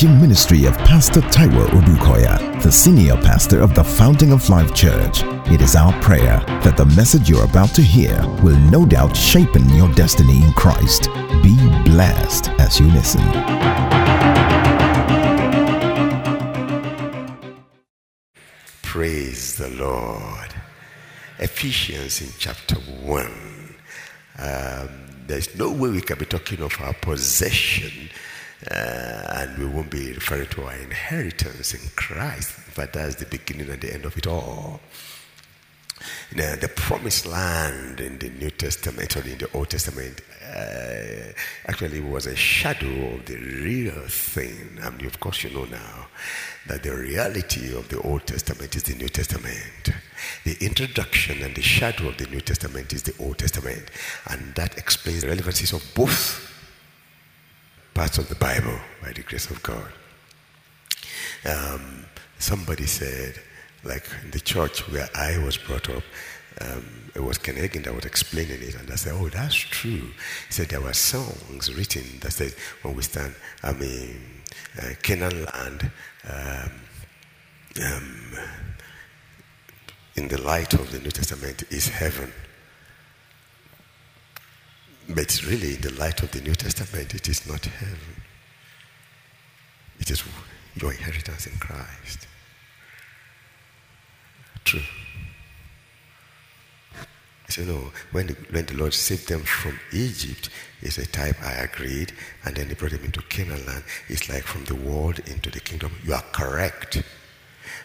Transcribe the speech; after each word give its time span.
teaching 0.00 0.18
ministry 0.18 0.64
of 0.64 0.74
Pastor 0.78 1.20
Taiwo 1.20 1.66
Odukoya, 1.68 2.62
the 2.62 2.72
senior 2.72 3.16
pastor 3.16 3.60
of 3.60 3.74
the 3.74 3.84
Fountain 3.84 4.32
of 4.32 4.48
Life 4.48 4.74
Church. 4.74 5.20
It 5.52 5.60
is 5.60 5.76
our 5.76 5.92
prayer 6.00 6.42
that 6.64 6.78
the 6.78 6.86
message 6.86 7.28
you're 7.28 7.44
about 7.44 7.68
to 7.74 7.82
hear 7.82 8.18
will 8.42 8.56
no 8.70 8.86
doubt 8.86 9.14
shape 9.14 9.50
your 9.54 9.92
destiny 9.92 10.42
in 10.42 10.54
Christ. 10.54 11.10
Be 11.42 11.54
blessed 11.84 12.48
as 12.58 12.80
you 12.80 12.86
listen. 12.86 13.20
Praise 18.80 19.56
the 19.56 19.68
Lord. 19.68 20.54
Ephesians 21.40 22.22
in 22.22 22.30
chapter 22.38 22.76
1. 22.76 23.26
Um, 24.38 24.88
there's 25.26 25.54
no 25.58 25.70
way 25.70 25.90
we 25.90 26.00
can 26.00 26.18
be 26.18 26.24
talking 26.24 26.62
of 26.62 26.74
our 26.80 26.94
possession 26.94 28.08
uh, 28.70 28.74
and 28.74 29.58
we 29.58 29.66
won't 29.66 29.90
be 29.90 30.12
referring 30.12 30.48
to 30.48 30.64
our 30.64 30.74
inheritance 30.74 31.74
in 31.74 31.80
Christ. 31.96 32.54
But 32.74 32.92
that's 32.92 33.16
the 33.16 33.26
beginning 33.26 33.70
and 33.70 33.80
the 33.80 33.92
end 33.92 34.04
of 34.04 34.16
it 34.16 34.26
all. 34.26 34.80
Now, 36.34 36.56
the 36.56 36.68
promised 36.68 37.26
land 37.26 38.00
in 38.00 38.18
the 38.18 38.30
New 38.30 38.50
Testament 38.50 39.16
or 39.16 39.20
in 39.20 39.38
the 39.38 39.50
Old 39.52 39.68
Testament 39.68 40.22
uh, 40.42 41.32
actually 41.66 42.00
was 42.00 42.26
a 42.26 42.36
shadow 42.36 43.14
of 43.14 43.26
the 43.26 43.36
real 43.36 44.06
thing. 44.08 44.78
I 44.82 44.90
mean, 44.90 45.06
of 45.06 45.20
course, 45.20 45.44
you 45.44 45.50
know 45.50 45.64
now 45.64 46.06
that 46.68 46.82
the 46.82 46.96
reality 46.96 47.76
of 47.76 47.88
the 47.88 48.00
Old 48.00 48.26
Testament 48.26 48.74
is 48.76 48.84
the 48.84 48.94
New 48.94 49.08
Testament. 49.08 49.90
The 50.44 50.56
introduction 50.60 51.42
and 51.42 51.54
the 51.54 51.62
shadow 51.62 52.08
of 52.08 52.16
the 52.16 52.26
New 52.26 52.40
Testament 52.40 52.92
is 52.92 53.02
the 53.02 53.14
Old 53.18 53.38
Testament. 53.38 53.90
And 54.28 54.54
that 54.54 54.78
explains 54.78 55.22
the 55.22 55.28
relevancies 55.28 55.72
of 55.72 55.84
both 55.94 56.49
parts 57.94 58.18
of 58.18 58.28
the 58.28 58.34
Bible 58.34 58.78
by 59.02 59.12
the 59.12 59.22
grace 59.22 59.50
of 59.50 59.62
God. 59.62 59.92
Um, 61.44 62.04
somebody 62.38 62.86
said, 62.86 63.40
like 63.84 64.06
in 64.24 64.30
the 64.30 64.40
church 64.40 64.88
where 64.90 65.08
I 65.14 65.38
was 65.38 65.56
brought 65.56 65.88
up, 65.88 66.02
um, 66.60 66.84
it 67.14 67.20
was 67.20 67.38
Ken 67.38 67.54
Hagin 67.54 67.84
that 67.84 67.94
was 67.94 68.04
explaining 68.04 68.60
it, 68.62 68.74
and 68.74 68.90
I 68.90 68.96
said, 68.96 69.14
"Oh, 69.16 69.28
that's 69.28 69.54
true." 69.54 70.10
He 70.46 70.52
said 70.52 70.68
there 70.68 70.80
were 70.80 70.92
songs 70.92 71.72
written 71.74 72.18
that 72.20 72.32
said, 72.32 72.54
"When 72.82 72.94
we 72.94 73.02
stand, 73.02 73.34
I 73.62 73.72
mean, 73.72 74.42
uh, 74.80 74.90
Canaan 75.02 75.44
land, 75.44 75.90
um, 76.28 76.70
um, 77.82 78.38
in 80.16 80.28
the 80.28 80.40
light 80.42 80.74
of 80.74 80.92
the 80.92 80.98
New 80.98 81.10
Testament 81.10 81.62
is 81.70 81.88
heaven." 81.88 82.32
But 85.08 85.42
really, 85.46 85.74
in 85.74 85.80
the 85.80 85.92
light 85.94 86.22
of 86.22 86.30
the 86.30 86.40
New 86.40 86.54
Testament, 86.54 87.14
it 87.14 87.28
is 87.28 87.46
not 87.48 87.64
heaven. 87.64 88.22
It 89.98 90.10
is 90.10 90.22
your 90.80 90.92
inheritance 90.92 91.46
in 91.46 91.58
Christ. 91.58 92.26
True. 94.64 94.80
So, 97.48 97.64
no, 97.64 97.90
when 98.12 98.28
the, 98.28 98.36
when 98.50 98.66
the 98.66 98.74
Lord 98.74 98.94
saved 98.94 99.28
them 99.28 99.40
from 99.42 99.80
Egypt, 99.92 100.50
it's 100.82 100.98
a 100.98 101.06
type 101.06 101.42
I 101.42 101.52
agreed, 101.54 102.12
and 102.44 102.54
then 102.54 102.68
he 102.68 102.74
brought 102.74 102.92
them 102.92 103.04
into 103.04 103.22
Canaan 103.22 103.66
land. 103.66 103.82
It's 104.08 104.28
like 104.28 104.44
from 104.44 104.64
the 104.66 104.76
world 104.76 105.18
into 105.26 105.50
the 105.50 105.58
kingdom. 105.58 105.90
You 106.04 106.14
are 106.14 106.24
correct. 106.32 107.02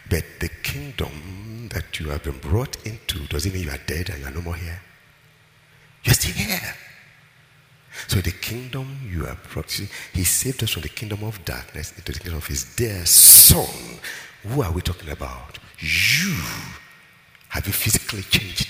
But 0.08 0.24
the 0.40 0.50
kingdom 0.62 1.70
that 1.74 2.00
you 2.00 2.10
have 2.10 2.24
been 2.24 2.38
brought 2.38 2.78
into 2.86 3.26
doesn't 3.28 3.52
mean 3.54 3.64
you 3.64 3.72
are 3.72 3.80
dead 3.88 4.10
and 4.10 4.20
you 4.20 4.28
are 4.28 4.32
no 4.32 4.42
more 4.42 4.56
here. 4.56 4.82
You're 6.04 6.14
still 6.14 6.34
here. 6.34 6.76
So 8.08 8.20
the 8.22 8.32
kingdom 8.32 9.00
you 9.10 9.26
are 9.26 9.38
brought, 9.52 9.72
he 9.72 10.24
saved 10.24 10.64
us 10.64 10.72
from 10.72 10.84
the 10.84 10.90
kingdom 10.90 11.24
of 11.24 11.44
darkness 11.46 11.94
into 11.98 12.12
the 12.12 12.20
kingdom 12.20 12.38
of 12.38 12.48
his 12.48 12.76
dear 12.76 13.06
son. 13.06 14.00
Who 14.44 14.62
are 14.62 14.72
we 14.72 14.82
talking 14.82 15.10
about? 15.10 15.60
You. 15.80 16.36
Have 17.50 17.68
you 17.68 17.74
physically 17.74 18.24
changed 18.24 18.68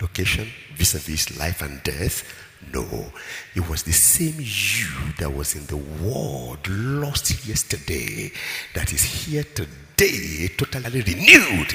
location 0.00 0.48
vis-a-vis 0.74 1.38
life 1.38 1.62
and 1.62 1.82
death? 1.82 2.24
No. 2.72 3.12
It 3.54 3.68
was 3.68 3.82
the 3.82 3.92
same 3.92 4.36
you 4.38 5.12
that 5.18 5.32
was 5.32 5.54
in 5.54 5.66
the 5.66 5.76
world 5.76 6.66
lost 6.68 7.46
yesterday 7.46 8.32
that 8.74 8.92
is 8.92 9.02
here 9.02 9.44
today, 9.44 10.48
totally 10.56 11.02
renewed 11.02 11.74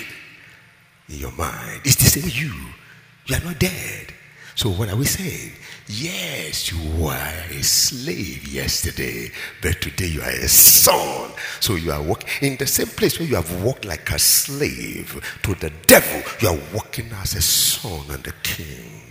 in 1.10 1.18
your 1.18 1.32
mind. 1.32 1.82
It's 1.86 1.96
the 1.96 2.20
same 2.20 2.30
you. 2.34 2.54
You 3.28 3.36
are 3.36 3.44
not 3.44 3.60
dead. 3.60 4.14
So 4.56 4.70
what 4.70 4.90
are 4.90 4.96
we 4.96 5.06
saying? 5.06 5.52
Yes, 5.88 6.72
you 6.72 6.80
were 7.00 7.44
a 7.52 7.62
slave 7.62 8.48
yesterday, 8.48 9.32
but 9.62 9.80
today 9.82 10.08
you 10.08 10.22
are 10.22 10.30
a 10.30 10.48
son. 10.48 11.32
So 11.60 11.76
you 11.76 11.92
are 11.92 12.02
walking 12.02 12.30
in 12.42 12.58
the 12.58 12.66
same 12.66 12.88
place 12.88 13.20
where 13.20 13.28
you 13.28 13.36
have 13.36 13.64
walked 13.64 13.86
like 13.86 14.10
a 14.10 14.18
slave 14.18 15.38
to 15.44 15.54
the 15.54 15.72
devil. 15.86 16.24
You 16.42 16.56
are 16.56 16.60
walking 16.74 17.12
as 17.22 17.36
a 17.36 17.42
son 17.42 18.04
and 18.10 18.26
a 18.26 18.34
king. 18.42 19.02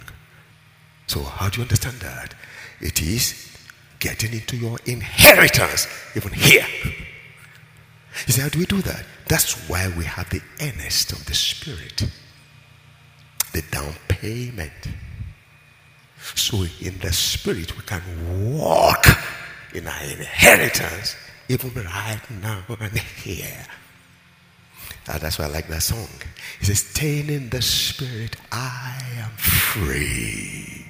So 1.06 1.22
how 1.22 1.48
do 1.48 1.58
you 1.58 1.62
understand 1.62 2.00
that? 2.00 2.34
It 2.80 3.00
is 3.00 3.56
getting 4.00 4.32
into 4.32 4.56
your 4.56 4.78
inheritance, 4.84 5.86
even 6.16 6.32
here. 6.32 6.66
You 8.26 8.32
say, 8.32 8.42
how 8.42 8.48
do 8.48 8.58
we 8.58 8.66
do 8.66 8.82
that? 8.82 9.04
That's 9.28 9.68
why 9.68 9.92
we 9.96 10.04
have 10.04 10.28
the 10.30 10.42
earnest 10.60 11.12
of 11.12 11.24
the 11.26 11.34
Spirit, 11.34 12.08
the 13.52 13.62
down 13.70 13.94
payment. 14.08 14.72
So 16.34 16.64
in 16.80 16.98
the 16.98 17.12
spirit, 17.12 17.76
we 17.76 17.82
can 17.84 18.02
walk 18.58 19.06
in 19.74 19.86
our 19.86 20.02
inheritance 20.02 21.16
even 21.48 21.70
right 21.74 22.20
now 22.42 22.64
and 22.80 22.98
here. 22.98 23.66
And 25.06 25.20
that's 25.20 25.38
why 25.38 25.44
I 25.44 25.48
like 25.48 25.68
that 25.68 25.82
song. 25.82 26.08
It 26.60 26.66
says, 26.66 26.80
Staying 26.80 27.28
in 27.28 27.50
the 27.50 27.60
spirit, 27.60 28.36
I 28.50 28.98
am 29.18 29.30
free. 29.36 30.86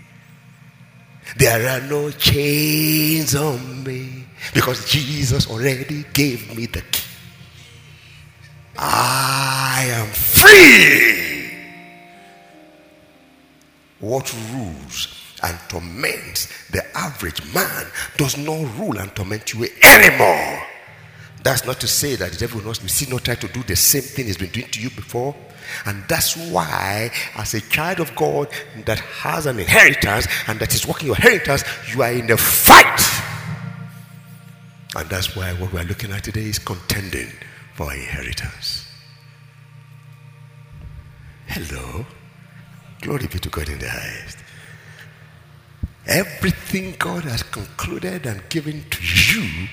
There 1.37 1.69
are 1.69 1.81
no 1.89 2.11
chains 2.13 3.35
on 3.35 3.83
me 3.83 4.27
because 4.53 4.89
Jesus 4.89 5.51
already 5.51 6.05
gave 6.13 6.57
me 6.57 6.67
the 6.67 6.83
key. 6.83 7.03
I 8.79 9.87
am 9.91 10.07
free. 10.09 11.51
What 13.99 14.33
rules 14.53 15.24
and 15.45 15.59
torments 15.69 16.69
the 16.71 16.85
average 16.97 17.41
man 17.55 17.87
does 18.17 18.37
not 18.37 18.79
rule 18.79 18.99
and 18.99 19.15
torment 19.15 19.53
you 19.53 19.67
anymore. 19.83 20.63
That's 21.43 21.67
not 21.67 21.79
to 21.81 21.87
say 21.87 22.17
that 22.17 22.33
the 22.33 22.39
devil 22.39 22.61
will 22.61 22.69
not 22.69 22.77
still 22.77 23.11
not 23.11 23.25
try 23.25 23.35
to 23.35 23.49
do 23.49 23.63
the 23.63 23.77
same 23.77 24.03
thing 24.03 24.27
he's 24.27 24.39
been 24.39 24.51
doing 24.51 24.71
to 24.71 24.81
you 24.81 24.89
before. 24.91 25.37
And 25.85 26.03
that's 26.09 26.37
why, 26.37 27.11
as 27.37 27.53
a 27.53 27.61
child 27.61 28.01
of 28.01 28.17
God 28.17 28.49
that 28.87 28.99
has 28.99 29.45
an 29.45 29.59
inheritance 29.59 30.27
and 30.49 30.59
that 30.61 30.75
is 30.75 30.87
working 30.87 31.09
your 31.09 31.17
inheritance, 31.17 31.63
you 31.93 32.03
are 32.03 32.13
in 32.13 32.31
a 32.31 32.37
fight. 32.37 33.01
And 34.97 35.09
that's 35.11 35.37
why 35.37 35.53
what 35.55 35.73
we're 35.73 35.85
looking 35.85 36.13
at 36.13 36.25
today 36.25 36.45
is 36.45 36.59
contending 36.59 37.31
for 37.75 37.93
inheritance. 37.93 38.89
Hello. 41.47 42.07
Glory 43.03 43.27
be 43.27 43.39
to 43.39 43.51
God 43.51 43.69
in 43.69 43.79
the 43.79 43.91
highest. 43.91 44.44
Everything 46.07 46.95
God 46.99 47.25
has 47.25 47.43
concluded 47.43 48.27
and 48.27 48.47
given 48.51 48.85
to 48.91 49.03
you 49.03 49.69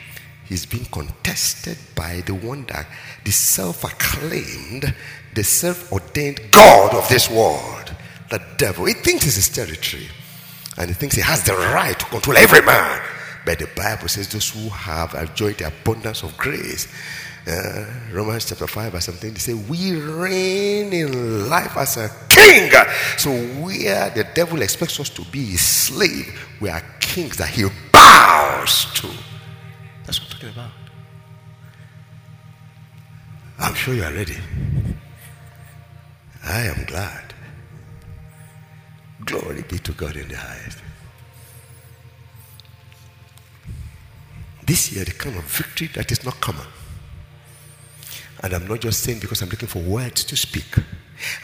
is 0.50 0.66
being 0.66 0.86
contested 0.86 1.78
by 1.96 2.22
the 2.26 2.34
one 2.34 2.66
that 2.66 2.88
the 3.26 3.32
self 3.32 3.84
acclaimed, 3.84 4.94
the 5.34 5.44
self 5.44 5.92
ordained 5.92 6.40
God 6.52 6.94
of 6.94 7.08
this 7.10 7.30
world, 7.30 7.94
the 8.30 8.42
devil. 8.58 8.86
He 8.86 8.94
thinks 8.94 9.26
it's 9.26 9.36
his 9.36 9.50
territory 9.50 10.08
and 10.78 10.90
he 10.90 10.94
thinks 10.94 11.16
he 11.16 11.22
has 11.22 11.44
the 11.44 11.54
right 11.54 11.98
to 11.98 12.06
control 12.06 12.38
every 12.38 12.62
man. 12.62 13.02
But 13.46 13.60
the 13.60 13.68
Bible 13.76 14.08
says 14.08 14.30
those 14.30 14.50
who 14.50 14.70
have 14.70 15.14
enjoyed 15.16 15.58
the 15.58 15.68
abundance 15.68 16.24
of 16.24 16.38
grace. 16.38 16.88
Uh, 17.48 17.86
Romans 18.12 18.46
chapter 18.46 18.68
5 18.68 18.94
or 18.94 19.02
something, 19.02 19.34
they 19.34 19.40
say, 19.40 19.54
We 19.54 20.00
reign 20.00 20.94
in 20.94 21.50
life 21.50 21.76
as 21.76 21.98
a 21.98 22.10
king. 22.30 22.72
So, 23.18 23.32
where 23.64 24.12
the 24.12 24.28
devil 24.36 24.62
expects 24.62 25.00
us 25.00 25.10
to 25.10 25.24
be 25.26 25.46
his 25.46 25.62
slave, 25.62 26.48
we 26.60 26.70
are 26.70 26.84
kings 27.00 27.38
that 27.38 27.50
he 27.50 27.66
bows 27.92 28.86
to. 28.94 29.10
That's 30.06 30.22
what 30.22 30.32
I'm 30.34 30.34
talking 30.34 30.50
about. 30.50 30.72
I'm 33.60 33.74
sure 33.74 33.94
you 33.94 34.04
are 34.04 34.14
ready. 34.14 34.38
I 36.44 36.62
am 36.62 36.86
glad. 36.86 37.34
Glory 39.26 39.64
be 39.68 39.78
to 39.80 39.92
God 39.94 40.16
in 40.16 40.28
the 40.28 40.38
highest. 40.38 40.80
This 44.66 44.92
year, 44.92 45.06
the 45.06 45.12
kind 45.12 45.38
of 45.38 45.44
victory 45.44 45.90
that 45.96 46.12
is 46.12 46.24
not 46.24 46.40
common. 46.40 46.66
And 48.44 48.54
I'm 48.54 48.68
not 48.68 48.82
just 48.82 49.02
saying 49.04 49.20
because 49.20 49.42
I'm 49.42 49.50
looking 49.50 49.68
for 49.68 49.80
words 49.80 50.24
to 50.26 50.36
speak. 50.36 50.76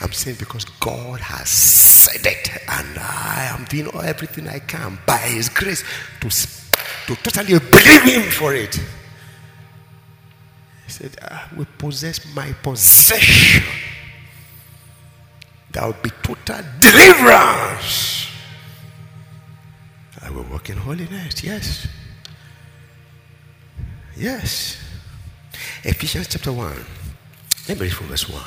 I'm 0.01 0.11
saying 0.11 0.38
because 0.39 0.65
God 0.65 1.19
has 1.19 1.49
said 1.49 2.25
it, 2.25 2.49
and 2.67 2.97
I 2.97 3.55
am 3.55 3.65
doing 3.65 3.89
everything 4.03 4.47
I 4.47 4.59
can 4.59 4.97
by 5.05 5.17
His 5.17 5.49
grace 5.49 5.83
to, 6.21 6.29
to 6.29 7.15
totally 7.21 7.59
believe 7.59 8.03
Him 8.03 8.23
for 8.31 8.55
it. 8.55 8.75
He 8.75 8.81
said, 10.91 11.15
ah, 11.21 11.49
I 11.51 11.55
will 11.55 11.67
possess 11.77 12.33
my 12.33 12.51
possession. 12.63 13.63
There 15.71 15.85
will 15.85 15.94
be 16.01 16.09
total 16.23 16.63
deliverance. 16.79 18.27
I 20.21 20.31
will 20.31 20.44
walk 20.44 20.71
in 20.71 20.77
holiness. 20.77 21.44
Yes. 21.44 21.88
Yes. 24.15 24.87
Ephesians 25.88 26.28
chapter 26.28 26.51
1. 26.51 26.86
Let 27.69 27.78
me 27.80 27.86
read 27.86 27.94
from 27.94 28.07
verse 28.07 28.28
1. 28.28 28.42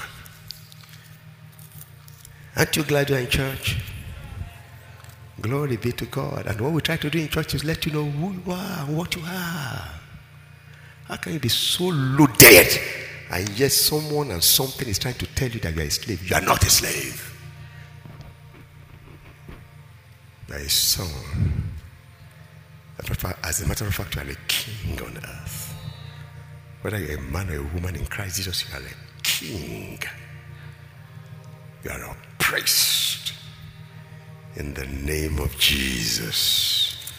Aren't 2.55 2.77
you 2.77 2.83
glad 2.83 3.09
you're 3.09 3.19
in 3.19 3.29
church? 3.29 3.79
Glory 5.41 5.79
be 5.79 5.91
to 5.93 6.05
God. 6.05 6.47
And 6.47 6.61
what 6.61 6.73
we 6.73 6.83
try 6.83 6.99
to 6.99 7.09
do 7.09 7.19
in 7.19 7.29
church 7.29 7.55
is 7.55 7.65
let 7.65 7.87
you 7.87 7.93
know 7.93 8.05
who 8.05 8.33
you 8.35 8.53
are 8.53 8.85
and 8.85 8.95
what 8.95 9.17
you 9.17 9.23
are. 9.23 9.89
How 11.07 11.17
can 11.17 11.33
you 11.33 11.41
be 11.41 11.49
so 11.49 11.85
loaded 11.85 12.79
and 13.31 13.49
yet 13.59 13.73
someone 13.73 14.33
and 14.33 14.45
something 14.45 14.87
is 14.87 14.99
trying 14.99 15.15
to 15.15 15.27
tell 15.35 15.49
you 15.49 15.61
that 15.61 15.75
you 15.75 15.81
are 15.81 15.87
a 15.87 15.91
slave? 15.91 16.29
You 16.29 16.37
are 16.37 16.43
not 16.43 16.63
a 16.63 16.69
slave. 16.69 17.35
You 20.47 20.57
are 20.57 20.59
a 20.59 20.69
son. 20.69 21.71
As 23.43 23.63
a 23.63 23.67
matter 23.67 23.87
of 23.87 23.95
fact, 23.95 24.15
you 24.15 24.21
are 24.21 24.29
a 24.29 24.37
king 24.47 25.01
on 25.01 25.17
earth. 25.17 25.70
Whether 26.83 26.99
you're 26.99 27.19
a 27.19 27.23
man 27.23 27.51
or 27.51 27.59
a 27.59 27.63
woman 27.63 27.97
in 27.97 28.07
Christ 28.07 28.37
Jesus, 28.37 28.65
you 28.69 28.75
are 28.75 28.81
a 28.81 29.23
king. 29.23 29.99
You 31.85 31.91
are 31.91 32.17
oppressed 32.17 33.35
in 34.57 34.75
the 34.75 34.87
name 34.87 35.39
of 35.39 35.57
Jesus. 35.59 37.13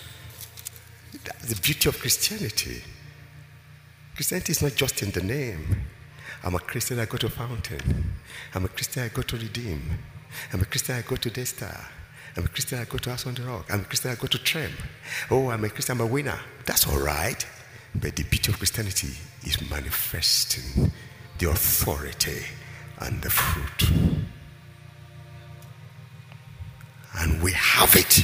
That's 1.23 1.53
the 1.53 1.61
beauty 1.61 1.89
of 1.89 1.99
Christianity. 1.99 2.81
Christianity 4.15 4.51
is 4.51 4.61
not 4.61 4.75
just 4.75 5.01
in 5.03 5.11
the 5.11 5.21
name. 5.21 5.83
I'm 6.43 6.55
a 6.55 6.59
Christian, 6.59 6.99
I 6.99 7.05
go 7.05 7.17
to 7.17 7.29
Fountain. 7.29 8.15
I'm 8.55 8.65
a 8.65 8.67
Christian, 8.67 9.03
I 9.03 9.09
go 9.09 9.21
to 9.21 9.37
Redeem. 9.37 9.81
I'm 10.51 10.61
a 10.61 10.65
Christian, 10.65 10.95
I 10.95 11.01
go 11.01 11.15
to 11.15 11.29
Daystar. 11.29 11.87
I'm 12.35 12.45
a 12.45 12.47
Christian, 12.47 12.79
I 12.79 12.85
go 12.85 12.97
to 12.97 13.09
House 13.11 13.27
on 13.27 13.35
the 13.35 13.43
Rock. 13.43 13.67
I'm 13.71 13.81
a 13.81 13.83
Christian, 13.83 14.11
I 14.11 14.15
go 14.15 14.27
to 14.27 14.37
Trem. 14.39 14.71
Oh, 15.29 15.49
I'm 15.49 15.63
a 15.63 15.69
Christian, 15.69 15.99
I'm 15.99 16.01
a 16.01 16.05
winner. 16.05 16.39
That's 16.65 16.87
all 16.87 16.99
right. 16.99 17.45
But 17.93 18.15
the 18.15 18.23
beauty 18.23 18.51
of 18.51 18.57
Christianity 18.57 19.13
is 19.43 19.69
manifesting 19.69 20.91
the 21.37 21.49
authority 21.49 22.43
and 22.99 23.21
the 23.21 23.29
fruit. 23.29 23.91
And 27.19 27.41
we 27.41 27.51
have 27.53 27.95
it. 27.95 28.23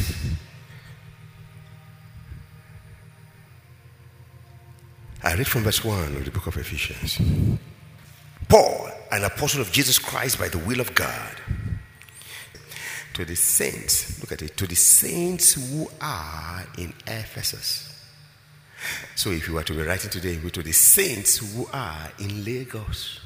I 5.23 5.33
read 5.33 5.47
from 5.47 5.63
verse 5.63 5.83
1 5.83 6.15
of 6.15 6.25
the 6.25 6.31
book 6.31 6.47
of 6.47 6.57
Ephesians. 6.57 7.19
Paul, 8.47 8.89
an 9.11 9.23
apostle 9.23 9.61
of 9.61 9.71
Jesus 9.71 9.99
Christ 9.99 10.39
by 10.39 10.47
the 10.47 10.59
will 10.59 10.79
of 10.79 10.95
God, 10.95 11.35
to 13.13 13.25
the 13.25 13.35
saints, 13.35 14.21
look 14.21 14.31
at 14.31 14.41
it, 14.41 14.55
to 14.57 14.67
the 14.67 14.75
saints 14.75 15.53
who 15.53 15.89
are 15.99 16.65
in 16.77 16.93
Ephesus. 17.07 17.86
So 19.15 19.31
if 19.31 19.47
you 19.47 19.55
were 19.55 19.63
to 19.63 19.73
be 19.73 19.81
writing 19.81 20.09
today, 20.09 20.37
to 20.37 20.63
the 20.63 20.71
saints 20.71 21.37
who 21.37 21.67
are 21.73 22.11
in 22.19 22.43
Lagos, 22.43 23.19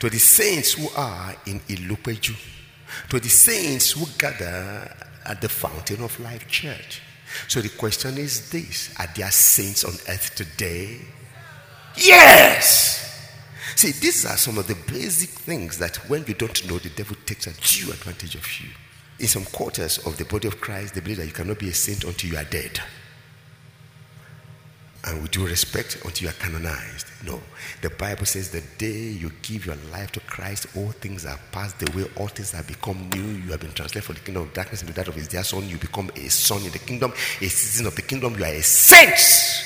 to 0.00 0.08
the 0.08 0.18
saints 0.18 0.72
who 0.72 0.88
are 0.96 1.34
in 1.46 1.60
Ilupeju, 1.60 2.36
to 3.10 3.20
the 3.20 3.28
saints 3.28 3.92
who 3.92 4.06
gather 4.18 4.94
at 5.24 5.40
the 5.40 5.48
Fountain 5.48 6.02
of 6.02 6.18
Life 6.20 6.48
Church. 6.48 7.02
So 7.46 7.60
the 7.60 7.68
question 7.68 8.16
is 8.16 8.50
this 8.50 8.94
Are 8.98 9.08
there 9.14 9.30
saints 9.30 9.84
on 9.84 9.92
earth 10.08 10.34
today? 10.34 11.00
Yes! 11.96 13.04
See, 13.76 13.92
these 13.92 14.24
are 14.24 14.36
some 14.36 14.58
of 14.58 14.66
the 14.66 14.76
basic 14.90 15.30
things 15.30 15.78
that 15.78 15.96
when 16.08 16.24
you 16.26 16.34
don't 16.34 16.68
know, 16.68 16.78
the 16.78 16.88
devil 16.90 17.16
takes 17.26 17.46
a 17.46 17.52
due 17.52 17.92
advantage 17.92 18.34
of 18.34 18.60
you. 18.60 18.70
In 19.18 19.26
some 19.26 19.44
quarters 19.44 19.98
of 19.98 20.16
the 20.16 20.24
body 20.24 20.48
of 20.48 20.60
Christ, 20.60 20.94
they 20.94 21.00
believe 21.00 21.18
that 21.18 21.26
you 21.26 21.32
cannot 21.32 21.58
be 21.58 21.68
a 21.68 21.74
saint 21.74 22.04
until 22.04 22.30
you 22.30 22.38
are 22.38 22.44
dead 22.44 22.80
and 25.04 25.22
with 25.22 25.30
due 25.30 25.46
respect 25.46 25.96
until 26.04 26.24
you 26.24 26.28
are 26.28 26.38
canonized. 26.40 27.06
No. 27.24 27.40
The 27.82 27.90
Bible 27.90 28.26
says 28.26 28.50
the 28.50 28.62
day 28.78 29.10
you 29.10 29.30
give 29.42 29.66
your 29.66 29.76
life 29.92 30.10
to 30.12 30.20
Christ, 30.20 30.66
all 30.76 30.90
things 30.90 31.24
are 31.24 31.38
passed 31.52 31.80
away, 31.88 32.06
all 32.16 32.26
things 32.28 32.50
have 32.52 32.66
become 32.66 33.08
new. 33.10 33.22
You 33.22 33.50
have 33.52 33.60
been 33.60 33.72
translated 33.72 34.04
from 34.04 34.14
the 34.16 34.20
kingdom 34.20 34.42
of 34.44 34.52
darkness 34.52 34.82
into 34.82 34.92
that 34.94 35.08
of 35.08 35.14
his 35.14 35.28
dear 35.28 35.44
son. 35.44 35.68
You 35.68 35.78
become 35.78 36.10
a 36.16 36.28
son 36.28 36.64
in 36.64 36.72
the 36.72 36.78
kingdom, 36.78 37.12
a 37.12 37.48
citizen 37.48 37.86
of 37.86 37.94
the 37.94 38.02
kingdom. 38.02 38.36
You 38.36 38.44
are 38.44 38.48
a 38.48 38.62
saint. 38.62 39.64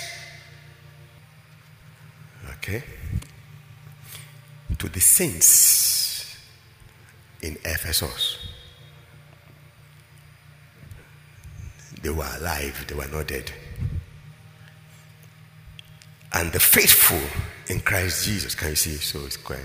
Okay? 2.58 2.82
To 4.78 4.88
the 4.88 5.00
saints 5.00 6.36
in 7.40 7.56
Ephesus. 7.64 8.38
They 12.02 12.10
were 12.10 12.28
alive, 12.38 12.84
they 12.88 12.94
were 12.94 13.06
not 13.06 13.28
dead 13.28 13.50
and 16.42 16.52
the 16.52 16.58
faithful 16.58 17.20
in 17.68 17.80
Christ 17.80 18.24
Jesus. 18.24 18.56
Can 18.56 18.70
you 18.70 18.74
see? 18.74 18.96
So 18.96 19.24
it's 19.24 19.36
quite 19.36 19.60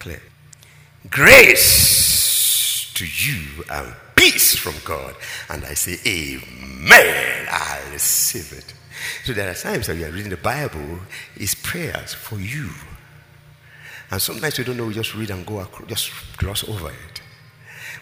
clear. 0.00 0.20
Grace 1.08 2.92
to 2.94 3.06
you 3.06 3.62
and 3.70 3.94
peace 4.16 4.56
from 4.56 4.74
God. 4.84 5.14
And 5.48 5.64
I 5.64 5.74
say, 5.74 5.98
Amen. 6.04 7.46
I 7.48 7.80
receive 7.92 8.58
it. 8.58 8.74
So 9.24 9.32
there 9.32 9.48
are 9.48 9.54
times 9.54 9.86
that 9.86 9.94
we 9.94 10.04
are 10.04 10.10
reading 10.10 10.30
the 10.30 10.36
Bible, 10.36 10.98
is 11.36 11.54
prayers 11.54 12.12
for 12.12 12.40
you. 12.40 12.70
And 14.10 14.20
sometimes 14.20 14.58
we 14.58 14.64
don't 14.64 14.78
know, 14.78 14.86
we 14.86 14.94
just 14.94 15.14
read 15.14 15.30
and 15.30 15.46
go, 15.46 15.60
across, 15.60 15.88
just 15.88 16.10
gloss 16.38 16.68
over 16.68 16.90
it. 16.90 17.22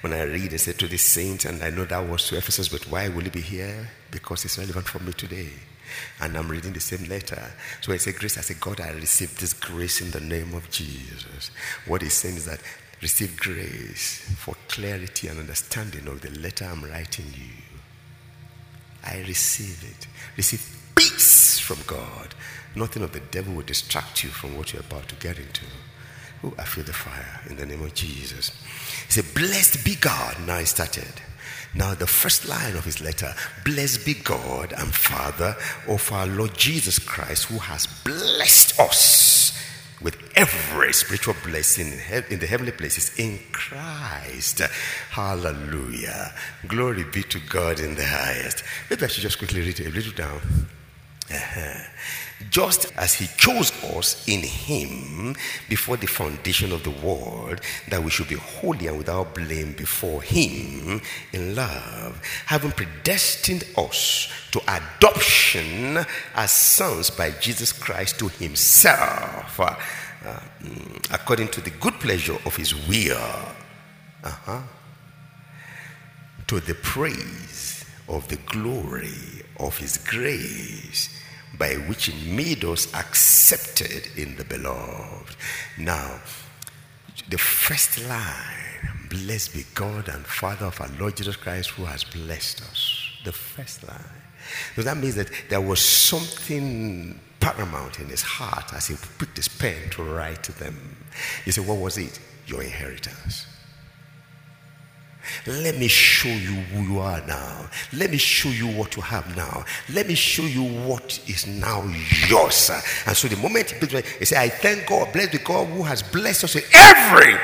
When 0.01 0.15
I 0.15 0.23
read, 0.23 0.55
I 0.55 0.57
said 0.57 0.79
to 0.79 0.89
the 0.89 0.97
saints, 0.97 1.45
and 1.45 1.63
I 1.63 1.69
know 1.69 1.85
that 1.85 2.09
was 2.09 2.27
to 2.29 2.39
Ephesus, 2.39 2.69
but 2.71 2.91
why 2.91 3.11
will 3.11 3.27
it 3.27 3.35
be 3.35 3.43
here? 3.43 3.91
Because 4.11 4.47
it's 4.47 4.57
relevant 4.57 4.89
for 4.89 4.99
me 5.01 5.13
today 5.13 5.51
and 6.21 6.37
I'm 6.37 6.49
reading 6.49 6.73
the 6.73 6.81
same 6.81 7.09
letter. 7.09 7.43
So 7.81 7.93
I 7.93 7.97
say 7.97 8.13
grace, 8.13 8.39
I 8.39 8.43
say, 8.43 8.55
God, 8.61 8.81
I 8.81 8.91
received 8.93 9.41
this 9.41 9.53
grace 9.53 10.01
in 10.01 10.11
the 10.11 10.21
name 10.21 10.55
of 10.55 10.71
Jesus. 10.71 11.51
What 11.87 12.03
he's 12.03 12.15
saying 12.15 12.37
is 12.37 12.47
that 12.47 12.61
receive 13.01 13.39
grace 13.39 14.29
for 14.37 14.55
clarity 14.69 15.29
and 15.29 15.39
understanding 15.39 16.07
of 16.09 16.21
the 16.21 16.31
letter 16.31 16.65
I'm 16.65 16.85
writing 16.85 17.27
you. 17.35 17.63
I 19.05 19.19
receive 19.27 19.85
it. 19.85 20.07
Receive 20.37 20.67
peace 20.95 21.59
from 21.59 21.79
God. 21.87 22.35
Nothing 22.75 23.03
of 23.03 23.13
the 23.13 23.21
devil 23.21 23.55
will 23.55 23.63
distract 23.63 24.23
you 24.25 24.31
from 24.31 24.57
what 24.57 24.73
you're 24.73 24.83
about 24.83 25.09
to 25.09 25.15
get 25.17 25.39
into. 25.39 25.65
Oh, 26.45 26.55
I 26.59 26.65
feel 26.65 26.85
the 26.85 26.93
fire 26.93 27.41
in 27.49 27.57
the 27.57 27.67
name 27.67 27.83
of 27.83 27.95
Jesus. 27.95 28.51
He 29.07 29.13
said, 29.13 29.35
Blessed 29.35 29.85
be 29.85 29.97
God. 29.97 30.37
Now 30.47 30.59
he 30.59 30.67
started. 30.67 31.13
Now, 31.75 31.95
the 31.95 32.07
first 32.07 32.49
line 32.49 32.77
of 32.77 32.85
his 32.85 33.01
letter 33.01 33.35
Blessed 33.65 34.07
be 34.07 34.15
God 34.15 34.73
and 34.73 34.95
Father 34.95 35.57
of 35.87 36.11
our 36.13 36.27
Lord 36.27 36.57
Jesus 36.57 36.99
Christ, 36.99 37.47
who 37.47 37.59
has 37.59 37.87
blessed 37.87 38.81
us 38.81 39.59
with 40.01 40.17
every 40.37 40.93
spiritual 40.93 41.35
blessing 41.45 41.93
in 42.31 42.39
the 42.39 42.47
heavenly 42.47 42.73
places 42.73 43.19
in 43.19 43.41
Christ. 43.53 44.61
Hallelujah. 45.11 46.33
Glory 46.67 47.05
be 47.05 47.23
to 47.25 47.41
God 47.41 47.81
in 47.81 47.97
the 47.97 48.07
highest. 48.07 48.63
Maybe 48.89 49.05
I 49.05 49.09
should 49.09 49.23
just 49.23 49.39
quickly 49.39 49.61
read 49.61 49.81
it 49.81 49.87
a 49.87 49.91
little 49.91 50.13
down. 50.13 50.41
Uh-huh 51.31 51.85
just 52.51 52.93
as 52.97 53.15
he 53.15 53.27
chose 53.37 53.73
us 53.85 54.27
in 54.29 54.41
him 54.41 55.35
before 55.69 55.97
the 55.97 56.07
foundation 56.07 56.73
of 56.73 56.83
the 56.85 56.91
world, 56.91 57.61
that 57.89 58.03
we 58.03 58.11
should 58.11 58.29
be 58.29 58.37
holy 58.37 58.87
and 58.87 58.99
without 58.99 59.35
blame 59.35 59.73
before 59.73 60.23
him 60.23 61.01
in 61.33 61.55
love, 61.55 62.21
having 62.47 62.71
predestined 62.71 63.65
us 63.77 64.31
to 64.53 64.61
adoption 64.69 65.99
as 66.35 66.51
sons 66.53 67.11
by 67.11 67.31
Jesus 67.33 67.73
Christ 67.73 68.19
to 68.21 68.29
himself, 68.29 69.59
uh, 69.59 69.75
uh, 70.25 70.41
according 71.11 71.49
to 71.49 71.61
the 71.61 71.71
good 71.71 71.95
pleasure 71.95 72.37
of 72.47 72.57
his 72.57 72.75
will, 72.89 73.17
uh-huh. 74.25 74.63
to 76.47 76.61
the 76.61 76.75
praise 76.75 77.85
of 78.09 78.27
the 78.29 78.37
glory 78.47 79.43
of 79.59 79.77
his 79.77 79.99
grace 79.99 81.19
by 81.57 81.75
which 81.75 82.07
he 82.07 82.35
made 82.35 82.65
us 82.65 82.93
accepted 82.95 84.09
in 84.17 84.37
the 84.37 84.45
beloved. 84.45 85.37
Now, 85.79 86.21
the 87.29 87.39
first 87.39 88.07
line, 88.07 89.09
blessed 89.09 89.55
be 89.55 89.65
God 89.75 90.09
and 90.09 90.25
Father 90.25 90.67
of 90.67 90.81
our 90.81 90.91
Lord 90.99 91.17
Jesus 91.17 91.37
Christ 91.37 91.71
who 91.71 91.85
has 91.85 92.05
blessed 92.05 92.63
us. 92.63 93.11
The 93.25 93.33
first 93.33 93.87
line. 93.87 93.99
So 94.77 94.83
that 94.83 94.97
means 94.97 95.15
that 95.17 95.31
there 95.49 95.61
was 95.61 95.81
something 95.81 97.21
paramount 97.41 98.01
in 98.01 98.07
his 98.07 98.23
heart 98.23 98.73
as 98.75 98.87
he 98.87 98.97
put 99.19 99.37
his 99.37 99.49
pen 99.49 99.91
to 99.91 100.03
write 100.03 100.43
to 100.45 100.53
them. 100.59 100.97
You 101.45 101.53
say, 101.53 101.61
what 101.61 101.79
was 101.79 101.99
it? 101.99 102.19
Your 102.47 102.63
inheritance. 102.63 103.47
Let 105.47 105.77
me 105.77 105.89
show 105.89 106.29
you 106.29 106.55
who 106.73 106.93
you 106.93 106.99
are 107.01 107.25
now. 107.27 107.69
Let 107.93 108.11
me 108.11 108.17
show 108.19 108.49
you 108.49 108.69
what 108.69 108.97
you 108.97 109.03
have 109.03 109.37
now. 109.37 109.65
Let 109.93 110.09
me 110.09 110.15
show 110.15 110.45
you 110.45 110.65
what 110.65 111.21
is 111.29 111.47
now 111.47 111.85
yours. 112.29 112.71
And 113.07 113.17
so 113.17 113.29
the 113.29 113.37
moment 113.37 113.71
he 113.71 114.25
said, 114.25 114.39
I 114.39 114.49
thank 114.49 114.87
God, 114.87 115.13
bless 115.13 115.31
the 115.31 115.39
God 115.39 115.67
who 115.69 115.83
has 115.83 116.03
blessed 116.03 116.45
us 116.45 116.55
with 116.55 116.71
every. 116.75 117.35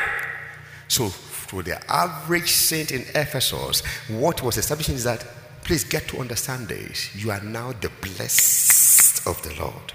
So 0.88 1.08
for 1.08 1.62
the 1.62 1.78
average 1.90 2.50
saint 2.50 2.90
in 2.92 3.02
Ephesus, 3.14 3.84
what 4.08 4.42
was 4.42 4.56
establishing 4.56 4.94
is 4.94 5.04
that 5.04 5.26
please 5.64 5.84
get 5.84 6.06
to 6.08 6.18
understand 6.18 6.68
this. 6.68 7.14
You 7.14 7.30
are 7.30 7.40
now 7.40 7.72
the 7.72 7.90
blessed 8.00 9.26
of 9.26 9.42
the 9.42 9.54
Lord. 9.60 9.92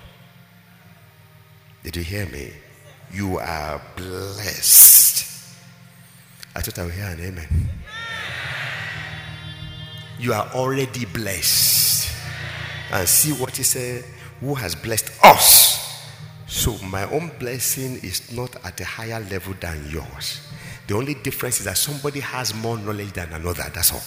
Did 1.83 1.95
you 1.95 2.03
hear 2.03 2.25
me? 2.25 2.51
You 3.11 3.39
are 3.39 3.81
blessed. 3.95 5.25
I 6.55 6.61
thought 6.61 6.79
I 6.79 6.85
would 6.85 6.93
hear 6.93 7.05
an 7.05 7.19
amen. 7.21 7.69
You 10.19 10.33
are 10.33 10.47
already 10.53 11.05
blessed. 11.05 12.11
And 12.91 13.07
see 13.07 13.31
what 13.31 13.55
he 13.55 13.63
said 13.63 14.03
who 14.41 14.53
has 14.55 14.75
blessed 14.75 15.11
us. 15.23 15.69
So 16.47 16.77
my 16.87 17.03
own 17.11 17.31
blessing 17.39 17.99
is 18.03 18.31
not 18.35 18.55
at 18.65 18.79
a 18.81 18.85
higher 18.85 19.19
level 19.19 19.53
than 19.59 19.89
yours. 19.89 20.41
The 20.87 20.95
only 20.95 21.13
difference 21.13 21.59
is 21.59 21.65
that 21.65 21.77
somebody 21.77 22.19
has 22.19 22.53
more 22.53 22.77
knowledge 22.77 23.13
than 23.13 23.31
another. 23.31 23.63
That's 23.73 23.93
all. 23.93 24.01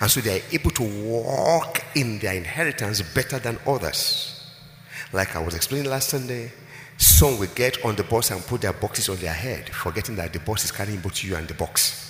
And 0.00 0.10
so 0.10 0.20
they 0.20 0.40
are 0.40 0.44
able 0.52 0.70
to 0.70 0.82
walk 0.82 1.84
in 1.94 2.18
their 2.18 2.34
inheritance 2.34 3.02
better 3.02 3.38
than 3.38 3.58
others. 3.66 4.50
Like 5.12 5.36
I 5.36 5.44
was 5.44 5.54
explaining 5.54 5.90
last 5.90 6.08
Sunday, 6.08 6.50
some 6.96 7.38
will 7.38 7.50
get 7.54 7.84
on 7.84 7.94
the 7.94 8.04
bus 8.04 8.30
and 8.30 8.40
put 8.42 8.62
their 8.62 8.72
boxes 8.72 9.08
on 9.08 9.16
their 9.16 9.32
head, 9.32 9.68
forgetting 9.68 10.16
that 10.16 10.32
the 10.32 10.40
bus 10.40 10.64
is 10.64 10.72
carrying 10.72 11.00
both 11.00 11.22
you 11.22 11.36
and 11.36 11.46
the 11.46 11.54
box. 11.54 12.03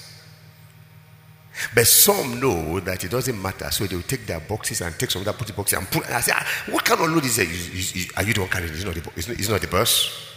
But 1.74 1.88
some 1.88 2.38
know 2.38 2.78
that 2.80 3.02
it 3.02 3.10
doesn't 3.10 3.40
matter, 3.40 3.68
so 3.70 3.84
they 3.86 3.96
will 3.96 4.02
take 4.02 4.26
their 4.26 4.38
boxes 4.40 4.80
and 4.80 4.96
take 4.96 5.10
some 5.10 5.22
of 5.22 5.26
that 5.26 5.36
put 5.36 5.48
the 5.48 5.52
boxes 5.52 5.78
and 5.78 5.90
put. 5.90 6.04
And 6.06 6.14
I 6.14 6.20
say, 6.20 6.32
ah, 6.34 6.46
what 6.70 6.84
kind 6.84 7.00
of 7.00 7.10
load 7.10 7.24
is 7.24 7.38
it? 7.38 8.16
Are 8.16 8.22
you 8.22 8.32
the 8.32 8.40
one 8.40 8.48
carrying? 8.48 8.72
It's 8.72 8.84
not 8.84 8.94
the, 8.94 9.10
it's 9.16 9.28
not, 9.28 9.38
it's 9.38 9.48
not 9.48 9.60
the 9.60 9.66
bus. 9.66 10.30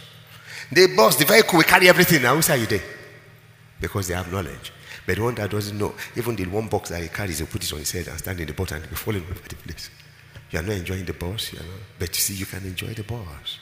The 0.72 0.94
bus, 0.96 1.16
the 1.16 1.24
vehicle 1.24 1.58
will 1.58 1.64
carry 1.64 1.88
everything. 1.88 2.22
Now, 2.22 2.34
who's 2.34 2.50
are 2.50 2.56
you 2.56 2.66
there? 2.66 2.82
Because 3.80 4.08
they 4.08 4.14
have 4.14 4.30
knowledge. 4.32 4.72
But 5.06 5.16
the 5.16 5.22
one 5.22 5.34
that 5.36 5.50
doesn't 5.50 5.78
know, 5.78 5.94
even 6.16 6.34
the 6.34 6.44
one 6.46 6.66
box 6.66 6.90
that 6.90 7.00
he 7.00 7.08
carries, 7.08 7.38
he 7.38 7.46
put 7.46 7.62
it 7.64 7.72
on 7.72 7.78
his 7.78 7.92
head 7.92 8.08
and 8.08 8.18
stand 8.18 8.40
in 8.40 8.46
the 8.46 8.52
boat 8.52 8.72
and 8.72 8.82
be 8.88 8.96
falling 8.96 9.22
over 9.22 9.48
the 9.48 9.54
place. 9.54 9.90
You 10.50 10.58
are 10.58 10.62
not 10.62 10.72
enjoying 10.72 11.04
the 11.04 11.12
bus, 11.12 11.52
you 11.52 11.60
know. 11.60 11.64
But 11.98 12.08
you 12.08 12.20
see, 12.20 12.34
you 12.34 12.46
can 12.46 12.64
enjoy 12.64 12.94
the 12.94 13.04
bus. 13.04 13.58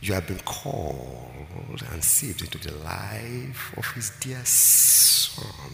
You 0.00 0.14
have 0.14 0.26
been 0.26 0.40
called 0.40 1.82
and 1.92 2.02
saved 2.02 2.42
into 2.42 2.58
the 2.58 2.74
life 2.78 3.74
of 3.76 3.86
his 3.92 4.10
dear 4.20 4.40
son. 4.44 5.72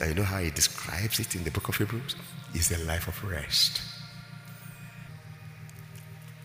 You 0.00 0.14
know 0.14 0.22
how 0.22 0.38
he 0.38 0.50
describes 0.50 1.20
it 1.20 1.34
in 1.34 1.44
the 1.44 1.50
book 1.50 1.68
of 1.68 1.76
Hebrews? 1.76 2.16
It's 2.54 2.70
a 2.70 2.78
life 2.84 3.08
of 3.08 3.24
rest. 3.24 3.80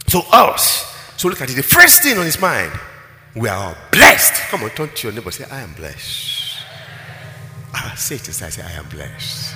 So, 0.08 0.22
us. 0.32 0.96
So, 1.18 1.27
look 1.27 1.42
at 1.42 1.50
it. 1.50 1.56
The 1.56 1.63
first 1.63 2.04
thing 2.04 2.18
on 2.18 2.25
his 2.25 2.39
mind, 2.39 2.72
we 3.36 3.50
are 3.50 3.58
all 3.58 3.75
blessed. 3.92 4.34
Come 4.50 4.63
on, 4.63 4.70
turn 4.72 4.89
to 4.89 5.08
your 5.08 5.16
neighbor. 5.16 5.32
Say, 5.32 5.46
I 5.50 5.62
am 5.62 5.74
blessed. 5.74 6.63
Ah, 7.74 7.94
say 7.98 8.16
it 8.16 8.27
inside. 8.27 8.54
Say, 8.54 8.62
I 8.62 8.72
am 8.72 8.88
blessed. 8.89 9.56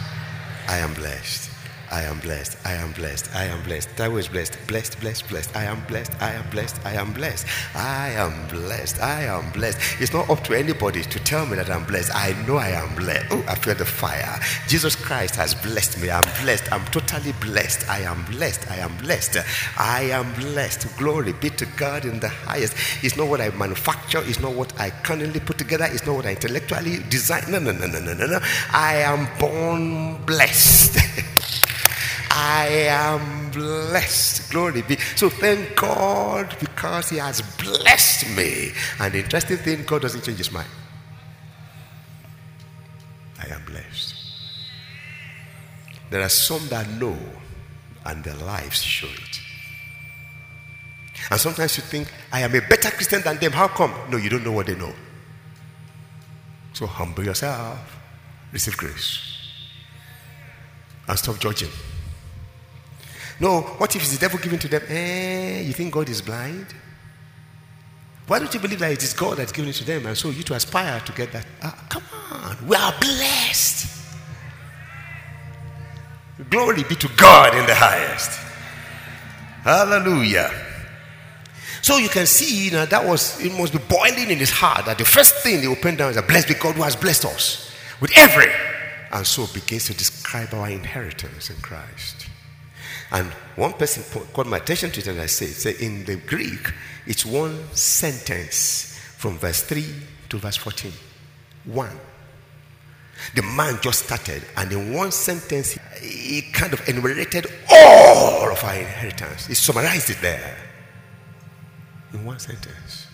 I 0.67 0.77
am 0.77 0.93
blessed. 0.93 1.50
I 1.91 2.03
am 2.03 2.19
blessed. 2.19 2.57
I 2.65 2.74
am 2.74 2.93
blessed. 2.93 3.36
I 3.36 3.45
am 3.45 3.62
blessed. 3.63 3.89
That 3.98 4.12
was 4.12 4.29
blessed. 4.29 4.57
Blessed, 4.67 5.00
blessed, 5.01 5.27
blessed. 5.27 5.55
I 5.55 5.65
am 5.65 5.83
blessed. 5.88 6.13
I 6.21 6.31
am 6.31 6.50
blessed. 6.50 6.77
I 6.86 6.93
am 6.93 7.12
blessed. 7.12 7.45
I 7.75 8.12
am 8.12 8.48
blessed. 8.48 9.01
I 9.01 9.24
am 9.24 9.51
blessed. 9.51 10.01
It's 10.01 10.13
not 10.13 10.29
up 10.29 10.41
to 10.45 10.57
anybody 10.57 11.01
to 11.01 11.19
tell 11.19 11.45
me 11.45 11.57
that 11.57 11.69
I'm 11.69 11.83
blessed. 11.83 12.15
I 12.15 12.31
know 12.48 12.55
I 12.55 12.69
am 12.69 12.95
blessed. 12.95 13.25
Oh, 13.31 13.43
I 13.45 13.55
feel 13.55 13.75
the 13.75 13.86
fire. 13.86 14.39
Jesus 14.69 14.95
Christ 14.95 15.36
has 15.36 15.53
blessed 15.53 16.01
me. 16.01 16.10
I'm 16.10 16.24
blessed. 16.43 16.71
I'm 16.71 16.86
totally 16.86 17.33
blessed. 17.41 17.89
I 17.89 18.00
am 18.00 18.24
blessed. 18.25 18.71
I 18.71 18.77
am 18.77 18.95
blessed. 18.98 19.38
I 19.77 20.03
am 20.03 20.33
blessed. 20.36 20.98
Glory 20.98 21.33
be 21.33 21.50
to 21.50 21.65
God 21.75 22.05
in 22.05 22.21
the 22.21 22.29
highest. 22.29 22.74
It's 23.03 23.17
not 23.17 23.27
what 23.27 23.41
I 23.41 23.50
manufacture. 23.50 24.21
It's 24.24 24.39
not 24.39 24.53
what 24.53 24.79
I 24.79 24.91
cunningly 24.91 25.41
put 25.41 25.57
together. 25.57 25.89
It's 25.91 26.05
not 26.05 26.15
what 26.15 26.25
I 26.25 26.31
intellectually 26.31 27.00
design. 27.10 27.43
No, 27.50 27.60
no, 27.60 27.74
no, 27.74 27.86
no, 27.86 28.00
no, 28.00 28.13
no, 28.13 28.27
no. 28.27 28.39
I 28.71 28.98
am 29.03 29.27
born 29.38 30.24
blessed. 30.25 31.00
I 32.43 32.67
am 32.89 33.51
blessed. 33.51 34.50
Glory 34.50 34.81
be. 34.81 34.98
So 35.15 35.29
thank 35.29 35.75
God 35.75 36.57
because 36.60 37.12
He 37.12 37.17
has 37.17 37.39
blessed 37.57 38.36
me. 38.36 38.71
And 39.00 39.13
the 39.13 39.19
interesting 39.19 39.57
thing, 39.57 39.83
God 39.83 40.01
doesn't 40.01 40.24
change 40.24 40.39
His 40.39 40.51
mind. 40.51 40.67
I 43.39 43.53
am 43.53 43.63
blessed. 43.65 44.15
There 46.10 46.21
are 46.24 46.29
some 46.29 46.67
that 46.69 46.89
know, 46.89 47.15
and 48.07 48.24
their 48.24 48.36
lives 48.36 48.81
show 48.81 49.07
it. 49.07 49.39
And 51.29 51.39
sometimes 51.39 51.77
you 51.77 51.83
think, 51.83 52.12
I 52.33 52.39
am 52.41 52.55
a 52.55 52.62
better 52.62 52.89
Christian 52.89 53.21
than 53.21 53.38
them. 53.38 53.51
How 53.51 53.67
come? 53.67 53.93
No, 54.10 54.17
you 54.17 54.31
don't 54.31 54.43
know 54.43 54.51
what 54.51 54.65
they 54.65 54.75
know. 54.75 54.93
So 56.74 56.88
humble 56.88 57.24
yourself, 57.24 57.77
receive 58.51 58.75
grace, 58.77 59.19
and 61.07 61.19
stop 61.19 61.38
judging. 61.38 61.69
No, 63.41 63.62
what 63.62 63.95
if 63.95 64.03
it's 64.03 64.13
the 64.13 64.19
devil 64.19 64.38
giving 64.38 64.60
to 64.60 64.67
them? 64.67 64.83
Eh, 64.88 65.62
you 65.62 65.74
think 65.74 65.91
God 65.91 66.07
is 66.10 66.21
blind? 66.21 66.67
Why 68.27 68.38
don't 68.38 68.53
you 68.53 68.60
believe 68.60 68.77
that 68.79 68.91
it 68.91 69.01
is 69.01 69.13
God 69.13 69.39
that's 69.39 69.51
giving 69.51 69.69
it 69.69 69.74
to 69.77 69.83
them? 69.83 70.05
And 70.05 70.15
so 70.15 70.29
you 70.29 70.43
to 70.43 70.53
aspire 70.53 71.00
to 71.00 71.12
get 71.13 71.31
that. 71.31 71.48
Ah, 71.63 71.86
come 71.89 72.03
on, 72.31 72.67
we 72.67 72.75
are 72.75 72.93
blessed. 73.01 73.88
Glory 76.51 76.83
be 76.83 76.93
to 76.95 77.10
God 77.17 77.55
in 77.55 77.65
the 77.65 77.74
highest. 77.74 78.29
Hallelujah. 79.63 80.51
So 81.81 81.98
you 81.98 82.10
can 82.10 82.27
see 82.27 82.65
you 82.65 82.71
know, 82.71 82.86
that 82.86 83.03
was 83.03 83.43
it 83.43 83.51
must 83.57 83.74
be 83.74 83.79
boiling 83.79 84.29
in 84.29 84.38
his 84.38 84.51
heart 84.51 84.86
that 84.86 85.00
the 85.00 85.05
first 85.05 85.38
thing 85.38 85.62
they 85.62 85.67
opened 85.67 85.98
down 85.98 86.12
is 86.12 86.15
that 86.15 86.27
blessed 86.27 86.48
be 86.48 86.53
God 86.53 86.75
who 86.75 86.83
has 86.83 86.95
blessed 86.95 87.25
us 87.25 87.71
with 88.00 88.12
every. 88.15 88.51
And 89.12 89.25
so 89.25 89.48
begins 89.51 89.86
to 89.86 89.95
describe 89.95 90.53
our 90.53 90.69
inheritance 90.69 91.50
in 91.50 91.55
Christ. 91.57 92.27
And 93.12 93.27
one 93.56 93.74
person 93.74 94.03
called 94.34 94.48
my 94.48 94.58
attention 94.58 94.91
to 94.91 95.00
it 95.01 95.08
and 95.08 95.20
I 95.20 95.25
said, 95.25 95.50
say 95.50 95.75
in 95.86 96.06
the 96.06 96.15
Greek, 96.15 96.72
it's 97.06 97.25
one 97.25 97.58
sentence 97.74 98.98
from 99.18 99.38
verse 99.38 99.63
3 99.63 99.84
to 100.30 100.38
verse 100.38 100.58
14. 100.58 100.91
One. 101.65 102.00
The 103.36 103.44
man 103.44 103.77
just 103.82 104.06
started, 104.06 104.44
and 104.58 104.72
in 104.72 104.94
one 104.94 105.12
sentence, 105.12 105.77
he 106.01 106.41
kind 106.53 106.74
of 106.74 106.88
enumerated 106.89 107.46
all 107.70 108.50
of 108.51 108.63
our 108.63 108.74
inheritance. 108.74 109.46
He 109.46 109.53
summarized 109.53 110.10
it 110.10 110.18
there 110.22 110.58
in 112.13 112.25
one 112.25 112.39
sentence. 112.39 113.06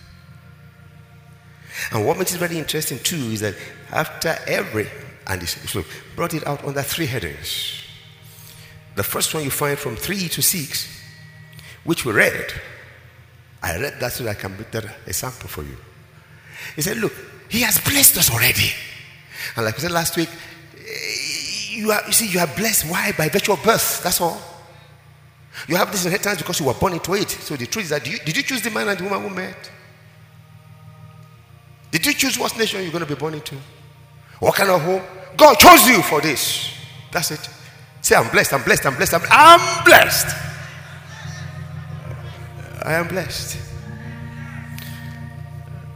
And 1.92 2.06
what 2.06 2.18
makes 2.18 2.34
it 2.34 2.38
very 2.38 2.56
interesting 2.58 2.98
too 3.00 3.16
is 3.16 3.40
that 3.40 3.54
after 3.92 4.36
every, 4.46 4.88
and 5.26 5.42
he 5.42 5.82
brought 6.16 6.32
it 6.32 6.46
out 6.46 6.64
under 6.64 6.82
three 6.82 7.06
headings. 7.06 7.82
The 8.98 9.04
first 9.04 9.32
one 9.32 9.44
you 9.44 9.50
find 9.50 9.78
from 9.78 9.94
3 9.94 10.28
to 10.28 10.42
6, 10.42 11.02
which 11.84 12.04
we 12.04 12.12
read. 12.12 12.52
I 13.62 13.78
read 13.80 14.00
that 14.00 14.10
so 14.10 14.24
that 14.24 14.30
I 14.30 14.34
can 14.34 14.58
make 14.58 14.72
that 14.72 14.86
example 15.06 15.48
for 15.48 15.62
you. 15.62 15.76
He 16.74 16.82
said, 16.82 16.96
Look, 16.96 17.12
he 17.48 17.60
has 17.60 17.78
blessed 17.78 18.16
us 18.16 18.28
already. 18.28 18.72
And 19.54 19.64
like 19.64 19.76
I 19.76 19.78
said 19.78 19.92
last 19.92 20.16
week, 20.16 20.28
eh, 20.76 21.76
you, 21.76 21.92
are, 21.92 22.02
you 22.08 22.12
see, 22.12 22.26
you 22.26 22.40
are 22.40 22.48
blessed. 22.48 22.90
Why? 22.90 23.12
By 23.16 23.28
virtue 23.28 23.52
of 23.52 23.62
birth. 23.62 24.02
That's 24.02 24.20
all. 24.20 24.42
You 25.68 25.76
have 25.76 25.92
this 25.92 26.04
inheritance 26.04 26.38
because 26.38 26.58
you 26.58 26.66
were 26.66 26.74
born 26.74 26.94
into 26.94 27.14
it. 27.14 27.30
So 27.30 27.54
the 27.54 27.66
truth 27.66 27.84
is 27.84 27.90
that 27.90 28.04
you, 28.04 28.18
did 28.18 28.36
you 28.36 28.42
choose 28.42 28.62
the 28.62 28.70
man 28.70 28.88
and 28.88 28.98
the 28.98 29.04
woman 29.04 29.28
who 29.28 29.32
met? 29.32 29.70
Did 31.92 32.04
you 32.04 32.14
choose 32.14 32.36
what 32.36 32.58
nation 32.58 32.82
you're 32.82 32.90
going 32.90 33.06
to 33.06 33.14
be 33.14 33.14
born 33.14 33.34
into? 33.34 33.54
What 34.40 34.56
kind 34.56 34.70
of 34.70 34.82
home? 34.82 35.02
God 35.36 35.54
chose 35.54 35.86
you 35.86 36.02
for 36.02 36.20
this. 36.20 36.74
That's 37.12 37.30
it. 37.30 37.48
Say, 38.00 38.14
I'm 38.16 38.30
blessed, 38.30 38.54
I'm 38.54 38.62
blessed, 38.62 38.86
I'm 38.86 38.96
blessed, 38.96 39.14
I'm, 39.14 39.22
I'm 39.30 39.84
blessed. 39.84 40.36
I 42.82 42.94
am 42.94 43.08
blessed. 43.08 43.58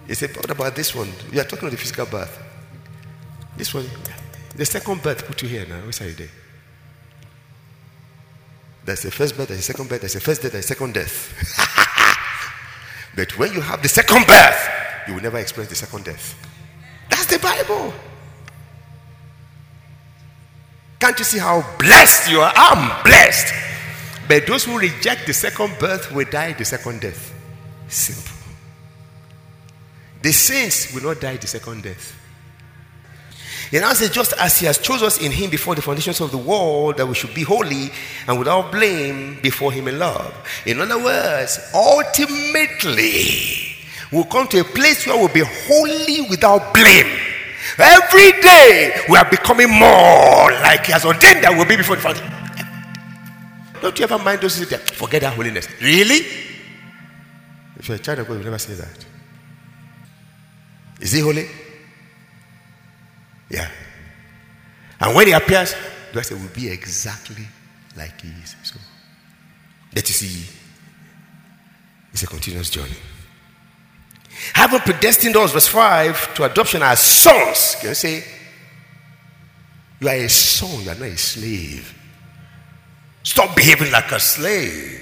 He 0.07 0.15
said, 0.15 0.37
What 0.37 0.51
about 0.51 0.75
this 0.75 0.95
one? 0.95 1.11
We 1.31 1.41
are 1.41 1.45
talking 1.45 1.61
about 1.61 1.71
the 1.71 1.77
physical 1.79 2.07
birth. 2.07 2.39
This 3.57 3.73
one, 3.73 3.87
the 4.55 4.67
second 4.67 5.03
birth 5.03 5.27
put 5.27 5.41
you 5.43 5.49
here 5.49 5.67
now. 5.67 5.81
Which 5.87 6.01
are 6.03 6.09
you 6.09 6.15
there? 6.15 6.29
There's 8.85 9.03
the 9.03 9.11
first 9.11 9.37
birth, 9.37 9.49
there's 9.49 9.61
the 9.61 9.73
second 9.73 9.89
birth, 9.89 10.01
there's 10.01 10.15
the 10.15 10.21
first 10.21 10.43
death, 10.43 10.53
there's 10.53 10.67
the 10.67 10.75
second 10.75 10.95
death. 10.95 11.33
but 13.17 13.39
when 13.39 13.53
you 13.53 13.61
have 13.61 13.81
the 13.81 13.89
second 13.89 14.27
birth, 14.27 14.69
you 15.07 15.15
will 15.15 15.23
never 15.23 15.39
experience 15.39 15.71
the 15.71 15.87
second 15.87 16.05
death. 16.05 16.35
That's 17.09 17.27
the 17.27 17.39
Bible. 17.39 17.95
Can't 21.03 21.19
you 21.19 21.25
see 21.25 21.39
how 21.39 21.67
blessed 21.81 22.31
you 22.31 22.39
are? 22.39 22.53
I'm 22.55 23.03
blessed. 23.03 23.53
But 24.29 24.47
those 24.47 24.63
who 24.63 24.79
reject 24.79 25.27
the 25.27 25.33
second 25.33 25.77
birth 25.81 26.13
will 26.13 26.31
die 26.31 26.53
the 26.53 26.65
second 26.65 27.01
death. 27.01 27.35
Simple. 27.89 28.37
The 30.23 30.31
saints 30.31 30.95
will 30.95 31.03
not 31.03 31.21
die 31.21 31.39
the 31.39 31.49
second 31.49 31.83
death. 31.83 32.17
He 33.73 33.81
now 33.81 33.93
says, 33.95 34.11
just 34.11 34.33
as 34.35 34.61
he 34.61 34.67
has 34.67 34.79
chosen 34.79 35.09
us 35.09 35.21
in 35.21 35.33
him 35.33 35.51
before 35.51 35.75
the 35.75 35.83
foundations 35.83 36.21
of 36.21 36.31
the 36.31 36.39
world, 36.39 36.99
that 36.99 37.07
we 37.09 37.15
should 37.15 37.35
be 37.35 37.43
holy 37.43 37.91
and 38.29 38.39
without 38.39 38.71
blame 38.71 39.41
before 39.43 39.73
him 39.73 39.89
in 39.89 39.99
love. 39.99 40.33
In 40.67 40.81
other 40.81 41.03
words, 41.03 41.59
ultimately, 41.75 43.75
we'll 44.13 44.23
come 44.23 44.47
to 44.47 44.61
a 44.61 44.65
place 44.65 45.05
where 45.05 45.17
we'll 45.17 45.35
be 45.35 45.43
holy 45.43 46.29
without 46.31 46.73
blame. 46.73 47.32
Every 47.79 48.33
day, 48.41 49.05
we 49.09 49.17
are 49.17 49.29
becoming 49.29 49.71
more 49.71 50.51
like 50.63 50.87
he 50.87 50.93
has 50.93 51.05
ordained 51.05 51.45
that 51.45 51.53
we'll 51.57 51.67
be 51.67 51.77
before 51.77 51.97
the 51.97 52.03
foundation. 52.03 52.31
Don't 53.81 53.99
you 53.99 54.05
ever 54.05 54.19
mind 54.19 54.41
those 54.41 54.59
things? 54.59 54.91
Forget 54.91 55.23
that 55.23 55.35
holiness. 55.35 55.69
Really? 55.81 56.21
If 57.77 57.89
you're 57.89 57.97
a 57.97 58.01
child 58.01 58.21
of 58.21 58.29
God, 58.29 58.39
you 58.39 58.45
never 58.45 58.59
say 58.59 58.75
that. 58.75 59.07
Is 61.01 61.13
he 61.13 61.21
holy? 61.21 61.49
Yeah. 63.51 63.69
And 65.01 65.17
when 65.17 65.27
he 65.27 65.33
appears, 65.33 65.75
the 66.13 66.23
say 66.23 66.35
will 66.35 66.49
be 66.55 66.69
exactly 66.69 67.47
like 67.97 68.21
he 68.21 68.29
is. 68.29 68.55
So 68.63 68.79
that 69.93 70.09
you 70.09 70.15
see, 70.15 70.49
it's 72.13 72.23
a 72.23 72.27
continuous 72.27 72.71
journey. 72.71 72.97
Having 74.55 74.81
predestined 74.81 75.37
us, 75.37 75.53
verse 75.53 75.69
5, 75.69 76.35
to 76.35 76.45
adoption 76.45 76.83
as 76.83 77.01
sons. 77.01 77.77
Can 77.81 77.91
you 77.91 77.95
say, 77.95 78.25
you 80.01 80.09
are 80.09 80.15
a 80.15 80.29
son, 80.29 80.83
you 80.83 80.91
are 80.91 80.95
not 80.95 81.09
a 81.09 81.17
slave. 81.17 81.95
Stop 83.23 83.55
behaving 83.55 83.93
like 83.93 84.11
a 84.11 84.19
slave. 84.19 85.01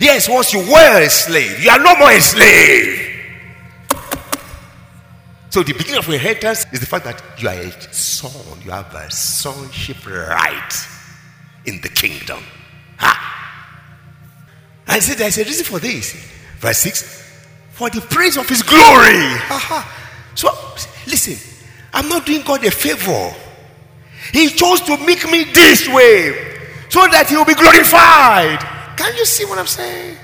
Yes, 0.00 0.28
once 0.28 0.52
you 0.52 0.60
were 0.60 1.02
a 1.02 1.08
slave, 1.08 1.62
you 1.62 1.70
are 1.70 1.78
no 1.78 1.94
more 1.96 2.10
a 2.10 2.20
slave. 2.20 3.02
So 5.50 5.62
the 5.62 5.72
beginning 5.72 5.98
of 5.98 6.08
inheritance 6.08 6.66
is 6.72 6.80
the 6.80 6.86
fact 6.86 7.04
that 7.04 7.22
you 7.38 7.48
are 7.48 7.54
a 7.54 7.94
son. 7.94 8.60
You 8.64 8.70
have 8.70 8.94
a 8.94 9.10
sonship 9.10 10.06
right 10.06 10.72
in 11.64 11.80
the 11.80 11.88
kingdom. 11.88 12.42
Ha! 12.98 13.22
And 14.86 15.02
said 15.02 15.18
there's 15.18 15.38
a 15.38 15.44
reason 15.44 15.64
for 15.64 15.78
this. 15.78 16.12
Verse 16.58 16.78
6 16.78 17.15
For 17.76 17.90
the 17.90 18.00
praise 18.00 18.38
of 18.38 18.48
his 18.48 18.62
glory. 18.62 19.20
Ha 19.52 20.32
So 20.34 20.48
listen, 21.06 21.36
I'm 21.92 22.08
not 22.08 22.24
doing 22.24 22.42
God 22.42 22.64
a 22.64 22.70
favor. 22.70 23.34
He 24.32 24.48
chose 24.48 24.80
to 24.82 24.96
make 25.04 25.30
me 25.30 25.44
this 25.44 25.86
way 25.88 26.32
so 26.88 27.06
that 27.08 27.28
he 27.28 27.36
will 27.36 27.44
be 27.44 27.54
glorified. 27.54 28.58
Can 28.96 29.14
you 29.16 29.26
see 29.26 29.44
what 29.44 29.58
I'm 29.58 29.66
saying? 29.66 30.16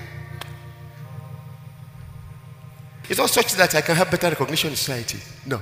It's 3.08 3.18
not 3.18 3.28
such 3.28 3.52
that 3.52 3.74
I 3.74 3.82
can 3.82 3.96
have 3.96 4.10
better 4.10 4.30
recognition 4.30 4.70
in 4.70 4.76
society. 4.76 5.18
No. 5.44 5.60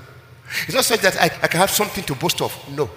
It's 0.67 0.75
not 0.75 0.85
such 0.85 1.01
that 1.01 1.17
I, 1.17 1.25
I 1.25 1.49
can 1.49 1.59
have 1.59 1.71
something 1.71 2.05
to 2.05 2.15
boast 2.15 2.41
of. 2.41 2.55
No. 2.71 2.89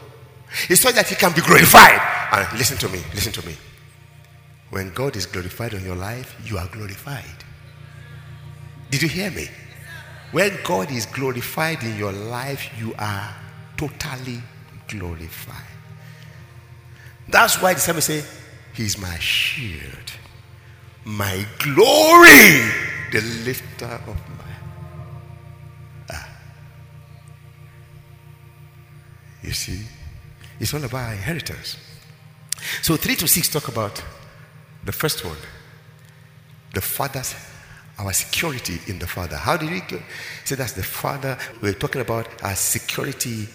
It's 0.69 0.81
such 0.81 0.93
that 0.93 1.07
He 1.07 1.15
can 1.15 1.33
be 1.33 1.41
glorified. 1.41 1.99
And 2.31 2.59
listen 2.59 2.77
to 2.77 2.89
me, 2.89 3.01
listen 3.15 3.31
to 3.33 3.45
me. 3.47 3.55
When 4.69 4.93
God 4.93 5.15
is 5.15 5.25
glorified 5.25 5.73
on 5.73 5.83
your 5.83 5.95
life, 5.95 6.35
you 6.45 6.59
are 6.59 6.67
glorified. 6.67 7.43
Did 8.93 9.01
you 9.01 9.09
hear 9.09 9.31
me? 9.31 9.49
When 10.33 10.55
God 10.63 10.91
is 10.91 11.07
glorified 11.07 11.81
in 11.81 11.97
your 11.97 12.11
life, 12.11 12.69
you 12.79 12.93
are 12.99 13.35
totally 13.75 14.39
glorified. 14.87 15.65
That's 17.27 17.59
why 17.59 17.73
the 17.73 17.79
psalmist 17.79 18.05
say, 18.05 18.23
He's 18.71 18.99
my 18.99 19.17
shield, 19.17 20.13
my 21.05 21.43
glory, 21.57 22.69
the 23.11 23.21
lifter 23.43 23.99
of 24.05 24.15
my. 24.37 24.53
Ah. 26.11 26.29
You 29.41 29.53
see, 29.53 29.87
it's 30.59 30.71
all 30.71 30.83
about 30.83 31.13
inheritance. 31.13 31.77
So 32.83 32.95
three 32.95 33.15
to 33.15 33.27
six 33.27 33.49
talk 33.49 33.69
about 33.69 34.03
the 34.85 34.91
first 34.91 35.25
one, 35.25 35.37
the 36.75 36.81
father's 36.81 37.33
our 37.99 38.13
security 38.13 38.79
in 38.87 38.99
the 38.99 39.07
father. 39.07 39.35
How 39.37 39.57
did 39.57 39.69
we? 39.69 39.81
Say 40.45 40.55
that's 40.55 40.73
the 40.73 40.83
father. 40.83 41.37
We're 41.61 41.73
talking 41.73 42.01
about 42.01 42.27
our 42.43 42.55
security 42.55 43.47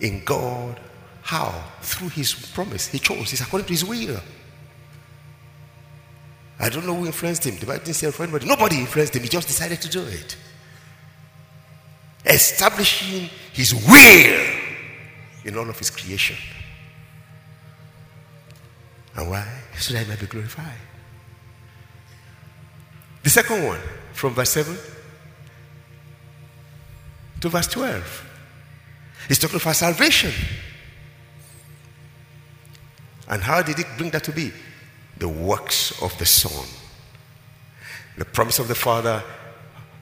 in 0.00 0.24
God. 0.24 0.78
How? 1.22 1.64
Through 1.80 2.10
his 2.10 2.34
promise. 2.34 2.88
He 2.88 2.98
chose. 2.98 3.32
It's 3.32 3.40
according 3.40 3.66
to 3.66 3.72
his 3.72 3.84
will. 3.84 4.20
I 6.58 6.68
don't 6.68 6.86
know 6.86 6.94
who 6.94 7.06
influenced 7.06 7.44
him. 7.44 7.56
The 7.58 7.66
Bible 7.66 7.84
didn't 7.84 7.96
say 7.96 8.10
for 8.12 8.22
anybody. 8.22 8.46
Nobody 8.46 8.76
influenced 8.78 9.16
him. 9.16 9.22
He 9.22 9.28
just 9.28 9.48
decided 9.48 9.80
to 9.82 9.88
do 9.88 10.02
it. 10.02 10.36
Establishing 12.24 13.28
his 13.52 13.74
will 13.74 14.46
in 15.44 15.58
all 15.58 15.68
of 15.68 15.76
his 15.76 15.90
creation. 15.90 16.36
And 19.16 19.28
why? 19.28 19.46
So 19.76 19.92
that 19.92 20.04
he 20.04 20.08
might 20.08 20.20
be 20.20 20.26
glorified. 20.26 20.78
The 23.22 23.30
second 23.30 23.64
one, 23.64 23.80
from 24.12 24.34
verse 24.34 24.50
7 24.50 24.76
to 27.40 27.48
verse 27.48 27.66
12, 27.68 28.26
he's 29.28 29.38
talking 29.38 29.60
about 29.60 29.76
salvation. 29.76 30.32
And 33.28 33.42
how 33.42 33.62
did 33.62 33.78
he 33.78 33.84
bring 33.96 34.10
that 34.10 34.24
to 34.24 34.32
be? 34.32 34.52
The 35.18 35.28
works 35.28 36.02
of 36.02 36.16
the 36.18 36.26
Son. 36.26 36.66
The 38.18 38.24
promise 38.24 38.58
of 38.58 38.68
the 38.68 38.74
Father, 38.74 39.22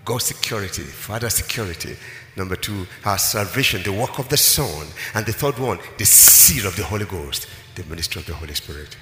God's 0.04 0.24
security, 0.24 0.82
Father's 0.82 1.34
security, 1.34 1.96
Number 2.36 2.56
two, 2.56 2.86
our 3.04 3.18
salvation, 3.18 3.82
the 3.82 3.92
work 3.92 4.18
of 4.18 4.28
the 4.28 4.36
Son. 4.36 4.86
And 5.14 5.26
the 5.26 5.32
third 5.32 5.58
one, 5.58 5.78
the 5.98 6.06
seal 6.06 6.66
of 6.66 6.76
the 6.76 6.84
Holy 6.84 7.04
Ghost, 7.04 7.46
the 7.74 7.84
ministry 7.84 8.20
of 8.20 8.26
the 8.26 8.34
Holy 8.34 8.54
Spirit. 8.54 8.96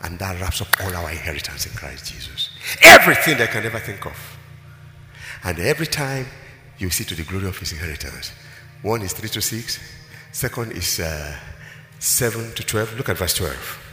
And 0.00 0.18
that 0.18 0.40
wraps 0.40 0.60
up 0.60 0.68
all 0.80 0.94
our 0.94 1.10
inheritance 1.10 1.66
in 1.66 1.72
Christ 1.72 2.12
Jesus. 2.12 2.50
Everything 2.82 3.40
I 3.40 3.46
can 3.46 3.64
ever 3.64 3.78
think 3.78 4.04
of. 4.06 4.38
And 5.44 5.58
every 5.58 5.86
time 5.86 6.26
you 6.78 6.90
see 6.90 7.04
to 7.04 7.14
the 7.14 7.24
glory 7.24 7.46
of 7.46 7.58
his 7.58 7.72
inheritance. 7.72 8.32
One 8.82 9.02
is 9.02 9.12
3 9.12 9.28
to 9.30 9.40
6, 9.40 9.80
second 10.32 10.72
is 10.72 11.00
uh, 11.00 11.36
7 11.98 12.54
to 12.54 12.62
12. 12.64 12.96
Look 12.96 13.08
at 13.08 13.18
verse 13.18 13.34
12. 13.34 13.84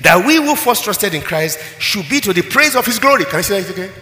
That 0.00 0.24
we 0.26 0.36
who 0.36 0.56
first 0.56 0.84
trusted 0.84 1.14
in 1.14 1.22
Christ 1.22 1.58
should 1.78 2.08
be 2.08 2.20
to 2.20 2.32
the 2.32 2.42
praise 2.42 2.74
of 2.74 2.86
his 2.86 2.98
glory. 2.98 3.24
Can 3.24 3.38
I 3.38 3.42
say 3.42 3.62
that 3.62 3.70
again? 3.70 3.92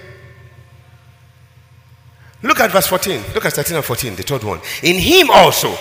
Look 2.42 2.60
at 2.60 2.70
verse 2.70 2.86
14. 2.86 3.22
Look 3.34 3.44
at 3.44 3.52
13 3.52 3.76
and 3.76 3.84
14, 3.84 4.16
the 4.16 4.22
third 4.22 4.44
one. 4.44 4.60
In 4.82 4.96
him 4.96 5.28
also, 5.30 5.76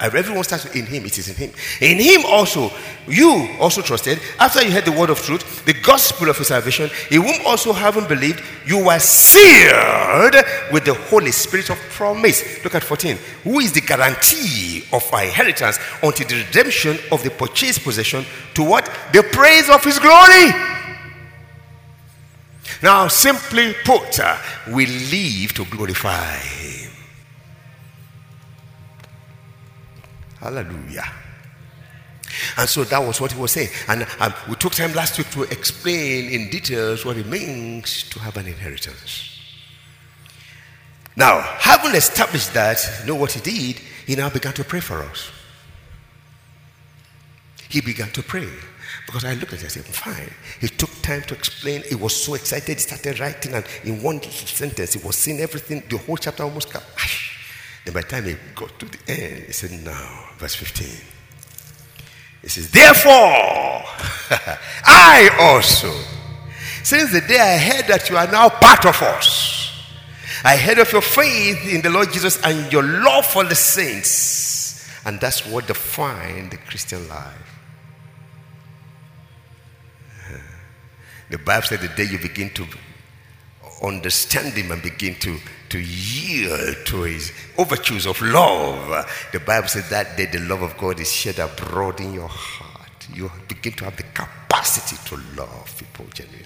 everyone 0.00 0.44
starts 0.44 0.66
in 0.74 0.86
him, 0.86 1.04
it 1.04 1.18
is 1.18 1.28
in 1.28 1.34
him. 1.34 1.52
In 1.80 1.98
him 1.98 2.22
also, 2.26 2.70
you 3.06 3.48
also 3.58 3.82
trusted, 3.82 4.20
after 4.38 4.62
you 4.62 4.70
heard 4.70 4.84
the 4.84 4.92
word 4.92 5.10
of 5.10 5.18
truth, 5.20 5.64
the 5.64 5.74
gospel 5.74 6.28
of 6.30 6.36
your 6.36 6.44
salvation, 6.44 6.90
in 7.10 7.22
whom 7.22 7.46
also 7.46 7.72
having 7.72 8.06
believed, 8.06 8.42
you 8.66 8.84
were 8.84 8.98
sealed 8.98 10.36
with 10.72 10.84
the 10.84 10.94
Holy 11.08 11.32
Spirit 11.32 11.70
of 11.70 11.78
promise. 11.90 12.62
Look 12.62 12.74
at 12.74 12.84
14. 12.84 13.18
Who 13.44 13.60
is 13.60 13.72
the 13.72 13.80
guarantee 13.80 14.84
of 14.92 15.12
our 15.12 15.24
inheritance 15.24 15.78
until 16.02 16.28
the 16.28 16.44
redemption 16.44 16.98
of 17.10 17.22
the 17.22 17.30
purchased 17.30 17.82
possession 17.82 18.24
to 18.54 18.62
what? 18.62 18.84
The 19.12 19.22
praise 19.22 19.68
of 19.68 19.82
his 19.82 19.98
glory. 19.98 20.52
Now, 22.82 23.08
simply 23.08 23.74
put, 23.84 24.20
uh, 24.20 24.36
we 24.68 24.86
live 24.86 25.52
to 25.54 25.64
glorify 25.64 26.77
Hallelujah. 30.40 31.10
And 32.56 32.68
so 32.68 32.84
that 32.84 32.98
was 32.98 33.20
what 33.20 33.32
he 33.32 33.40
was 33.40 33.52
saying. 33.52 33.70
And 33.88 34.06
um, 34.20 34.34
we 34.48 34.54
took 34.54 34.72
time 34.74 34.92
last 34.92 35.18
week 35.18 35.30
to 35.30 35.42
explain 35.44 36.30
in 36.30 36.50
details 36.50 37.04
what 37.04 37.16
it 37.16 37.26
means 37.26 38.08
to 38.10 38.18
have 38.20 38.36
an 38.36 38.46
inheritance. 38.46 39.40
Now, 41.16 41.40
having 41.40 41.94
established 41.94 42.54
that, 42.54 42.78
you 43.00 43.08
know 43.08 43.16
what 43.16 43.32
he 43.32 43.40
did? 43.40 43.82
He 44.06 44.14
now 44.14 44.30
began 44.30 44.52
to 44.54 44.64
pray 44.64 44.80
for 44.80 45.02
us. 45.02 45.30
He 47.68 47.80
began 47.80 48.10
to 48.12 48.22
pray. 48.22 48.48
Because 49.06 49.24
I 49.24 49.34
looked 49.34 49.52
at 49.54 49.60
it, 49.60 49.64
I 49.64 49.68
said, 49.68 49.84
fine. 49.84 50.30
He 50.60 50.68
took 50.68 50.90
time 51.02 51.22
to 51.22 51.34
explain. 51.34 51.82
He 51.82 51.94
was 51.94 52.14
so 52.14 52.34
excited. 52.34 52.74
He 52.74 52.80
started 52.80 53.18
writing, 53.20 53.54
and 53.54 53.64
in 53.84 54.02
one 54.02 54.22
sentence, 54.22 54.92
he 54.92 55.04
was 55.04 55.16
saying 55.16 55.40
everything. 55.40 55.82
The 55.88 55.96
whole 55.98 56.16
chapter 56.16 56.42
almost 56.44 56.72
got. 56.72 56.84
Then 57.88 57.94
by 57.94 58.02
the 58.02 58.08
time 58.08 58.24
he 58.24 58.36
got 58.54 58.78
to 58.80 58.84
the 58.84 58.98
end, 59.10 59.44
he 59.46 59.52
said, 59.52 59.70
now, 59.82 60.28
verse 60.36 60.54
15. 60.56 60.86
He 62.42 62.48
says, 62.48 62.70
Therefore, 62.70 63.12
I 64.84 65.30
also, 65.40 65.90
since 66.82 67.12
the 67.12 67.22
day 67.22 67.40
I 67.40 67.56
heard 67.56 67.86
that 67.86 68.10
you 68.10 68.18
are 68.18 68.30
now 68.30 68.50
part 68.50 68.84
of 68.84 69.00
us, 69.00 69.72
I 70.44 70.58
heard 70.58 70.80
of 70.80 70.92
your 70.92 71.00
faith 71.00 71.66
in 71.66 71.80
the 71.80 71.88
Lord 71.88 72.12
Jesus 72.12 72.38
and 72.44 72.70
your 72.70 72.82
love 72.82 73.24
for 73.24 73.44
the 73.44 73.54
saints. 73.54 74.86
And 75.06 75.18
that's 75.18 75.46
what 75.46 75.66
defines 75.66 76.50
the 76.50 76.58
Christian 76.58 77.08
life. 77.08 77.58
The 81.30 81.38
Bible 81.38 81.66
said 81.66 81.80
the 81.80 81.88
day 81.88 82.04
you 82.04 82.18
begin 82.18 82.50
to 82.50 82.66
understand 83.82 84.54
him 84.54 84.72
and 84.72 84.82
begin 84.82 85.14
to, 85.16 85.38
to 85.70 85.78
yield 85.78 86.76
to 86.86 87.02
his 87.02 87.32
overtures 87.56 88.06
of 88.06 88.20
love. 88.22 89.06
The 89.32 89.40
Bible 89.40 89.68
says 89.68 89.88
that 89.90 90.16
day 90.16 90.26
the 90.26 90.40
love 90.40 90.62
of 90.62 90.76
God 90.78 91.00
is 91.00 91.12
shed 91.12 91.38
abroad 91.38 92.00
in 92.00 92.14
your 92.14 92.28
heart. 92.28 93.08
You 93.14 93.30
begin 93.48 93.72
to 93.74 93.84
have 93.84 93.96
the 93.96 94.02
capacity 94.02 94.96
to 95.08 95.16
love 95.40 95.74
people 95.78 96.06
genuinely. 96.12 96.44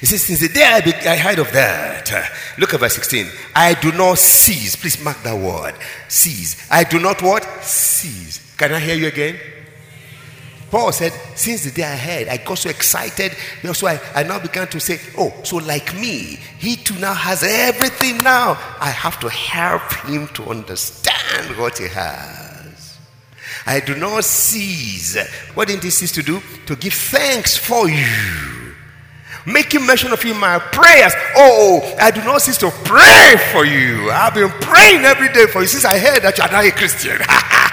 He 0.00 0.06
says, 0.06 0.22
Since 0.22 0.40
the 0.40 0.48
day 0.48 0.64
I, 0.64 0.80
be- 0.80 0.94
I 0.94 1.16
heard 1.16 1.38
of 1.38 1.52
that, 1.52 2.30
look 2.58 2.74
at 2.74 2.80
verse 2.80 2.94
16. 2.94 3.26
I 3.54 3.74
do 3.74 3.92
not 3.92 4.18
cease. 4.18 4.76
Please 4.76 5.02
mark 5.02 5.22
that 5.22 5.38
word. 5.38 5.74
Cease. 6.08 6.66
I 6.70 6.84
do 6.84 6.98
not 7.00 7.22
what? 7.22 7.44
Cease. 7.62 8.54
Can 8.56 8.72
I 8.72 8.78
hear 8.78 8.94
you 8.94 9.08
again? 9.08 9.38
Paul 10.70 10.92
said, 10.92 11.12
Since 11.34 11.64
the 11.64 11.70
day 11.72 11.82
I 11.82 11.96
heard, 11.96 12.28
I 12.28 12.36
got 12.36 12.58
so 12.58 12.70
excited. 12.70 13.32
So 13.72 13.88
I, 13.88 14.00
I 14.14 14.22
now 14.22 14.38
began 14.38 14.68
to 14.68 14.80
say, 14.80 15.00
Oh, 15.18 15.34
so 15.42 15.56
like 15.56 15.94
me, 15.94 16.38
he 16.58 16.76
too 16.76 16.98
now 16.98 17.14
has 17.14 17.42
everything 17.42 18.18
now. 18.18 18.52
I 18.80 18.90
have 18.90 19.18
to 19.20 19.28
help 19.28 19.92
him 20.06 20.28
to 20.28 20.44
understand 20.44 21.58
what 21.58 21.78
he 21.78 21.88
has. 21.88 22.98
I 23.66 23.80
do 23.80 23.96
not 23.96 24.24
cease. 24.24 25.16
What 25.54 25.68
did 25.68 25.82
he 25.82 25.90
cease 25.90 26.12
to 26.12 26.22
do? 26.22 26.40
To 26.66 26.76
give 26.76 26.94
thanks 26.94 27.56
for 27.56 27.88
you. 27.88 28.74
Making 29.46 29.86
mention 29.86 30.12
of 30.12 30.22
you 30.24 30.34
in 30.34 30.40
my 30.40 30.58
prayers. 30.58 31.12
Oh, 31.36 31.96
I 31.98 32.10
do 32.10 32.22
not 32.22 32.42
cease 32.42 32.58
to 32.58 32.70
pray 32.84 33.34
for 33.52 33.64
you. 33.64 34.10
I've 34.10 34.34
been 34.34 34.50
praying 34.60 35.04
every 35.04 35.32
day 35.32 35.46
for 35.46 35.62
you 35.62 35.66
since 35.66 35.84
I 35.84 35.98
heard 35.98 36.22
that 36.22 36.38
you 36.38 36.44
are 36.44 36.50
not 36.52 36.64
a 36.64 36.70
Christian. 36.70 37.18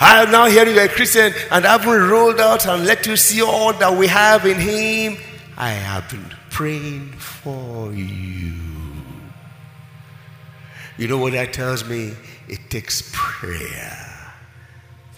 I 0.00 0.22
am 0.22 0.30
now 0.30 0.46
hearing 0.46 0.74
you're 0.74 0.84
a 0.84 0.88
Christian 0.88 1.32
and 1.50 1.64
I 1.64 1.78
haven't 1.78 2.10
rolled 2.10 2.40
out 2.40 2.66
and 2.66 2.84
let 2.84 3.06
you 3.06 3.16
see 3.16 3.42
all 3.42 3.72
that 3.74 3.96
we 3.96 4.06
have 4.08 4.44
in 4.44 4.58
Him. 4.58 5.16
I 5.56 5.70
have 5.70 6.10
been 6.10 6.32
praying 6.50 7.12
for 7.12 7.92
you. 7.92 8.52
You 10.96 11.08
know 11.08 11.18
what 11.18 11.32
that 11.32 11.52
tells 11.52 11.88
me? 11.88 12.12
It 12.48 12.70
takes 12.70 13.10
prayer 13.12 14.32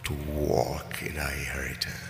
to 0.04 0.12
walk 0.32 1.02
in 1.02 1.18
our 1.18 1.32
inheritance. 1.32 2.06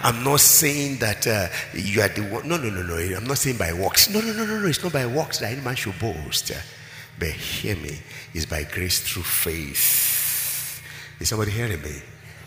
I'm 0.00 0.24
not 0.24 0.40
saying 0.40 0.98
that 0.98 1.26
uh, 1.26 1.48
you 1.74 2.00
are 2.00 2.08
the 2.08 2.22
one. 2.22 2.48
No, 2.48 2.56
no, 2.56 2.70
no, 2.70 2.82
no. 2.82 2.96
I'm 2.96 3.24
not 3.24 3.38
saying 3.38 3.58
by 3.58 3.72
works. 3.72 4.08
No, 4.08 4.20
no, 4.20 4.32
no, 4.32 4.46
no, 4.46 4.60
no. 4.60 4.66
It's 4.66 4.82
not 4.82 4.92
by 4.92 5.04
works 5.06 5.38
that 5.40 5.52
any 5.52 5.60
man 5.60 5.74
should 5.74 5.98
boast. 5.98 6.52
But 7.18 7.28
hear 7.28 7.76
me. 7.76 7.98
It's 8.32 8.46
by 8.46 8.64
grace 8.64 9.00
through 9.00 9.24
faith. 9.24 10.23
Is 11.20 11.28
somebody 11.28 11.50
hearing 11.50 11.80
me? 11.82 12.02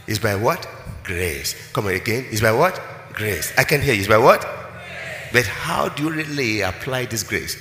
It's 0.08 0.20
by 0.20 0.36
what? 0.36 0.68
Grace. 1.04 1.72
Come 1.72 1.88
on 1.88 1.94
again. 1.94 2.26
It's 2.30 2.42
by 2.42 2.52
what? 2.52 2.80
Grace. 3.14 3.54
I 3.58 3.64
can 3.64 3.82
hear 3.82 3.94
you. 3.94 4.00
It's 4.00 4.10
by 4.10 4.18
what? 4.18 4.46
But 5.34 5.46
how 5.46 5.90
do 5.90 6.04
you 6.04 6.10
really 6.12 6.62
apply 6.62 7.06
this 7.06 7.24
grace? 7.24 7.58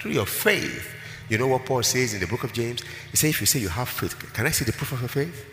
Through 0.00 0.12
your 0.12 0.26
faith. 0.26 0.92
You 1.28 1.38
know 1.38 1.46
what 1.46 1.64
Paul 1.64 1.82
says 1.82 2.14
in 2.14 2.20
the 2.20 2.26
book 2.26 2.44
of 2.44 2.52
James? 2.52 2.82
He 3.10 3.16
says, 3.16 3.30
if 3.30 3.40
you 3.40 3.46
say 3.46 3.58
you 3.60 3.68
have 3.68 3.88
faith, 3.88 4.16
can 4.32 4.46
I 4.46 4.50
see 4.50 4.64
the 4.64 4.72
proof 4.72 4.92
of 4.92 5.00
your 5.00 5.08
faith? 5.08 5.44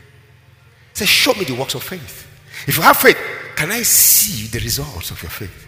He 0.92 0.98
says, 0.98 1.08
show 1.08 1.34
me 1.34 1.46
the 1.46 1.56
works 1.56 1.76
of 1.76 1.84
faith. 1.84 2.28
If 2.68 2.76
you 2.76 2.84
have 2.84 2.98
faith, 2.98 3.18
can 3.56 3.72
I 3.72 3.84
see 3.84 4.48
the 4.48 4.60
results 4.60 5.12
of 5.12 5.22
your 5.22 5.30
faith? 5.30 5.68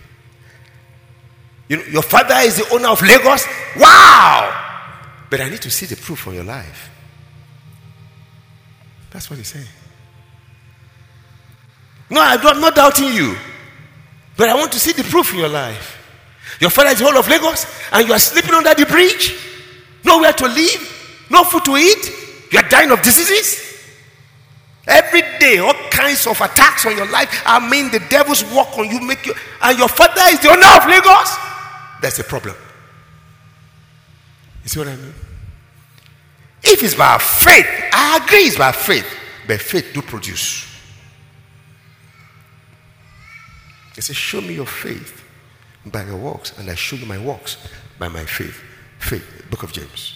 You 1.69 1.77
know, 1.77 1.83
your 1.83 2.01
father 2.01 2.35
is 2.39 2.57
the 2.57 2.69
owner 2.73 2.89
of 2.89 3.01
Lagos. 3.01 3.45
Wow! 3.77 4.51
But 5.29 5.41
I 5.41 5.49
need 5.49 5.61
to 5.61 5.71
see 5.71 5.85
the 5.85 5.95
proof 5.95 6.19
for 6.19 6.33
your 6.33 6.43
life. 6.43 6.89
That's 9.13 9.29
what 9.29 9.37
he's 9.37 9.47
saying. 9.47 9.67
No, 12.09 12.19
I'm 12.21 12.59
not 12.59 12.75
doubting 12.75 13.13
you. 13.13 13.37
But 14.35 14.49
I 14.49 14.55
want 14.55 14.71
to 14.71 14.79
see 14.79 14.91
the 14.91 15.03
proof 15.03 15.31
in 15.33 15.39
your 15.39 15.49
life. 15.49 15.99
Your 16.59 16.71
father 16.71 16.89
is 16.89 16.99
the 16.99 17.05
whole 17.05 17.17
of 17.17 17.27
Lagos, 17.27 17.65
and 17.91 18.07
you 18.07 18.13
are 18.13 18.19
sleeping 18.19 18.53
under 18.53 18.73
the 18.73 18.85
bridge, 18.85 19.35
nowhere 20.03 20.33
to 20.33 20.47
live, 20.47 21.25
no 21.29 21.43
food 21.43 21.63
to 21.65 21.77
eat. 21.77 22.11
You 22.51 22.59
are 22.59 22.67
dying 22.69 22.91
of 22.91 23.01
diseases. 23.01 23.61
Every 24.87 25.21
day, 25.39 25.59
all 25.59 25.73
kinds 25.89 26.27
of 26.27 26.39
attacks 26.41 26.85
on 26.85 26.97
your 26.97 27.09
life. 27.09 27.43
I 27.45 27.67
mean, 27.69 27.89
the 27.91 27.99
devil's 28.09 28.43
work 28.45 28.77
on 28.77 28.89
you, 28.89 28.99
make 29.01 29.25
you, 29.25 29.33
and 29.61 29.77
your 29.77 29.87
father 29.87 30.21
is 30.27 30.39
the 30.39 30.49
owner 30.49 30.67
of 30.75 30.85
Lagos. 30.87 31.37
That's 32.01 32.19
a 32.19 32.23
problem. 32.23 32.55
You 34.63 34.69
see 34.69 34.79
what 34.79 34.89
I 34.89 34.95
mean? 34.95 35.13
If 36.63 36.81
it's 36.81 36.95
by 36.95 37.17
faith, 37.17 37.67
I 37.91 38.21
agree 38.23 38.39
it's 38.39 38.57
by 38.57 38.71
faith, 38.71 39.05
but 39.47 39.59
faith 39.59 39.91
do 39.93 40.01
produce. 40.01 40.69
He 43.95 44.01
says, 44.01 44.15
Show 44.15 44.41
me 44.41 44.55
your 44.55 44.65
faith 44.65 45.23
by 45.85 46.05
your 46.05 46.17
works, 46.17 46.57
and 46.57 46.69
I 46.69 46.75
show 46.75 46.95
you 46.95 47.05
my 47.05 47.19
works 47.23 47.57
by 47.99 48.07
my 48.07 48.25
faith. 48.25 48.59
Faith, 48.99 49.45
book 49.49 49.63
of 49.63 49.73
James. 49.73 50.13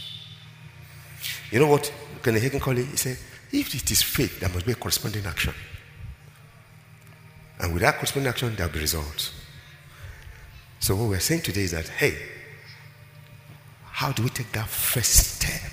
You 1.51 1.59
know 1.59 1.67
what 1.67 1.91
Kenneth 2.23 2.43
Hagin 2.43 2.61
called 2.61 2.77
it? 2.77 2.85
He 2.85 2.97
said, 2.97 3.17
if 3.51 3.73
it 3.73 3.91
is 3.91 4.01
faith, 4.01 4.39
there 4.39 4.49
must 4.49 4.65
be 4.65 4.73
a 4.73 4.75
corresponding 4.75 5.25
action. 5.25 5.53
And 7.59 7.73
with 7.73 7.81
that 7.81 7.95
corresponding 7.95 8.29
action, 8.29 8.55
there 8.55 8.67
will 8.67 8.73
be 8.73 8.79
results. 8.79 9.33
So 10.79 10.95
what 10.95 11.09
we're 11.09 11.19
saying 11.19 11.41
today 11.41 11.63
is 11.63 11.71
that, 11.71 11.87
hey, 11.87 12.17
how 13.85 14.11
do 14.11 14.23
we 14.23 14.29
take 14.29 14.51
that 14.51 14.67
first 14.67 15.35
step 15.35 15.71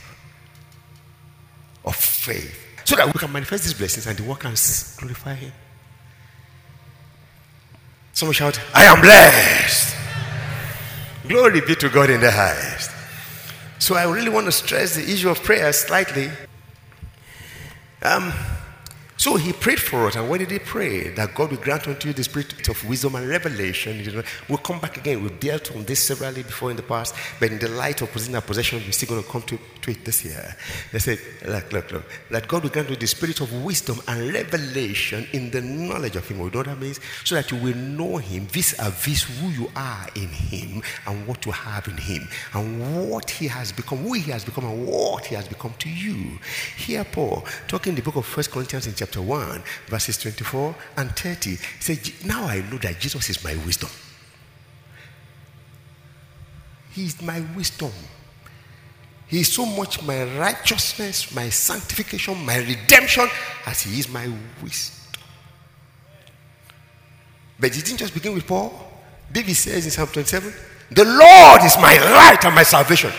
of 1.84 1.96
faith 1.96 2.60
so 2.84 2.96
that 2.96 3.06
we 3.06 3.12
can 3.12 3.32
manifest 3.32 3.64
these 3.64 3.74
blessings 3.74 4.06
and 4.06 4.16
the 4.16 4.22
work 4.22 4.40
can 4.40 4.54
glorify 4.98 5.34
Him? 5.34 5.52
Someone 8.12 8.34
shout, 8.34 8.60
I 8.72 8.84
am 8.84 9.00
blessed. 9.00 9.96
Glory 11.26 11.60
be 11.62 11.74
to 11.74 11.88
God 11.88 12.10
in 12.10 12.20
the 12.20 12.30
highest. 12.30 12.90
So 13.78 13.96
I 13.96 14.04
really 14.04 14.30
want 14.30 14.46
to 14.46 14.52
stress 14.52 14.94
the 14.94 15.02
issue 15.02 15.28
of 15.30 15.42
prayer 15.42 15.72
slightly. 15.72 16.30
Um, 18.02 18.32
so 19.16 19.36
he 19.36 19.52
prayed 19.52 19.80
for 19.80 20.06
us, 20.06 20.16
and 20.16 20.28
what 20.28 20.40
did 20.40 20.50
he 20.50 20.58
pray? 20.58 21.08
That 21.10 21.34
God 21.34 21.50
will 21.50 21.58
grant 21.58 21.88
unto 21.88 22.08
you 22.08 22.14
the 22.14 22.24
spirit 22.24 22.68
of 22.68 22.84
wisdom 22.88 23.14
and 23.14 23.28
revelation. 23.28 24.22
We'll 24.48 24.58
come 24.58 24.80
back 24.80 24.96
again. 24.96 25.22
We've 25.22 25.40
dealt 25.40 25.74
on 25.74 25.84
this 25.84 26.00
severally 26.00 26.42
before 26.42 26.70
in 26.70 26.76
the 26.76 26.82
past, 26.82 27.14
but 27.40 27.50
in 27.50 27.58
the 27.58 27.68
light 27.68 28.02
of 28.02 28.34
our 28.34 28.40
possession, 28.42 28.82
we're 28.84 28.92
still 28.92 29.08
going 29.08 29.22
to 29.22 29.28
come 29.28 29.42
to, 29.42 29.58
it 29.90 30.04
this 30.04 30.24
year. 30.24 30.56
They 30.92 30.98
said, 30.98 31.18
look, 31.46 31.72
look, 31.72 31.92
look, 31.92 32.04
that 32.30 32.48
God 32.48 32.62
will 32.62 32.70
grant 32.70 32.90
you 32.90 32.96
the 32.96 33.06
spirit 33.06 33.40
of 33.40 33.64
wisdom 33.64 34.00
and 34.08 34.32
revelation 34.32 35.26
in 35.32 35.50
the 35.50 35.60
knowledge 35.60 36.16
of 36.16 36.26
Him. 36.28 36.38
You 36.38 36.50
know 36.50 36.58
what 36.58 36.66
that 36.66 36.78
means? 36.78 37.00
So 37.24 37.34
that 37.34 37.50
you 37.50 37.58
will 37.58 37.76
know 37.76 38.16
Him 38.16 38.46
vis 38.46 38.74
a 38.78 38.90
vis 38.90 39.22
who 39.22 39.48
you 39.48 39.70
are 39.76 40.06
in 40.14 40.28
Him 40.28 40.82
and 41.06 41.26
what 41.26 41.44
you 41.46 41.52
have 41.52 41.86
in 41.88 41.96
Him 41.96 42.28
and 42.52 43.10
what 43.10 43.30
He 43.30 43.46
has 43.48 43.72
become, 43.72 43.98
who 43.98 44.14
He 44.14 44.30
has 44.30 44.44
become, 44.44 44.64
and 44.64 44.86
what 44.86 45.26
He 45.26 45.34
has 45.34 45.48
become 45.48 45.74
to 45.78 45.88
you. 45.88 46.38
Here, 46.76 47.04
Paul, 47.04 47.44
talking 47.68 47.90
in 47.90 47.96
the 47.96 48.02
book 48.02 48.16
of 48.16 48.26
First 48.26 48.50
Corinthians 48.50 48.86
in 48.86 48.94
chapter 48.94 49.22
1, 49.22 49.62
verses 49.86 50.18
24 50.18 50.74
and 50.96 51.16
30, 51.16 51.50
he 51.50 51.56
said, 51.80 51.98
Now 52.24 52.44
I 52.44 52.60
know 52.70 52.78
that 52.78 52.98
Jesus 52.98 53.28
is 53.30 53.44
my 53.44 53.54
wisdom. 53.64 53.90
He 56.92 57.06
is 57.06 57.20
my 57.22 57.44
wisdom. 57.56 57.90
He 59.34 59.40
is 59.40 59.52
so 59.52 59.66
much 59.66 60.00
my 60.04 60.22
righteousness, 60.38 61.34
my 61.34 61.48
sanctification, 61.48 62.46
my 62.46 62.58
redemption, 62.58 63.28
as 63.66 63.82
He 63.82 63.98
is 63.98 64.08
my 64.08 64.32
wisdom. 64.62 65.20
But 67.58 67.72
didn't 67.72 67.96
just 67.96 68.14
begin 68.14 68.32
with 68.32 68.46
Paul. 68.46 68.72
David 69.32 69.56
says 69.56 69.86
in 69.86 69.90
Psalm 69.90 70.06
27, 70.06 70.54
The 70.92 71.04
Lord 71.04 71.64
is 71.64 71.76
my 71.78 71.98
light 72.14 72.44
and 72.44 72.54
my 72.54 72.62
salvation. 72.62 73.10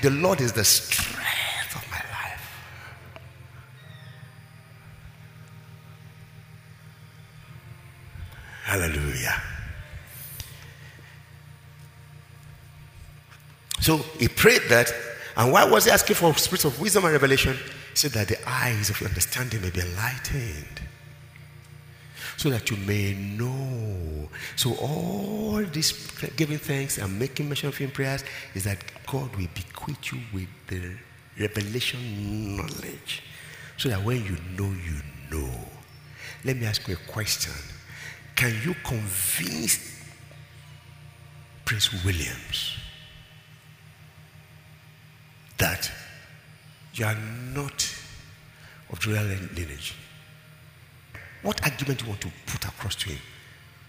The 0.00 0.08
Lord 0.08 0.40
is 0.40 0.54
the 0.54 0.64
strength 0.64 1.76
of 1.76 1.84
my 1.90 1.98
life. 1.98 2.64
Hallelujah. 8.64 9.51
So 13.82 13.98
he 14.18 14.28
prayed 14.28 14.62
that, 14.68 14.94
and 15.36 15.52
why 15.52 15.64
was 15.64 15.86
he 15.86 15.90
asking 15.90 16.14
for 16.14 16.32
spirit 16.34 16.64
of 16.64 16.80
wisdom 16.80 17.04
and 17.04 17.12
revelation? 17.12 17.54
He 17.54 17.96
said 17.96 18.12
that 18.12 18.28
the 18.28 18.38
eyes 18.48 18.90
of 18.90 19.00
your 19.00 19.08
understanding 19.08 19.60
may 19.60 19.70
be 19.70 19.80
enlightened, 19.80 20.80
so 22.36 22.48
that 22.50 22.70
you 22.70 22.76
may 22.76 23.12
know. 23.12 24.28
So 24.54 24.74
all 24.74 25.64
this 25.64 26.12
giving 26.36 26.58
thanks 26.58 26.98
and 26.98 27.18
making 27.18 27.48
mention 27.48 27.70
of 27.70 27.76
him 27.76 27.88
in 27.88 27.92
prayers 27.92 28.22
is 28.54 28.62
that 28.64 28.78
God 29.04 29.34
will 29.34 29.48
bequeath 29.52 30.12
you 30.12 30.20
with 30.32 30.48
the 30.68 30.94
revelation 31.40 32.56
knowledge, 32.56 33.24
so 33.76 33.88
that 33.88 34.04
when 34.04 34.24
you 34.24 34.36
know, 34.56 34.72
you 34.86 35.02
know. 35.28 35.50
Let 36.44 36.56
me 36.56 36.66
ask 36.66 36.86
you 36.86 36.94
a 36.94 37.12
question. 37.12 37.52
Can 38.36 38.54
you 38.64 38.76
convince 38.84 40.00
Prince 41.64 42.04
Williams 42.04 42.76
that 45.62 45.90
you 46.94 47.04
are 47.04 47.16
not 47.54 47.94
of 48.90 49.06
royal 49.06 49.24
lineage? 49.54 49.94
What 51.42 51.62
argument 51.62 52.00
do 52.00 52.04
you 52.04 52.10
want 52.10 52.20
to 52.22 52.32
put 52.46 52.64
across 52.64 52.96
to 52.96 53.10
him? 53.10 53.18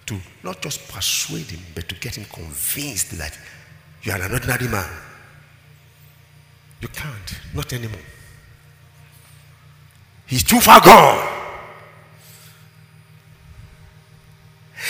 To 0.06 0.20
not 0.44 0.62
just 0.62 0.88
persuade 0.88 1.50
him, 1.50 1.62
but 1.74 1.90
to 1.90 1.96
get 1.96 2.16
him 2.16 2.26
convinced 2.26 3.18
that 3.18 3.38
you 4.04 4.12
are 4.12 4.22
an 4.22 4.32
ordinary 4.32 4.68
man. 4.68 4.90
You 6.80 6.90
can't, 6.90 7.40
not 7.56 7.74
anymore. 7.74 8.02
He's 10.28 10.44
too 10.44 10.60
far 10.60 10.80
gone. 10.82 11.28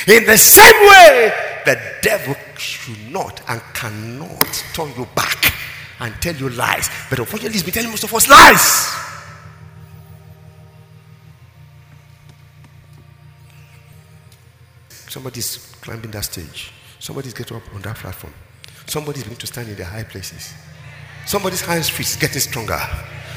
In 0.08 0.26
the 0.26 0.38
same 0.38 0.89
way, 0.89 1.34
the 1.65 1.80
devil 2.02 2.36
should 2.58 3.10
not 3.10 3.41
and 3.48 3.62
cannot 3.74 4.63
turn 4.74 4.91
you 4.98 5.08
back 5.15 5.54
and 6.00 6.14
tell 6.22 6.36
you 6.36 6.50
lies. 6.50 6.90
But 7.10 7.20
unfortunately, 7.20 7.54
he's 7.54 7.64
been 7.64 7.74
telling 7.74 7.90
most 7.90 8.04
of 8.04 8.14
us 8.14 8.28
lies. 8.28 9.04
Somebody's 15.10 15.58
climbing 15.82 16.12
that 16.12 16.26
stage. 16.26 16.72
Somebody's 17.00 17.34
getting 17.34 17.58
up 17.58 17.64
on 17.76 17.82
that 17.84 17.96
platform. 17.98 18.34
Somebody's 18.88 19.24
going 19.24 19.36
to 19.36 19.48
stand 19.48 19.70
in 19.70 19.76
the 19.76 19.86
high 19.86 20.04
places. 20.04 20.54
Somebody's 21.26 21.62
hands 21.62 21.90
feet 21.90 22.08
is 22.08 22.16
getting 22.16 22.42
stronger. 22.42 22.80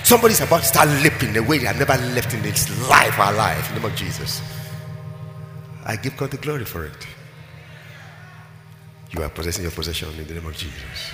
Somebody's 0.02 0.40
about 0.40 0.60
to 0.60 0.66
start 0.66 0.88
leaping 1.02 1.32
the 1.32 1.42
way 1.42 1.58
they 1.58 1.66
have 1.66 1.78
never 1.78 1.96
left 2.14 2.32
in 2.32 2.44
its 2.44 2.70
life 2.88 3.18
or 3.18 3.32
life 3.32 3.68
in 3.68 3.74
the 3.74 3.80
name 3.80 3.90
of 3.90 3.96
Jesus. 3.96 4.40
I 5.84 5.96
give 5.96 6.16
God 6.16 6.30
the 6.30 6.36
glory 6.36 6.64
for 6.64 6.84
it. 6.84 7.06
You 9.10 9.22
are 9.22 9.28
possessing 9.28 9.62
your 9.62 9.72
possession 9.72 10.08
in 10.18 10.26
the 10.26 10.34
name 10.34 10.46
of 10.46 10.56
Jesus. 10.56 11.10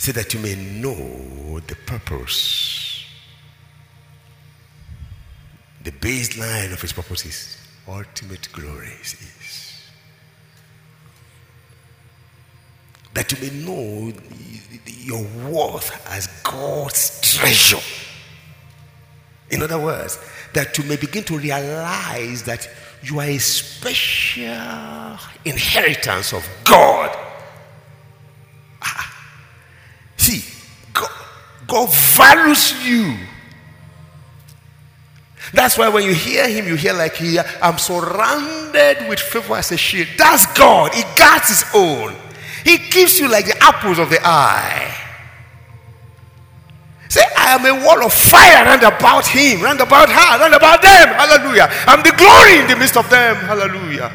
So 0.00 0.12
that 0.12 0.32
you 0.32 0.40
may 0.40 0.54
know 0.54 1.60
the 1.60 1.76
purpose, 1.84 3.04
the 5.84 5.90
baseline 5.90 6.72
of 6.72 6.80
his 6.80 6.94
purposes, 6.94 7.58
ultimate 7.86 8.50
glory 8.50 8.94
is. 9.02 9.90
That 13.12 13.30
you 13.30 13.50
may 13.50 13.54
know 13.62 14.12
your 14.86 15.22
worth 15.50 16.06
as 16.08 16.28
God's 16.44 17.20
treasure. 17.20 17.84
In 19.50 19.62
other 19.62 19.78
words, 19.78 20.18
that 20.54 20.78
you 20.78 20.84
may 20.84 20.96
begin 20.96 21.24
to 21.24 21.36
realize 21.36 22.44
that 22.44 22.66
you 23.02 23.20
are 23.20 23.26
a 23.26 23.36
special 23.36 25.18
inheritance 25.44 26.32
of 26.32 26.48
God. 26.64 27.10
Ah. 28.80 29.08
See, 30.20 30.44
God, 30.92 31.10
God 31.70 31.88
values 31.92 32.74
you. 32.84 33.16
That's 35.52 35.78
why 35.78 35.88
when 35.88 36.04
you 36.04 36.14
hear 36.14 36.48
him, 36.48 36.66
you 36.66 36.74
hear 36.74 36.92
like 36.92 37.14
he, 37.14 37.38
I'm 37.62 37.78
surrounded 37.78 39.08
with 39.08 39.20
favor 39.20 39.56
as 39.56 39.72
a 39.72 39.76
shield. 39.76 40.08
That's 40.18 40.46
God. 40.58 40.92
He 40.94 41.02
guards 41.16 41.48
his 41.48 41.64
own. 41.74 42.14
He 42.64 42.76
keeps 42.76 43.18
you 43.18 43.28
like 43.28 43.46
the 43.46 43.56
apples 43.62 43.98
of 43.98 44.10
the 44.10 44.18
eye. 44.22 44.96
Say, 47.08 47.22
I 47.36 47.54
am 47.54 47.66
a 47.66 47.84
wall 47.84 48.04
of 48.04 48.12
fire 48.12 48.64
round 48.64 48.82
about 48.82 49.26
him, 49.26 49.62
round 49.62 49.80
about 49.80 50.08
her, 50.08 50.38
round 50.38 50.54
about 50.54 50.82
them. 50.82 51.08
Hallelujah. 51.08 51.68
I'm 51.86 52.02
the 52.02 52.12
glory 52.16 52.60
in 52.60 52.68
the 52.68 52.76
midst 52.76 52.96
of 52.96 53.08
them. 53.10 53.34
Hallelujah. 53.36 54.12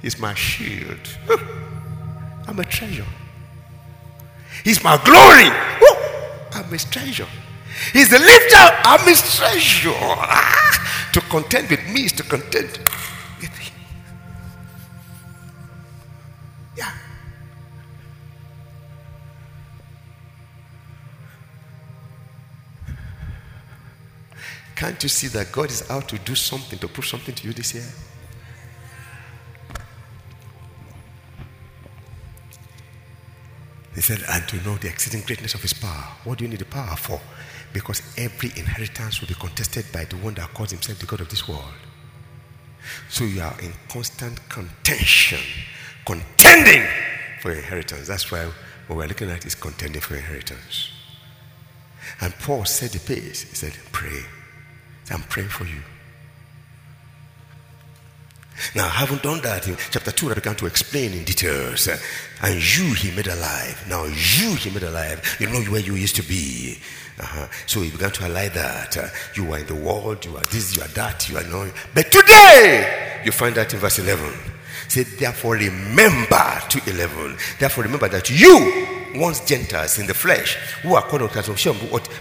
He's 0.00 0.18
my 0.18 0.32
shield. 0.34 1.00
I'm 2.46 2.58
a 2.58 2.64
treasure. 2.64 3.04
He's 4.66 4.82
my 4.82 4.96
glory. 5.04 5.48
I'm 6.52 6.68
his 6.72 6.84
treasure. 6.86 7.28
He's 7.92 8.10
the 8.10 8.18
lifter. 8.18 8.56
I'm 8.82 9.06
his 9.06 9.22
treasure. 9.36 9.92
Ah, 9.94 11.10
to 11.12 11.20
contend 11.20 11.70
with 11.70 11.88
me 11.88 12.06
is 12.06 12.12
to 12.14 12.24
contend 12.24 12.76
with 13.40 13.56
him. 13.56 13.74
Yeah. 16.76 16.92
Can't 24.74 25.00
you 25.00 25.08
see 25.08 25.28
that 25.28 25.52
God 25.52 25.70
is 25.70 25.88
out 25.88 26.08
to 26.08 26.18
do 26.18 26.34
something, 26.34 26.76
to 26.80 26.88
prove 26.88 27.06
something 27.06 27.36
to 27.36 27.46
you 27.46 27.52
this 27.52 27.72
year? 27.72 27.84
He 33.96 34.02
said, 34.02 34.22
and 34.28 34.46
to 34.48 34.56
know 34.62 34.76
the 34.76 34.88
exceeding 34.88 35.22
greatness 35.26 35.54
of 35.54 35.62
his 35.62 35.72
power. 35.72 36.04
What 36.24 36.38
do 36.38 36.44
you 36.44 36.50
need 36.50 36.60
the 36.60 36.66
power 36.66 36.96
for? 36.96 37.18
Because 37.72 38.02
every 38.18 38.50
inheritance 38.50 39.20
will 39.20 39.28
be 39.28 39.34
contested 39.34 39.86
by 39.90 40.04
the 40.04 40.16
one 40.16 40.34
that 40.34 40.52
calls 40.52 40.70
himself 40.70 40.98
the 40.98 41.06
God 41.06 41.22
of 41.22 41.30
this 41.30 41.48
world. 41.48 41.64
So 43.08 43.24
you 43.24 43.40
are 43.40 43.58
in 43.60 43.72
constant 43.88 44.46
contention, 44.50 45.40
contending 46.04 46.86
for 47.40 47.52
inheritance. 47.52 48.06
That's 48.06 48.30
why 48.30 48.50
what 48.86 48.96
we're 48.98 49.06
looking 49.06 49.30
at 49.30 49.46
is 49.46 49.54
contending 49.54 50.02
for 50.02 50.14
inheritance. 50.14 50.90
And 52.20 52.34
Paul 52.34 52.66
said 52.66 52.90
the 52.90 53.00
pace. 53.00 53.42
He 53.48 53.56
said, 53.56 53.72
pray. 53.92 54.20
I'm 55.10 55.22
praying 55.22 55.48
for 55.48 55.64
you. 55.64 55.80
Now, 58.74 58.88
having 58.88 59.18
done 59.18 59.40
that, 59.42 59.66
in 59.68 59.76
chapter 59.90 60.10
2, 60.10 60.30
I 60.30 60.34
began 60.34 60.56
to 60.56 60.66
explain 60.66 61.12
in 61.12 61.24
details. 61.24 61.88
And 62.42 62.54
you, 62.54 62.94
he 62.94 63.14
made 63.14 63.26
alive. 63.26 63.84
Now, 63.88 64.04
you, 64.04 64.54
he 64.56 64.70
made 64.70 64.82
alive. 64.82 65.36
You 65.40 65.48
know 65.48 65.60
where 65.70 65.80
you 65.80 65.94
used 65.94 66.16
to 66.16 66.22
be. 66.22 66.78
Uh-huh. 67.18 67.46
So 67.66 67.80
he 67.80 67.90
began 67.90 68.10
to 68.10 68.22
highlight 68.22 68.54
that. 68.54 68.96
You 69.34 69.52
are 69.52 69.58
in 69.58 69.66
the 69.66 69.74
world, 69.74 70.24
you 70.24 70.36
are 70.36 70.44
this, 70.44 70.76
you 70.76 70.82
are 70.82 70.88
that, 70.88 71.28
you 71.28 71.38
are 71.38 71.44
no. 71.44 71.70
But 71.94 72.12
today, 72.12 73.22
you 73.24 73.32
find 73.32 73.54
that 73.54 73.72
in 73.72 73.80
verse 73.80 73.98
11. 73.98 74.32
Say, 74.88 75.02
therefore, 75.02 75.54
remember 75.54 76.60
to 76.68 76.90
11. 76.90 77.36
Therefore, 77.58 77.84
remember 77.84 78.08
that 78.08 78.30
you, 78.30 79.20
once 79.20 79.44
Gentiles 79.44 79.98
in 79.98 80.06
the 80.06 80.14
flesh, 80.14 80.56
who 80.82 80.94
are 80.94 81.02
called 81.02 81.30
circumcision 81.32 81.76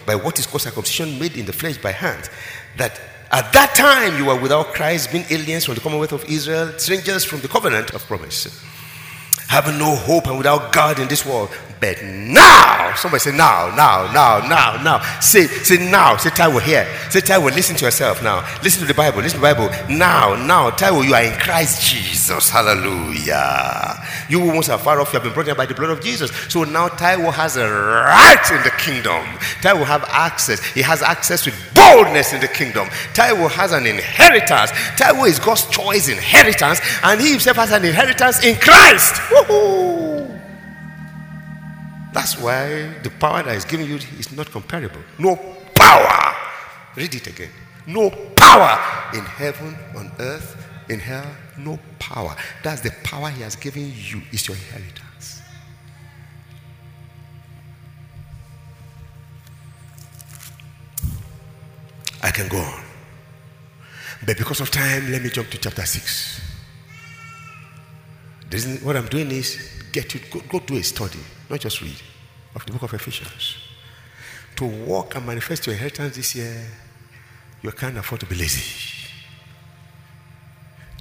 by 0.05 0.15
what 0.15 0.39
is 0.39 0.47
called 0.47 0.61
circumcision 0.61 1.19
made 1.19 1.37
in 1.37 1.45
the 1.45 1.53
flesh 1.53 1.77
by 1.77 1.91
hands, 1.91 2.29
that 2.77 2.99
at 3.31 3.51
that 3.53 3.73
time 3.75 4.17
you 4.17 4.25
were 4.25 4.39
without 4.39 4.73
Christ, 4.73 5.11
being 5.11 5.25
aliens 5.29 5.65
from 5.65 5.75
the 5.75 5.81
commonwealth 5.81 6.11
of 6.11 6.25
Israel, 6.25 6.77
strangers 6.77 7.23
from 7.23 7.41
the 7.41 7.47
covenant 7.47 7.93
of 7.93 8.05
promise, 8.05 8.63
having 9.47 9.77
no 9.77 9.95
hope 9.95 10.27
and 10.27 10.37
without 10.37 10.71
God 10.71 10.99
in 10.99 11.07
this 11.07 11.25
world. 11.25 11.49
But 11.79 12.03
now, 12.03 12.93
somebody 12.95 13.19
say 13.19 13.35
now, 13.35 13.73
now, 13.75 14.11
now, 14.11 14.47
now, 14.47 14.81
now. 14.81 15.19
Say, 15.19 15.47
say 15.47 15.89
now. 15.89 16.17
Say 16.17 16.29
Taiwo 16.29 16.61
here. 16.61 16.87
Say 17.09 17.19
Taiwo, 17.19 17.53
listen 17.53 17.75
to 17.75 17.85
yourself 17.85 18.23
now. 18.23 18.47
Listen 18.63 18.81
to 18.81 18.87
the 18.87 18.93
Bible. 18.93 19.21
Listen 19.21 19.39
to 19.39 19.45
the 19.45 19.53
Bible. 19.53 19.69
Now, 19.89 20.35
now, 20.35 20.69
Taiwo, 20.71 21.05
you 21.05 21.13
are 21.13 21.23
in 21.23 21.37
Christ 21.39 21.85
Jesus. 21.85 22.49
Hallelujah. 22.49 24.01
You 24.29 24.39
who 24.39 24.47
once 24.47 24.69
are 24.69 24.79
far 24.79 24.99
off, 25.01 25.13
you 25.13 25.19
have 25.19 25.23
been 25.23 25.33
brought 25.33 25.47
in 25.47 25.55
by 25.55 25.65
the 25.65 25.75
blood 25.75 25.89
of 25.91 26.01
Jesus. 26.01 26.31
So 26.49 26.63
now 26.63 26.87
Taiwo 26.87 27.33
has 27.33 27.57
a 27.57 27.69
right 27.69 28.51
in 28.51 28.63
the 28.63 28.71
kingdom. 28.71 29.21
Taiwo 29.61 29.85
have 29.85 30.03
access. 30.07 30.63
He 30.73 30.81
has 30.81 31.01
access 31.01 31.45
with 31.45 31.55
boldness 31.75 32.33
in 32.33 32.41
the 32.41 32.47
kingdom. 32.47 32.87
Taiwo 33.13 33.49
has 33.51 33.71
an 33.71 33.85
inheritance. 33.85 34.71
Taiwo 34.97 35.27
is 35.27 35.39
God's 35.39 35.65
choice 35.67 36.07
inheritance, 36.07 36.79
and 37.03 37.21
he 37.21 37.31
himself 37.31 37.57
has 37.57 37.71
an 37.71 37.85
inheritance 37.85 38.43
in 38.43 38.55
Christ. 38.55 39.21
Woo-hoo. 39.31 40.14
That's 42.15 42.39
why 42.39 42.95
the 43.03 43.09
power 43.19 43.43
that 43.43 43.57
is 43.57 43.65
given 43.65 43.87
you 43.87 43.97
is 43.97 44.31
not 44.31 44.49
comparable. 44.49 45.01
No 45.19 45.35
power. 45.75 46.33
Read 46.95 47.13
it 47.13 47.27
again. 47.27 47.51
No 47.85 48.09
power 48.09 48.79
in 49.13 49.25
heaven, 49.25 49.75
on 49.97 50.09
earth, 50.19 50.55
in 50.89 50.99
hell. 50.99 51.27
No 51.57 51.77
power. 51.99 52.33
That's 52.63 52.79
the 52.79 52.91
power 53.03 53.29
he 53.29 53.41
has 53.41 53.57
given 53.57 53.91
you, 53.93 54.21
is 54.31 54.47
your 54.47 54.55
inheritance. 54.55 55.41
I 62.23 62.31
can 62.31 62.47
go 62.47 62.59
on. 62.59 62.81
But 64.25 64.37
because 64.37 64.61
of 64.61 64.71
time, 64.71 65.11
let 65.11 65.21
me 65.21 65.29
jump 65.29 65.49
to 65.49 65.57
chapter 65.57 65.85
6. 65.85 66.41
What 68.83 68.95
I'm 68.95 69.07
doing 69.07 69.29
is 69.31 69.59
get 69.91 70.13
you 70.13 70.21
go, 70.31 70.39
go 70.49 70.59
do 70.59 70.77
a 70.77 70.83
study, 70.83 71.19
not 71.49 71.59
just 71.59 71.81
read, 71.81 72.01
of 72.55 72.65
the 72.65 72.71
book 72.71 72.83
of 72.83 72.93
Ephesians. 72.93 73.57
To 74.55 74.65
walk 74.65 75.15
and 75.15 75.25
manifest 75.25 75.65
your 75.67 75.73
inheritance 75.73 76.15
this 76.15 76.35
year, 76.35 76.65
you 77.61 77.71
can't 77.71 77.97
afford 77.97 78.21
to 78.21 78.25
be 78.25 78.35
lazy. 78.35 78.63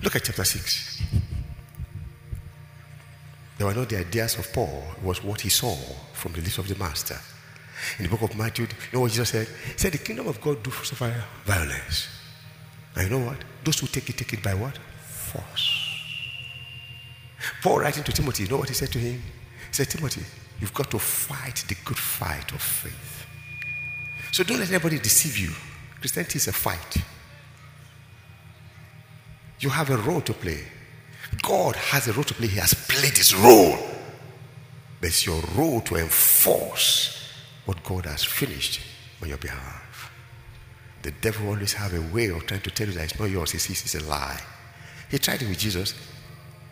Look 0.02 0.16
at 0.16 0.24
chapter 0.24 0.44
6. 0.44 1.02
There 3.57 3.66
were 3.66 3.74
not 3.74 3.88
the 3.88 3.98
ideas 3.98 4.38
of 4.38 4.52
Paul, 4.52 4.83
it 4.96 5.02
was 5.02 5.22
what 5.22 5.40
he 5.42 5.48
saw 5.48 5.74
from 6.12 6.33
the 6.33 6.40
lips 6.40 6.59
of 6.59 6.66
the 6.68 6.74
master. 6.74 7.18
In 7.98 8.04
the 8.04 8.11
book 8.11 8.22
of 8.22 8.37
Matthew, 8.37 8.66
you 8.66 8.70
know 8.92 9.00
what 9.00 9.12
Jesus 9.12 9.28
said? 9.28 9.46
He 9.46 9.78
said, 9.78 9.92
The 9.92 9.98
kingdom 9.98 10.26
of 10.26 10.40
God 10.40 10.62
do 10.62 10.70
suffer 10.70 11.24
violence. 11.44 12.09
And 12.96 13.11
you 13.11 13.18
know 13.18 13.26
what? 13.26 13.38
Those 13.62 13.80
who 13.80 13.87
take 13.87 14.09
it, 14.09 14.16
take 14.16 14.33
it 14.33 14.42
by 14.42 14.54
what? 14.54 14.76
Force. 15.02 15.80
Paul 17.62 17.80
writing 17.80 18.04
to 18.04 18.12
Timothy, 18.12 18.44
you 18.44 18.48
know 18.48 18.59
what 18.59 18.68
he 18.68 18.74
said 18.74 18.90
to 18.92 18.98
him? 18.98 19.22
Said, 19.74 19.90
Timothy, 19.90 20.22
you've 20.60 20.72
got 20.72 20.88
to 20.92 21.00
fight 21.00 21.64
the 21.66 21.74
good 21.84 21.98
fight 21.98 22.52
of 22.52 22.62
faith. 22.62 23.26
So 24.30 24.44
don't 24.44 24.60
let 24.60 24.70
anybody 24.70 25.00
deceive 25.00 25.37
you. 25.37 25.50
Christianity 25.98 26.37
is 26.37 26.46
a 26.46 26.52
fight. 26.52 26.96
You 29.58 29.70
have 29.70 29.90
a 29.90 29.96
role 29.96 30.20
to 30.20 30.32
play. 30.32 30.60
God 31.42 31.74
has 31.74 32.06
a 32.06 32.12
role 32.12 32.22
to 32.22 32.34
play. 32.34 32.46
He 32.46 32.60
has 32.60 32.72
played 32.72 33.16
his 33.16 33.34
role. 33.34 33.76
But 35.00 35.08
it's 35.08 35.26
your 35.26 35.42
role 35.56 35.80
to 35.80 35.96
enforce 35.96 37.28
what 37.64 37.82
God 37.82 38.06
has 38.06 38.22
finished 38.22 38.80
on 39.20 39.28
your 39.28 39.38
behalf. 39.38 40.12
The 41.02 41.10
devil 41.10 41.48
always 41.48 41.72
have 41.72 41.94
a 41.94 42.14
way 42.14 42.28
of 42.28 42.46
trying 42.46 42.60
to 42.60 42.70
tell 42.70 42.87
you 42.87 42.92
that 42.92 43.10
it's 43.10 43.18
not 43.18 43.28
yours. 43.28 43.50
Sees 43.50 43.82
it's 43.82 43.96
a 43.96 44.04
lie. 44.08 44.40
He 45.10 45.18
tried 45.18 45.42
it 45.42 45.48
with 45.48 45.58
Jesus. 45.58 45.94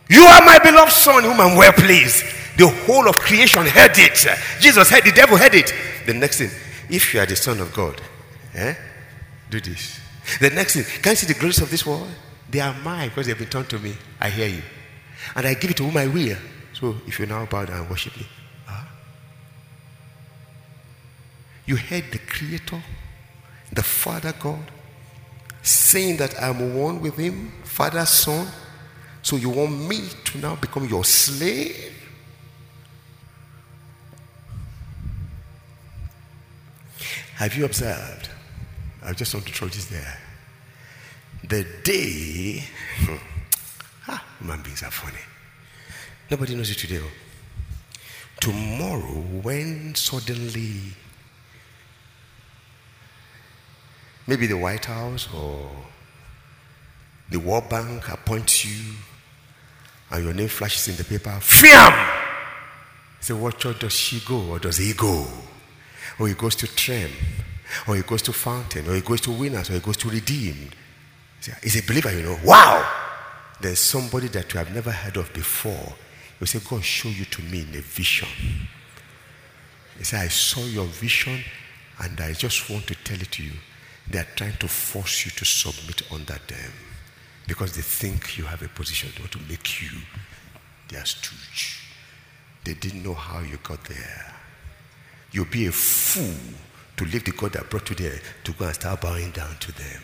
You 0.09 0.23
are 0.25 0.45
my 0.45 0.59
beloved 0.59 0.93
son, 0.93 1.25
whom 1.25 1.41
I'm 1.41 1.57
well 1.57 1.73
pleased. 1.73 2.25
The 2.57 2.69
whole 2.69 3.09
of 3.09 3.19
creation 3.19 3.67
heard 3.67 3.93
it. 3.99 4.27
Jesus 4.61 4.91
heard 4.91 5.05
the 5.05 5.13
devil 5.13 5.37
heard 5.37 5.55
it. 5.55 5.73
The 6.07 6.15
next 6.15 6.39
thing, 6.39 6.51
if 6.91 7.15
you 7.15 7.21
are 7.21 7.27
the 7.27 7.37
son 7.37 7.61
of 7.61 7.73
God, 7.73 8.01
eh, 8.55 8.75
do 9.51 9.61
this. 9.61 10.01
The 10.41 10.51
next 10.51 10.75
thing, 10.75 10.85
can 11.03 11.13
you 11.13 11.17
see 11.17 11.27
the 11.27 11.39
grace 11.39 11.61
of 11.61 11.71
this 11.71 11.87
world? 11.87 12.09
They 12.51 12.61
are 12.61 12.75
mine 12.81 13.09
because 13.09 13.27
they've 13.27 13.39
been 13.39 13.49
turned 13.49 13.71
to 13.71 13.79
me. 13.79 13.95
I 14.21 14.29
hear 14.29 14.49
you. 14.49 14.63
And 15.35 15.47
I 15.47 15.55
give 15.55 15.71
it 15.71 15.77
to 15.79 15.85
whom 15.85 15.97
I 15.97 16.07
will. 16.07 16.37
So 16.75 16.97
if 17.07 17.19
you 17.19 17.27
now 17.27 17.47
bow 17.47 17.65
down 17.65 17.81
and 17.81 17.91
worship 17.91 18.17
me, 18.17 18.27
huh? 18.67 18.85
you 21.65 21.77
heard 21.77 22.05
the 22.11 22.19
Creator, 22.19 22.83
the 23.73 23.83
Father 23.83 24.35
God, 24.39 24.71
saying 25.63 26.19
that 26.19 26.41
I'm 26.43 26.77
one 26.77 27.01
with 27.01 27.17
Him, 27.17 27.53
Father, 27.65 28.05
Son. 28.05 28.47
So 29.23 29.37
you 29.37 29.51
want 29.51 29.89
me 29.89 30.01
to 30.25 30.39
now 30.39 30.57
become 30.57 30.87
your 30.89 31.05
slave? 31.05 31.95
Have 37.37 37.57
you 37.57 37.65
observed? 37.65 38.29
I 39.05 39.13
just 39.13 39.33
want 39.35 39.47
to 39.47 39.53
throw 39.53 39.69
this 39.69 39.87
there. 39.87 40.19
The 41.49 41.67
day, 41.83 42.65
ah, 44.09 44.25
human 44.39 44.63
beings 44.63 44.83
are 44.83 44.91
funny. 44.91 45.19
Nobody 46.31 46.55
knows 46.55 46.71
it 46.71 46.79
today. 46.79 47.01
oh. 47.03 47.11
Tomorrow, 48.41 49.23
when 49.43 49.95
suddenly, 49.95 50.95
maybe 54.27 54.47
the 54.47 54.57
White 54.57 54.85
House 54.85 55.29
or 55.35 55.71
the 57.31 57.39
World 57.39 57.69
Bank 57.69 58.09
appoints 58.09 58.65
you 58.65 58.95
and 60.13 60.25
your 60.25 60.35
name 60.35 60.49
flashes 60.49 60.89
in 60.89 60.97
the 60.97 61.05
paper, 61.05 61.31
FIAM! 61.41 61.93
Say, 63.21 63.33
what 63.33 63.59
church 63.59 63.79
does 63.79 63.95
she 63.95 64.21
go 64.21 64.51
or 64.51 64.59
does 64.59 64.77
he 64.77 64.93
go? 64.93 65.27
Or 66.19 66.29
he 66.29 66.35
goes 66.35 66.55
to 66.57 66.67
Trem, 66.67 67.11
or 67.89 67.97
he 67.97 68.03
goes 68.03 68.21
to 68.23 68.33
Fountain, 68.33 68.89
or 68.89 68.95
he 68.95 69.01
goes 69.01 69.23
to 69.23 69.31
Winners, 69.31 69.71
or 69.71 69.75
he 69.75 69.81
goes 69.81 69.97
to 69.99 70.11
Redeemed. 70.11 70.77
Say, 71.41 71.55
He's 71.63 71.83
a 71.83 71.87
believer, 71.87 72.13
you 72.13 72.25
know. 72.25 72.39
Wow! 72.45 72.87
There's 73.61 73.79
somebody 73.79 74.29
that 74.29 74.53
you 74.53 74.59
have 74.59 74.75
never 74.75 74.91
heard 74.91 75.17
of 75.17 75.33
before. 75.33 75.95
You 76.41 76.47
say, 76.47 76.61
God 76.69 76.85
show 76.85 77.09
you 77.09 77.25
to 77.25 77.43
me 77.43 77.63
in 77.63 77.69
a 77.69 77.81
vision. 77.81 78.29
He 79.97 80.05
said, 80.05 80.21
I 80.21 80.29
saw 80.29 80.65
your 80.65 80.87
vision 80.87 81.41
and 82.03 82.21
I 82.21 82.33
just 82.33 82.69
want 82.69 82.87
to 82.89 82.95
tell 82.97 83.21
it 83.21 83.31
to 83.33 83.43
you. 83.45 83.53
They 84.11 84.19
are 84.19 84.27
trying 84.35 84.57
to 84.59 84.69
force 84.69 85.25
you 85.25 85.31
to 85.31 85.45
submit 85.45 86.03
under 86.13 86.39
them 86.49 86.73
because 87.47 87.75
they 87.75 87.83
think 87.83 88.39
you 88.39 88.45
have 88.45 88.63
a 88.63 88.69
position. 88.69 89.11
They 89.15 89.21
want 89.21 89.33
to 89.33 89.41
make 89.49 89.83
you 89.83 89.99
their 90.89 91.05
stooge. 91.05 91.85
They 92.65 92.75
didn't 92.75 93.03
know 93.03 93.15
how 93.15 93.41
you 93.41 93.59
got 93.63 93.85
there. 93.85 94.35
You'll 95.33 95.47
be 95.47 95.67
a 95.67 95.73
fool 95.73 96.55
to 96.97 97.05
leave 97.05 97.25
the 97.25 97.33
God 97.33 97.53
that 97.53 97.71
brought 97.71 97.89
you 97.91 97.97
there 97.97 98.21
to 98.45 98.53
go 98.53 98.67
and 98.67 98.75
start 98.75 99.01
bowing 99.01 99.31
down 99.31 99.57
to 99.61 99.73
them. 99.73 100.03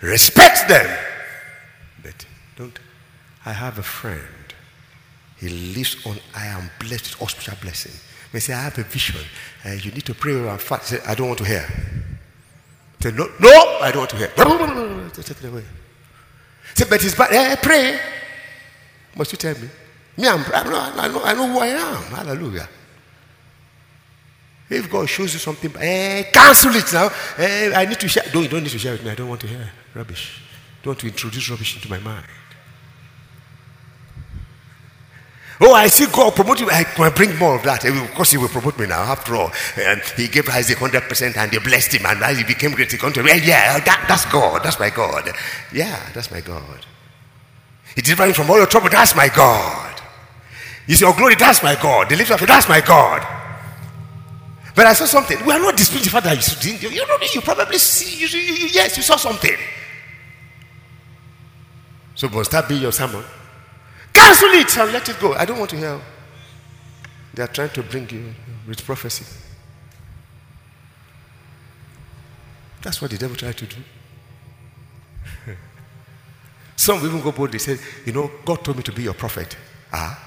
Respect 0.00 0.68
them. 0.68 0.98
But 2.02 2.26
don't. 2.56 2.78
I 3.44 3.52
have 3.52 3.78
a 3.78 3.82
friend. 3.82 4.20
He 5.38 5.48
lives 5.48 6.06
on 6.06 6.18
I 6.34 6.46
am 6.46 6.70
blessed 6.78 7.18
with 7.18 7.30
hospital 7.30 7.58
blessing. 7.60 7.92
May 8.32 8.40
say, 8.40 8.52
I 8.52 8.62
have 8.62 8.78
a 8.78 8.82
vision. 8.84 9.20
Uh, 9.64 9.70
you 9.70 9.90
need 9.90 10.04
to 10.06 10.14
pray 10.14 10.34
and 10.34 10.60
fast. 10.60 10.94
I 11.06 11.14
don't 11.14 11.28
want 11.28 11.38
to 11.38 11.44
hear. 11.44 11.66
Say, 13.00 13.10
no, 13.12 13.28
no, 13.40 13.78
I 13.80 13.90
don't 13.90 14.00
want 14.00 14.10
to 14.10 14.16
hear. 14.16 14.28
Take 15.12 15.30
it 15.30 15.44
away. 15.44 15.64
Say, 16.74 16.86
but 16.88 17.04
it's 17.04 17.14
bad. 17.14 17.32
Eh, 17.32 17.56
pray. 17.56 17.98
Must 19.16 19.32
you 19.32 19.38
tell 19.38 19.54
me? 19.54 19.68
Me, 20.16 20.28
I'm, 20.28 20.44
I, 20.52 20.64
know, 20.64 20.78
I, 20.78 21.08
know, 21.08 21.22
I 21.24 21.32
know 21.34 21.52
who 21.52 21.58
I 21.58 21.66
am. 21.68 22.02
Hallelujah. 22.14 22.68
If 24.68 24.90
God 24.90 25.08
shows 25.08 25.32
you 25.32 25.40
something, 25.40 25.72
eh, 25.80 26.30
cancel 26.32 26.74
it 26.76 26.92
now. 26.92 27.10
Eh, 27.38 27.72
I 27.74 27.86
need 27.86 27.98
to 27.98 28.08
share. 28.08 28.24
No, 28.32 28.40
you 28.40 28.48
don't 28.48 28.62
need 28.62 28.70
to 28.70 28.78
share 28.78 28.92
with 28.92 29.04
me. 29.04 29.10
I 29.10 29.14
don't 29.14 29.28
want 29.28 29.40
to 29.40 29.48
hear 29.48 29.70
rubbish. 29.94 30.40
Don't 30.82 30.92
want 30.92 31.00
to 31.00 31.06
introduce 31.08 31.50
rubbish 31.50 31.74
into 31.74 31.88
my 31.90 31.98
mind. 31.98 32.26
Oh, 35.62 35.74
I 35.74 35.88
see 35.88 36.06
God 36.06 36.34
promoting 36.34 36.66
you. 36.66 36.72
I 36.72 36.84
can 36.84 37.12
bring 37.12 37.36
more 37.36 37.54
of 37.54 37.62
that. 37.64 37.84
Of 37.84 38.14
course, 38.14 38.30
He 38.30 38.38
will 38.38 38.48
promote 38.48 38.78
me 38.78 38.86
now. 38.86 39.02
After 39.02 39.36
all, 39.36 39.52
and 39.76 40.00
He 40.16 40.26
gave 40.26 40.48
Isaac 40.48 40.78
hundred 40.78 41.02
percent, 41.02 41.36
and 41.36 41.52
He 41.52 41.58
blessed 41.58 41.94
him, 41.94 42.06
and 42.06 42.36
he 42.36 42.44
became 42.44 42.72
great, 42.72 42.90
he 42.90 42.96
come 42.96 43.12
to 43.12 43.22
me. 43.22 43.32
Yeah, 43.44 43.78
that, 43.80 44.06
that's 44.08 44.24
God. 44.26 44.62
That's 44.62 44.80
my 44.80 44.88
God. 44.88 45.30
Yeah, 45.72 46.00
that's 46.14 46.30
my 46.30 46.40
God. 46.40 46.86
He 47.94 48.00
delivered 48.00 48.28
me 48.28 48.32
from 48.32 48.50
all 48.50 48.56
your 48.56 48.66
trouble. 48.66 48.88
That's 48.88 49.14
my 49.14 49.28
God. 49.28 50.00
It's 50.88 51.02
your 51.02 51.14
glory. 51.14 51.34
That's 51.34 51.62
my 51.62 51.74
God. 51.74 52.08
The 52.08 52.16
lift 52.16 52.30
of 52.30 52.46
that's 52.46 52.68
my 52.68 52.80
God. 52.80 53.26
But 54.74 54.86
I 54.86 54.94
saw 54.94 55.04
something. 55.04 55.44
We 55.44 55.52
are 55.52 55.58
not 55.58 55.76
disputing 55.76 56.04
the 56.04 56.10
fact 56.10 56.24
that 56.24 56.36
you 56.36 56.78
didn't. 56.78 56.94
You 56.94 57.06
know, 57.06 57.18
you 57.34 57.40
probably 57.42 57.78
see. 57.78 58.18
You, 58.18 58.28
you, 58.28 58.54
you, 58.54 58.68
yes, 58.72 58.96
you 58.96 59.02
saw 59.02 59.16
something. 59.16 59.56
So, 62.14 62.28
must 62.30 62.50
that 62.52 62.68
be 62.68 62.76
your 62.76 62.92
sermon? 62.92 63.24
Cancel 64.20 64.50
it 64.50 64.76
and 64.76 64.92
let 64.92 65.08
it 65.08 65.18
go. 65.18 65.32
I 65.32 65.46
don't 65.46 65.58
want 65.58 65.70
to 65.70 65.76
hear. 65.78 65.98
They 67.32 67.42
are 67.42 67.48
trying 67.48 67.70
to 67.70 67.82
bring 67.82 68.08
you 68.10 68.34
with 68.68 68.84
prophecy. 68.84 69.24
That's 72.82 73.00
what 73.00 73.10
the 73.10 73.16
devil 73.16 73.34
tried 73.34 73.56
to 73.56 73.66
do. 73.66 73.76
Some 76.76 76.98
even 77.06 77.22
go 77.22 77.32
bold. 77.32 77.52
They 77.52 77.58
say, 77.58 77.78
You 78.04 78.12
know, 78.12 78.30
God 78.44 78.62
told 78.62 78.76
me 78.76 78.82
to 78.82 78.92
be 78.92 79.04
your 79.04 79.14
prophet. 79.14 79.56
Ah. 79.90 80.18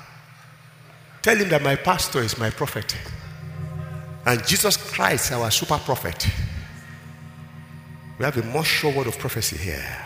Tell 1.21 1.37
him 1.37 1.49
that 1.49 1.61
my 1.61 1.75
pastor 1.75 2.21
is 2.21 2.37
my 2.39 2.49
prophet. 2.49 2.97
And 4.25 4.45
Jesus 4.47 4.75
Christ, 4.75 5.31
our 5.33 5.51
super 5.51 5.77
prophet. 5.77 6.27
We 8.17 8.25
have 8.25 8.37
a 8.37 8.43
more 8.43 8.65
sure 8.65 8.91
word 8.91 9.07
of 9.07 9.19
prophecy 9.19 9.57
here. 9.57 10.05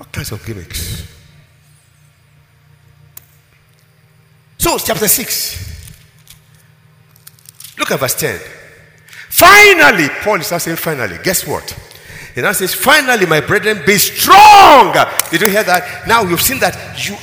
All 0.00 0.06
kinds 0.10 0.32
of 0.32 0.44
gimmicks. 0.44 1.05
So, 4.66 4.78
chapter 4.78 5.06
6. 5.06 5.62
Look 7.78 7.92
at 7.92 8.00
verse 8.00 8.16
10. 8.16 8.40
Finally, 9.28 10.08
Paul 10.24 10.40
is 10.40 10.50
not 10.50 10.60
saying 10.60 10.76
finally. 10.78 11.18
Guess 11.22 11.46
what? 11.46 11.70
He 12.34 12.40
now 12.40 12.50
says, 12.50 12.74
Finally, 12.74 13.26
my 13.26 13.38
brethren, 13.38 13.84
be 13.86 13.96
strong. 13.96 14.92
Did 15.30 15.42
you 15.42 15.50
hear 15.50 15.62
that? 15.62 16.08
Now 16.08 16.24
you've 16.24 16.42
seen 16.42 16.58
that 16.58 16.74
you 16.98 17.14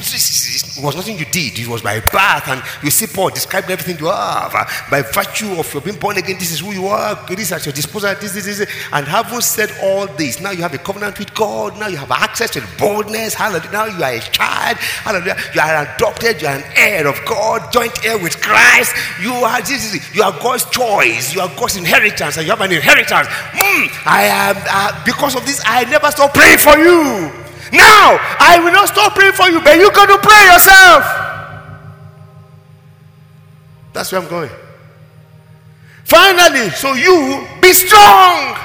it 0.75 0.83
was 0.83 0.95
nothing 0.95 1.19
you 1.19 1.25
did, 1.25 1.59
it 1.59 1.67
was 1.67 1.81
by 1.81 1.99
birth. 1.99 2.47
And 2.47 2.61
you 2.83 2.89
see 2.89 3.05
Paul 3.07 3.29
describing 3.29 3.71
everything 3.71 3.99
you 3.99 4.11
have. 4.11 4.51
By 4.89 5.01
virtue 5.01 5.51
of 5.59 5.71
your 5.71 5.81
being 5.81 5.99
born 5.99 6.17
again, 6.17 6.37
this 6.39 6.51
is 6.51 6.61
who 6.61 6.71
you 6.71 6.87
are, 6.87 7.15
this 7.27 7.39
is 7.39 7.51
at 7.51 7.65
your 7.65 7.73
disposal, 7.73 8.13
this, 8.19 8.33
this, 8.33 8.45
this. 8.45 8.67
And 8.91 9.07
having 9.07 9.41
said 9.41 9.71
all 9.83 10.07
this, 10.07 10.41
now 10.41 10.51
you 10.51 10.61
have 10.63 10.73
a 10.73 10.79
covenant 10.79 11.19
with 11.19 11.33
God, 11.33 11.79
now 11.79 11.87
you 11.87 11.97
have 11.97 12.11
access 12.11 12.49
to 12.51 12.61
the 12.61 12.69
boldness. 12.79 13.33
Hallelujah. 13.33 13.71
Now 13.71 13.85
you 13.85 14.03
are 14.03 14.13
a 14.13 14.19
child. 14.19 14.77
Hallelujah. 14.77 15.37
You 15.53 15.61
are 15.61 15.95
adopted, 15.95 16.41
you 16.41 16.47
are 16.47 16.55
an 16.55 16.63
heir 16.75 17.07
of 17.07 17.19
God, 17.25 17.71
joint 17.71 17.93
heir 18.05 18.17
with 18.17 18.41
Christ. 18.41 18.95
You 19.21 19.31
are 19.31 19.61
this 19.61 19.93
is 19.93 20.15
you 20.15 20.23
are 20.23 20.31
God's 20.39 20.65
choice, 20.65 21.33
you 21.35 21.41
are 21.41 21.49
God's 21.55 21.77
inheritance, 21.77 22.37
and 22.37 22.45
you 22.45 22.51
have 22.51 22.61
an 22.61 22.71
inheritance. 22.71 23.27
Mm, 23.27 23.89
I 24.05 24.23
am 24.23 24.55
uh, 24.57 25.03
because 25.05 25.35
of 25.35 25.45
this, 25.45 25.61
I 25.65 25.83
never 25.85 26.09
stop 26.11 26.33
praying 26.33 26.57
for 26.57 26.77
you. 26.77 27.42
Now, 27.73 28.19
I 28.39 28.61
will 28.63 28.71
not 28.71 28.87
stop 28.87 29.15
praying 29.15 29.33
for 29.33 29.49
you, 29.49 29.59
but 29.59 29.75
you 29.77 29.91
got 29.91 30.05
to 30.05 30.17
pray 30.21 30.45
yourself. 30.45 31.03
That's 33.91 34.11
where 34.11 34.21
I'm 34.21 34.29
going. 34.29 34.51
Finally, 36.03 36.69
so 36.71 36.93
you 36.93 37.47
be 37.61 37.73
strong. 37.73 38.57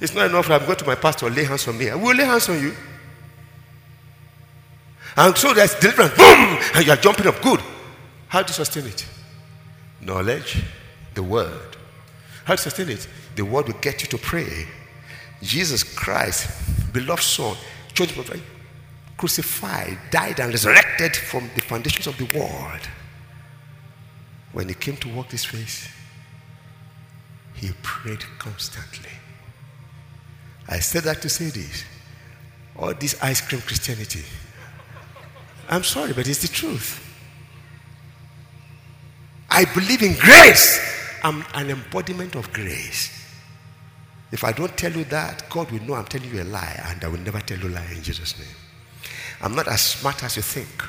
It's 0.00 0.14
not 0.14 0.28
enough. 0.28 0.50
I'm 0.50 0.64
going 0.66 0.76
to 0.76 0.86
my 0.86 0.96
pastor, 0.96 1.30
lay 1.30 1.44
hands 1.44 1.66
on 1.66 1.78
me. 1.78 1.88
I 1.88 1.94
will 1.94 2.14
lay 2.14 2.24
hands 2.24 2.48
on 2.50 2.60
you. 2.60 2.74
And 5.16 5.36
so 5.36 5.54
there's 5.54 5.74
deliverance. 5.76 6.14
Boom! 6.14 6.58
And 6.74 6.86
you're 6.86 6.96
jumping 6.96 7.26
up. 7.26 7.40
Good. 7.40 7.60
How 8.28 8.42
do 8.42 8.48
you 8.48 8.54
sustain 8.54 8.86
it? 8.86 9.06
Knowledge, 10.00 10.62
the 11.14 11.22
word. 11.22 11.76
How 12.44 12.54
you 12.54 12.58
sustain 12.58 12.90
it? 12.90 13.08
The 13.36 13.44
word 13.44 13.68
will 13.68 13.80
get 13.80 14.02
you 14.02 14.08
to 14.08 14.18
pray. 14.18 14.66
Jesus 15.40 15.82
Christ, 15.82 16.50
beloved 16.92 17.22
Son, 17.22 17.56
chosen 17.94 18.14
prophet, 18.14 18.42
crucified, 19.16 19.98
died, 20.10 20.40
and 20.40 20.50
resurrected 20.50 21.16
from 21.16 21.50
the 21.54 21.60
foundations 21.60 22.06
of 22.06 22.16
the 22.18 22.38
world. 22.38 22.80
When 24.52 24.68
he 24.68 24.74
came 24.74 24.96
to 24.98 25.08
walk 25.08 25.30
this 25.30 25.44
face, 25.44 25.88
He 27.54 27.70
prayed 27.82 28.24
constantly. 28.38 29.10
I 30.68 30.80
said 30.80 31.04
that 31.04 31.22
to 31.22 31.28
say 31.28 31.46
this. 31.46 31.84
All 32.76 32.92
this 32.94 33.20
ice 33.22 33.40
cream 33.40 33.60
Christianity. 33.62 34.24
I'm 35.68 35.84
sorry, 35.84 36.12
but 36.12 36.26
it's 36.26 36.42
the 36.42 36.48
truth. 36.48 37.00
I 39.48 39.64
believe 39.66 40.02
in 40.02 40.14
grace. 40.14 40.80
I'm 41.22 41.44
an 41.54 41.70
embodiment 41.70 42.34
of 42.34 42.52
grace. 42.52 43.23
If 44.34 44.42
I 44.42 44.50
don't 44.50 44.76
tell 44.76 44.90
you 44.90 45.04
that, 45.04 45.48
God 45.48 45.70
will 45.70 45.80
know 45.82 45.94
I'm 45.94 46.06
telling 46.06 46.28
you 46.34 46.42
a 46.42 46.44
lie, 46.44 46.82
and 46.86 47.04
I 47.04 47.06
will 47.06 47.20
never 47.20 47.38
tell 47.38 47.56
you 47.56 47.68
a 47.68 47.70
lie 47.70 47.86
in 47.94 48.02
Jesus' 48.02 48.36
name. 48.36 48.48
I'm 49.40 49.54
not 49.54 49.68
as 49.68 49.80
smart 49.80 50.24
as 50.24 50.34
you 50.34 50.42
think. 50.42 50.82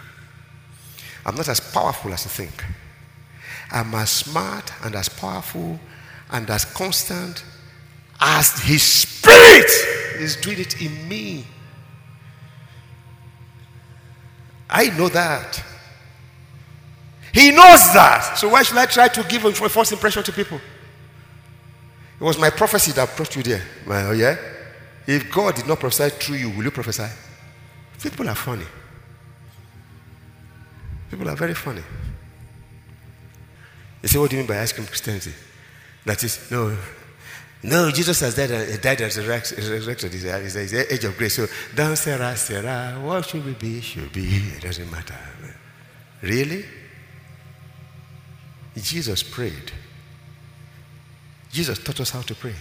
I'm 1.23 1.35
not 1.35 1.47
as 1.47 1.59
powerful 1.59 2.11
as 2.11 2.25
you 2.25 2.31
think. 2.31 2.65
I'm 3.69 3.93
as 3.93 4.09
smart 4.09 4.73
and 4.83 4.95
as 4.95 5.09
powerful 5.09 5.79
and 6.31 6.49
as 6.49 6.65
constant 6.65 7.43
as 8.19 8.59
His 8.63 8.81
Spirit 8.81 9.69
is 10.17 10.37
doing 10.37 10.59
it 10.61 10.81
in 10.81 11.07
me. 11.07 11.45
I 14.71 14.89
know 14.97 15.09
that. 15.09 15.63
He 17.31 17.51
knows 17.51 17.93
that. 17.93 18.39
So 18.39 18.49
why 18.49 18.63
should 18.63 18.77
I 18.77 18.87
try 18.87 19.07
to 19.07 19.23
give 19.25 19.45
a 19.45 19.51
false 19.53 19.91
impression 19.91 20.23
to 20.23 20.31
people? 20.31 20.59
It 22.19 22.23
was 22.23 22.39
my 22.39 22.49
prophecy 22.49 22.91
that 22.93 23.15
brought 23.15 23.35
you 23.35 23.43
there. 23.43 23.61
Oh, 23.87 24.11
yeah? 24.11 24.37
If 25.05 25.31
God 25.31 25.55
did 25.55 25.67
not 25.67 25.79
prophesy 25.79 26.09
through 26.09 26.37
you, 26.37 26.49
will 26.49 26.63
you 26.63 26.71
prophesy? 26.71 27.07
People 28.01 28.29
are 28.29 28.35
funny. 28.35 28.65
People 31.09 31.29
are 31.29 31.35
very 31.35 31.53
funny. 31.53 31.83
They 34.01 34.07
say, 34.07 34.19
What 34.19 34.29
do 34.29 34.37
you 34.37 34.43
mean 34.43 34.47
by 34.47 34.65
cream 34.67 34.87
Christianity? 34.87 35.33
That 36.05 36.23
is, 36.23 36.51
no, 36.51 36.75
no, 37.63 37.89
Jesus 37.89 38.19
has 38.19 38.35
died, 38.35 38.51
uh, 38.51 38.77
died 38.77 39.01
and 39.01 39.17
resurrected. 39.17 40.13
He's 40.13 40.23
the 40.23 40.87
age 40.93 41.03
of 41.03 41.17
grace. 41.17 41.35
So, 41.35 41.47
down 41.73 41.95
Sarah, 41.95 42.35
Sarah, 42.37 42.99
what 43.01 43.25
should 43.25 43.43
we 43.43 43.53
be? 43.53 43.81
Should 43.81 44.13
be. 44.13 44.25
It 44.55 44.61
doesn't 44.61 44.91
matter. 44.91 45.17
Really? 46.21 46.65
Jesus 48.75 49.23
prayed. 49.23 49.71
Jesus 51.55 51.79
taught 51.79 52.01
us 52.01 52.09
how 52.09 52.21
to 52.21 52.35
pray. 52.35 52.53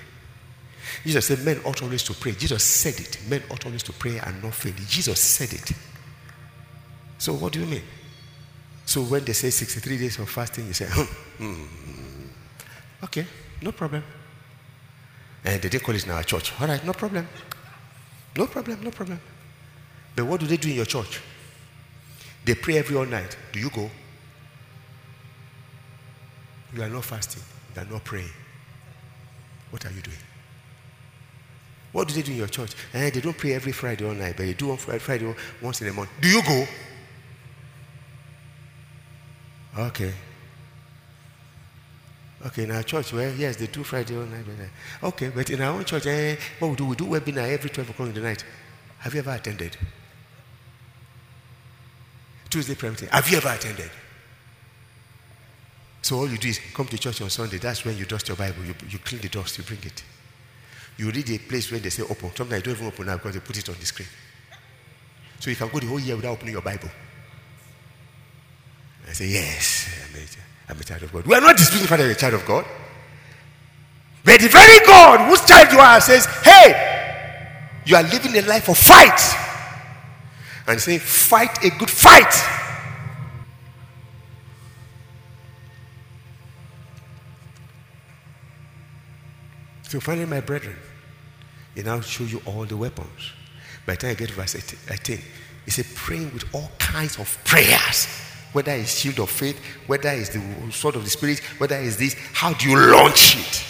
Jesus 1.05 1.27
said, 1.27 1.41
Men 1.45 1.61
ought 1.65 1.83
always 1.83 2.05
to 2.05 2.15
pray. 2.15 2.31
Jesus 2.31 2.63
said 2.63 2.95
it. 3.01 3.19
Men 3.29 3.43
ought 3.51 3.67
always 3.67 3.83
to 3.83 3.93
pray 3.93 4.19
and 4.19 4.41
not 4.41 4.55
fail. 4.55 4.73
Jesus 4.89 5.19
said 5.19 5.53
it. 5.53 5.73
So, 7.19 7.33
what 7.35 7.53
do 7.53 7.59
you 7.59 7.67
mean? 7.67 7.83
So, 8.87 9.03
when 9.03 9.25
they 9.25 9.33
say 9.33 9.51
63 9.51 9.99
days 9.99 10.19
of 10.21 10.31
fasting, 10.31 10.69
you 10.69 10.75
say, 10.75 10.85
hmm, 10.89 11.03
hmm, 11.43 12.27
okay, 13.03 13.27
no 13.63 13.73
problem. 13.73 14.05
And 15.45 15.61
they 15.61 15.79
call 15.81 15.97
it 15.97 16.05
in 16.05 16.13
our 16.13 16.23
church. 16.23 16.53
All 16.61 16.69
right, 16.69 16.85
no 16.87 16.93
problem. 16.93 17.27
No 18.37 18.47
problem, 18.47 18.81
no 18.81 18.93
problem. 18.93 19.19
But 20.15 20.27
what 20.27 20.39
do 20.39 20.47
they 20.47 20.57
do 20.57 20.69
in 20.69 20.77
your 20.77 20.87
church? 20.87 21.21
They 22.45 22.55
pray 22.55 22.79
every 22.79 22.97
all 22.97 23.07
night. 23.07 23.37
Do 23.53 23.59
you 23.59 23.71
go? 23.71 23.91
You 26.73 26.83
are 26.83 26.89
not 26.89 27.05
fasting. 27.05 27.43
You 27.75 27.83
are 27.83 27.87
not 27.87 28.05
praying. 28.05 28.31
What 29.75 29.85
are 29.87 29.91
you 29.91 30.03
doing? 30.03 30.17
What 31.91 32.07
do 32.07 32.15
they 32.15 32.23
do 32.23 32.31
in 32.31 32.39
your 32.39 32.47
church? 32.47 32.75
Eh, 32.93 33.11
they 33.11 33.21
don't 33.21 33.37
pray 33.37 33.55
every 33.55 33.73
Friday 33.73 34.07
all 34.07 34.15
night, 34.15 34.37
but 34.37 34.47
they 34.47 34.53
do 34.53 34.71
on 34.71 34.77
Friday 34.77 35.35
once 35.61 35.83
in 35.83 35.89
a 35.89 35.93
month. 35.93 36.11
Do 36.21 36.29
you 36.29 36.41
go? 36.45 36.65
Okay. 39.77 40.13
Okay, 42.47 42.63
in 42.63 42.71
our 42.71 42.85
church, 42.85 43.13
well, 43.13 43.35
yes, 43.35 43.57
they 43.57 43.67
do 43.67 43.83
Friday 43.83 44.17
all 44.17 44.27
night. 44.27 44.45
Uh, 45.03 45.09
okay, 45.09 45.33
but 45.35 45.51
in 45.51 45.61
our 45.61 45.75
own 45.75 45.85
church, 45.85 46.07
eh, 46.07 46.37
what 46.61 46.69
we 46.71 46.77
do? 46.77 46.85
We 46.85 46.95
do 46.95 47.07
webinar 47.07 47.51
every 47.51 47.69
12 47.71 47.91
o'clock 47.91 48.09
in 48.11 48.15
the 48.15 48.21
night. 48.21 48.45
Have 49.01 49.13
you 49.13 49.19
ever 49.19 49.33
attended? 49.33 49.77
Tuesday 52.49 52.77
prayer 52.77 52.93
meeting. 52.93 53.09
Have 53.09 53.29
you 53.29 53.39
ever 53.39 53.49
attended? 53.49 53.91
So 56.05 56.19
all 56.19 56.29
you 56.29 56.37
do 56.37 56.49
is 56.49 56.61
come 56.75 56.87
to 56.89 56.99
church 56.99 57.23
on 57.23 57.31
Sunday. 57.31 57.57
That's 57.57 57.83
when 57.83 57.97
you 57.97 58.05
dust 58.05 58.29
your 58.29 58.37
Bible. 58.37 58.63
You, 58.63 58.75
you 58.91 58.99
clean 58.99 59.23
the 59.23 59.31
dust, 59.31 59.57
you 59.57 59.65
bring 59.65 59.81
it. 59.85 60.05
You 60.99 61.11
read 61.11 61.31
a 61.31 61.39
place 61.39 61.73
when 61.73 61.81
they 61.81 61.89
say 61.89 62.03
open. 62.03 62.31
Sometimes 62.37 62.53
you 62.53 62.61
don't 62.61 62.75
even 62.75 62.87
open 62.89 63.07
now 63.07 63.15
because 63.17 63.33
they 63.33 63.41
put 63.41 63.57
it 63.57 63.67
on 63.71 63.77
the 63.81 63.87
screen. 63.87 64.07
So 65.41 65.49
you 65.49 65.57
can 65.57 65.67
go 65.71 65.79
the 65.79 65.87
whole 65.87 65.99
year 65.99 66.15
without 66.15 66.33
opening 66.33 66.53
your 66.53 66.61
Bible. 66.61 66.91
I 69.09 69.13
say, 69.15 69.29
yes, 69.29 69.89
I'm 70.05 70.21
a, 70.21 70.73
I'm 70.75 70.79
a 70.79 70.85
child 70.85 71.05
of 71.05 71.13
God. 71.15 71.27
We 71.27 71.35
are 71.37 71.41
not 71.41 71.57
disputing 71.57 71.89
whether 71.89 72.03
you're 72.03 72.13
a 72.13 72.17
child 72.17 72.35
of 72.35 72.45
God. 72.45 72.67
But 74.27 74.41
the 74.43 74.49
very 74.49 74.87
God 74.87 75.27
whose 75.31 75.43
child 75.49 75.73
you 75.73 75.79
are 75.79 76.03
says, 76.03 76.27
hey, 76.43 77.81
you 77.87 77.97
are 77.97 78.03
living 78.03 78.37
a 78.37 78.43
life 78.43 78.69
of 78.69 78.77
fight. 78.77 79.19
And 80.67 80.79
saying, 80.79 80.99
fight 80.99 81.65
a 81.65 81.71
good 81.71 81.91
fight. 81.91 82.64
So 89.95 90.01
finally, 90.01 90.27
my 90.27 90.41
brethren, 90.41 90.75
he 91.77 91.85
now 91.85 92.01
show 92.01 92.25
you 92.25 92.43
all 92.47 92.65
the 92.65 92.77
weapons. 92.77 93.33
By 93.87 93.93
the 93.93 93.99
time 93.99 94.11
I 94.11 94.15
get 94.15 94.31
to 94.31 94.35
verse 94.35 94.57
18, 94.91 95.21
he 95.67 95.71
said, 95.71 95.87
praying 95.95 96.35
with 96.35 96.53
all 96.53 96.69
kinds 96.81 97.17
of 97.21 97.39
prayers. 97.45 98.09
Whether 98.53 98.73
it's 98.73 98.99
shield 98.99 99.21
of 99.21 99.31
faith, 99.31 99.57
whether 99.87 100.09
it's 100.09 100.31
the 100.31 100.43
sword 100.73 100.97
of 100.97 101.05
the 101.05 101.11
spirit, 101.11 101.39
whether 101.59 101.77
it's 101.77 101.95
this, 101.95 102.17
how 102.33 102.55
do 102.55 102.69
you 102.69 102.77
launch 102.77 103.37
it 103.37 103.65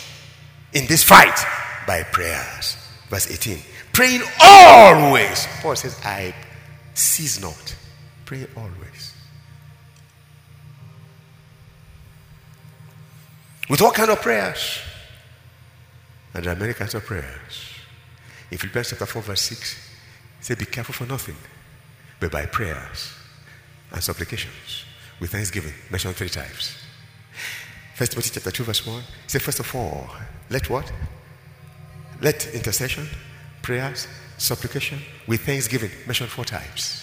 in 0.73 0.87
this 0.87 1.03
fight? 1.03 1.39
By 1.87 2.05
prayers. 2.05 2.79
Verse 3.11 3.31
18. 3.31 3.59
Praying 3.93 4.23
always. 4.41 5.47
Paul 5.61 5.77
says, 5.77 6.01
I 6.07 6.35
cease 6.95 7.39
not. 7.39 7.77
Pray 8.25 8.47
always. 8.57 9.15
With 13.69 13.83
what 13.83 13.95
kind 13.95 14.11
of 14.11 14.23
prayers? 14.23 14.79
And 16.35 16.45
there 16.45 16.53
are 16.53 16.59
many 16.59 16.75
kinds 16.75 16.95
of 16.95 17.05
prayers. 17.05 17.71
In 18.51 18.59
Philippians 18.59 18.91
chapter 18.91 19.07
4, 19.07 19.23
verse 19.23 19.41
6, 19.43 19.91
say, 20.41 20.55
Be 20.55 20.65
careful 20.67 20.93
for 20.93 21.07
nothing, 21.07 21.37
but 22.19 22.33
by 22.33 22.47
prayers 22.47 23.13
and 23.93 24.03
supplications 24.03 24.85
with 25.21 25.31
thanksgiving, 25.31 25.73
mentioned 25.91 26.17
three 26.17 26.29
times. 26.29 26.77
First 27.95 28.13
Timothy 28.13 28.31
chapter 28.35 28.51
2, 28.51 28.65
verse 28.65 28.87
1, 28.87 29.03
say, 29.29 29.39
First 29.39 29.61
of 29.61 29.75
all, 29.75 30.11
let 30.51 30.69
what? 30.69 30.93
Let 32.21 32.53
intercession, 32.53 33.09
prayers, 33.63 34.09
supplication 34.37 34.99
with 35.29 35.43
thanksgiving, 35.43 35.91
mentioned 36.07 36.31
four 36.31 36.45
times. 36.45 37.01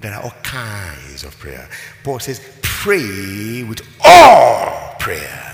There 0.00 0.12
are 0.12 0.22
all 0.22 0.34
kinds 0.42 1.24
of 1.24 1.36
prayer. 1.38 1.68
Paul 2.04 2.20
says, 2.20 2.40
Pray 2.62 3.64
with 3.64 3.82
all 4.04 4.94
prayers 5.00 5.45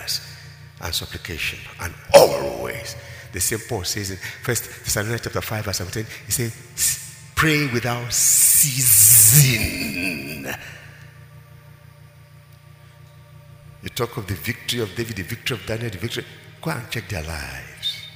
and 0.83 0.95
supplication 0.95 1.59
and 1.81 1.95
always. 2.13 2.97
The 3.33 3.41
same 3.41 3.61
Paul 3.69 3.85
says 3.85 4.11
in 4.11 4.17
First 4.17 4.65
Thessalonians 4.65 5.23
chapter 5.23 5.41
5, 5.41 5.65
verse 5.65 5.79
17, 5.79 6.05
he 6.27 6.33
says, 6.33 6.53
pray 7.35 7.67
without 7.73 8.13
ceasing. 8.13 9.73
You 13.83 13.89
talk 13.89 14.17
of 14.17 14.27
the 14.27 14.35
victory 14.35 14.81
of 14.81 14.95
David, 14.95 15.17
the 15.17 15.23
victory 15.23 15.57
of 15.57 15.67
Daniel, 15.67 15.91
the 15.91 15.99
victory. 15.99 16.25
Go 16.61 16.71
and 16.71 16.89
check 16.91 17.09
their 17.09 17.23
lives. 17.23 18.07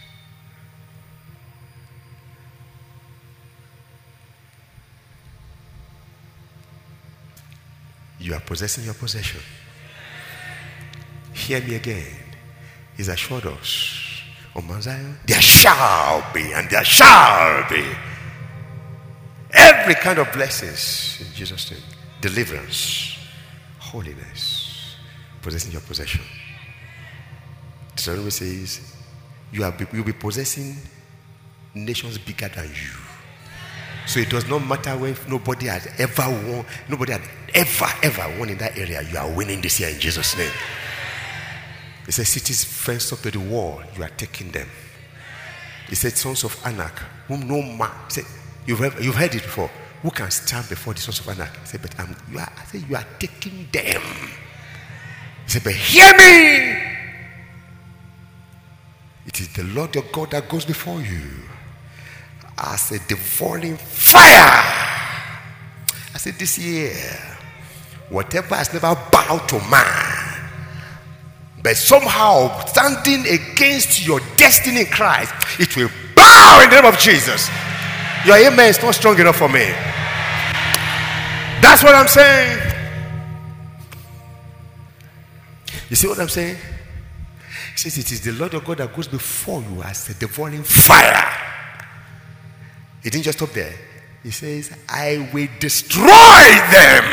You 8.20 8.34
are 8.34 8.40
possessing 8.40 8.84
your 8.84 8.94
possession. 8.94 9.40
Hear 11.32 11.60
me 11.62 11.74
again. 11.74 12.25
He's 12.96 13.08
assured 13.08 13.46
us 13.46 14.22
on 14.54 14.66
Mount 14.66 14.84
Zion, 14.84 15.18
there 15.26 15.40
shall 15.40 16.24
be, 16.32 16.52
and 16.52 16.68
there 16.70 16.84
shall 16.84 17.68
be 17.68 17.84
every 19.50 19.94
kind 19.94 20.18
of 20.18 20.32
blessings 20.32 21.18
in 21.20 21.34
Jesus' 21.34 21.70
name. 21.70 21.80
Deliverance, 22.20 23.18
holiness, 23.78 24.96
possessing 25.42 25.72
your 25.72 25.82
possession. 25.82 26.22
The 27.96 28.02
Deuteronomy 28.02 28.30
says, 28.30 28.96
you 29.52 29.64
are, 29.64 29.74
you'll 29.92 30.04
be 30.04 30.12
possessing 30.12 30.76
nations 31.74 32.18
bigger 32.18 32.48
than 32.48 32.66
you. 32.68 32.92
So 34.06 34.20
it 34.20 34.30
does 34.30 34.48
not 34.48 34.66
matter 34.66 35.06
if 35.06 35.28
nobody 35.28 35.66
had 35.66 35.86
ever 35.98 36.22
won, 36.22 36.64
nobody 36.88 37.12
had 37.12 37.22
ever, 37.54 37.86
ever 38.02 38.38
won 38.38 38.48
in 38.48 38.58
that 38.58 38.78
area. 38.78 39.02
You 39.02 39.18
are 39.18 39.30
winning 39.30 39.60
this 39.60 39.80
year 39.80 39.90
in 39.90 39.98
Jesus' 39.98 40.36
name. 40.38 40.52
He 42.06 42.12
said, 42.12 42.26
Cities 42.26 42.64
fenced 42.64 43.12
up 43.12 43.20
to 43.20 43.30
the 43.30 43.40
wall, 43.40 43.82
you 43.96 44.02
are 44.02 44.10
taking 44.16 44.50
them. 44.50 44.68
He 45.88 45.94
said, 45.94 46.12
Sons 46.16 46.44
of 46.44 46.58
Anak, 46.64 46.98
whom 47.28 47.46
no 47.46 47.60
man. 47.60 47.90
He 48.06 48.14
said, 48.14 48.24
you've, 48.66 48.78
heard, 48.78 48.94
you've 49.02 49.14
heard 49.14 49.34
it 49.34 49.42
before. 49.42 49.70
Who 50.02 50.10
can 50.10 50.30
stand 50.30 50.68
before 50.68 50.94
the 50.94 51.00
sons 51.00 51.20
of 51.20 51.28
Anak? 51.28 51.56
He 51.60 51.66
said, 51.66 51.82
But 51.82 51.98
I'm, 51.98 52.14
you 52.30 52.38
are, 52.38 52.52
I 52.56 52.64
said, 52.66 52.84
You 52.88 52.96
are 52.96 53.06
taking 53.18 53.66
them. 53.72 54.02
He 55.44 55.48
said, 55.48 55.64
But 55.64 55.72
hear 55.74 56.12
me. 56.16 56.82
It 59.26 59.40
is 59.40 59.52
the 59.52 59.64
Lord 59.64 59.94
your 59.94 60.04
God 60.12 60.30
that 60.30 60.48
goes 60.48 60.64
before 60.64 61.00
you 61.00 61.22
as 62.58 62.92
a 62.92 62.98
devouring 63.08 63.76
fire. 63.76 64.22
I 66.14 66.18
said 66.18 66.34
this 66.38 66.56
year, 66.58 66.94
whatever 68.08 68.54
has 68.54 68.72
never 68.72 68.94
bowed 69.10 69.48
to 69.48 69.58
man, 69.68 70.05
but 71.66 71.76
somehow 71.76 72.64
standing 72.66 73.26
against 73.26 74.06
your 74.06 74.20
destiny 74.36 74.82
in 74.82 74.86
Christ, 74.86 75.34
it 75.58 75.76
will 75.76 75.90
bow 76.14 76.60
in 76.62 76.70
the 76.70 76.76
name 76.76 76.84
of 76.84 76.96
Jesus. 76.96 77.50
Your 78.24 78.36
amen 78.36 78.68
is 78.68 78.80
not 78.80 78.94
strong 78.94 79.18
enough 79.18 79.34
for 79.34 79.48
me. 79.48 79.64
That's 81.60 81.82
what 81.82 81.96
I'm 81.96 82.06
saying. 82.06 82.72
You 85.90 85.96
see 85.96 86.06
what 86.06 86.20
I'm 86.20 86.28
saying? 86.28 86.56
He 87.72 87.78
says, 87.78 87.98
It 87.98 88.12
is 88.12 88.20
the 88.20 88.30
Lord 88.30 88.52
your 88.52 88.62
God 88.62 88.78
that 88.78 88.94
goes 88.94 89.08
before 89.08 89.60
you 89.60 89.82
as 89.82 90.08
a 90.08 90.14
devouring 90.14 90.62
fire. 90.62 91.32
He 93.02 93.10
didn't 93.10 93.24
just 93.24 93.38
stop 93.38 93.50
there. 93.50 93.74
He 94.22 94.30
says, 94.30 94.70
I 94.88 95.28
will 95.34 95.48
destroy 95.58 96.06
them. 96.70 97.04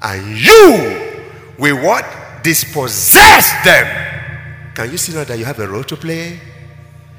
And 0.00 0.38
you 0.38 1.56
will 1.58 1.84
what? 1.84 2.21
Dispossess 2.42 3.64
them. 3.64 4.72
Can 4.74 4.90
you 4.90 4.98
see 4.98 5.12
now 5.12 5.24
that 5.24 5.38
you 5.38 5.44
have 5.44 5.58
a 5.58 5.68
role 5.68 5.84
to 5.84 5.96
play? 5.96 6.40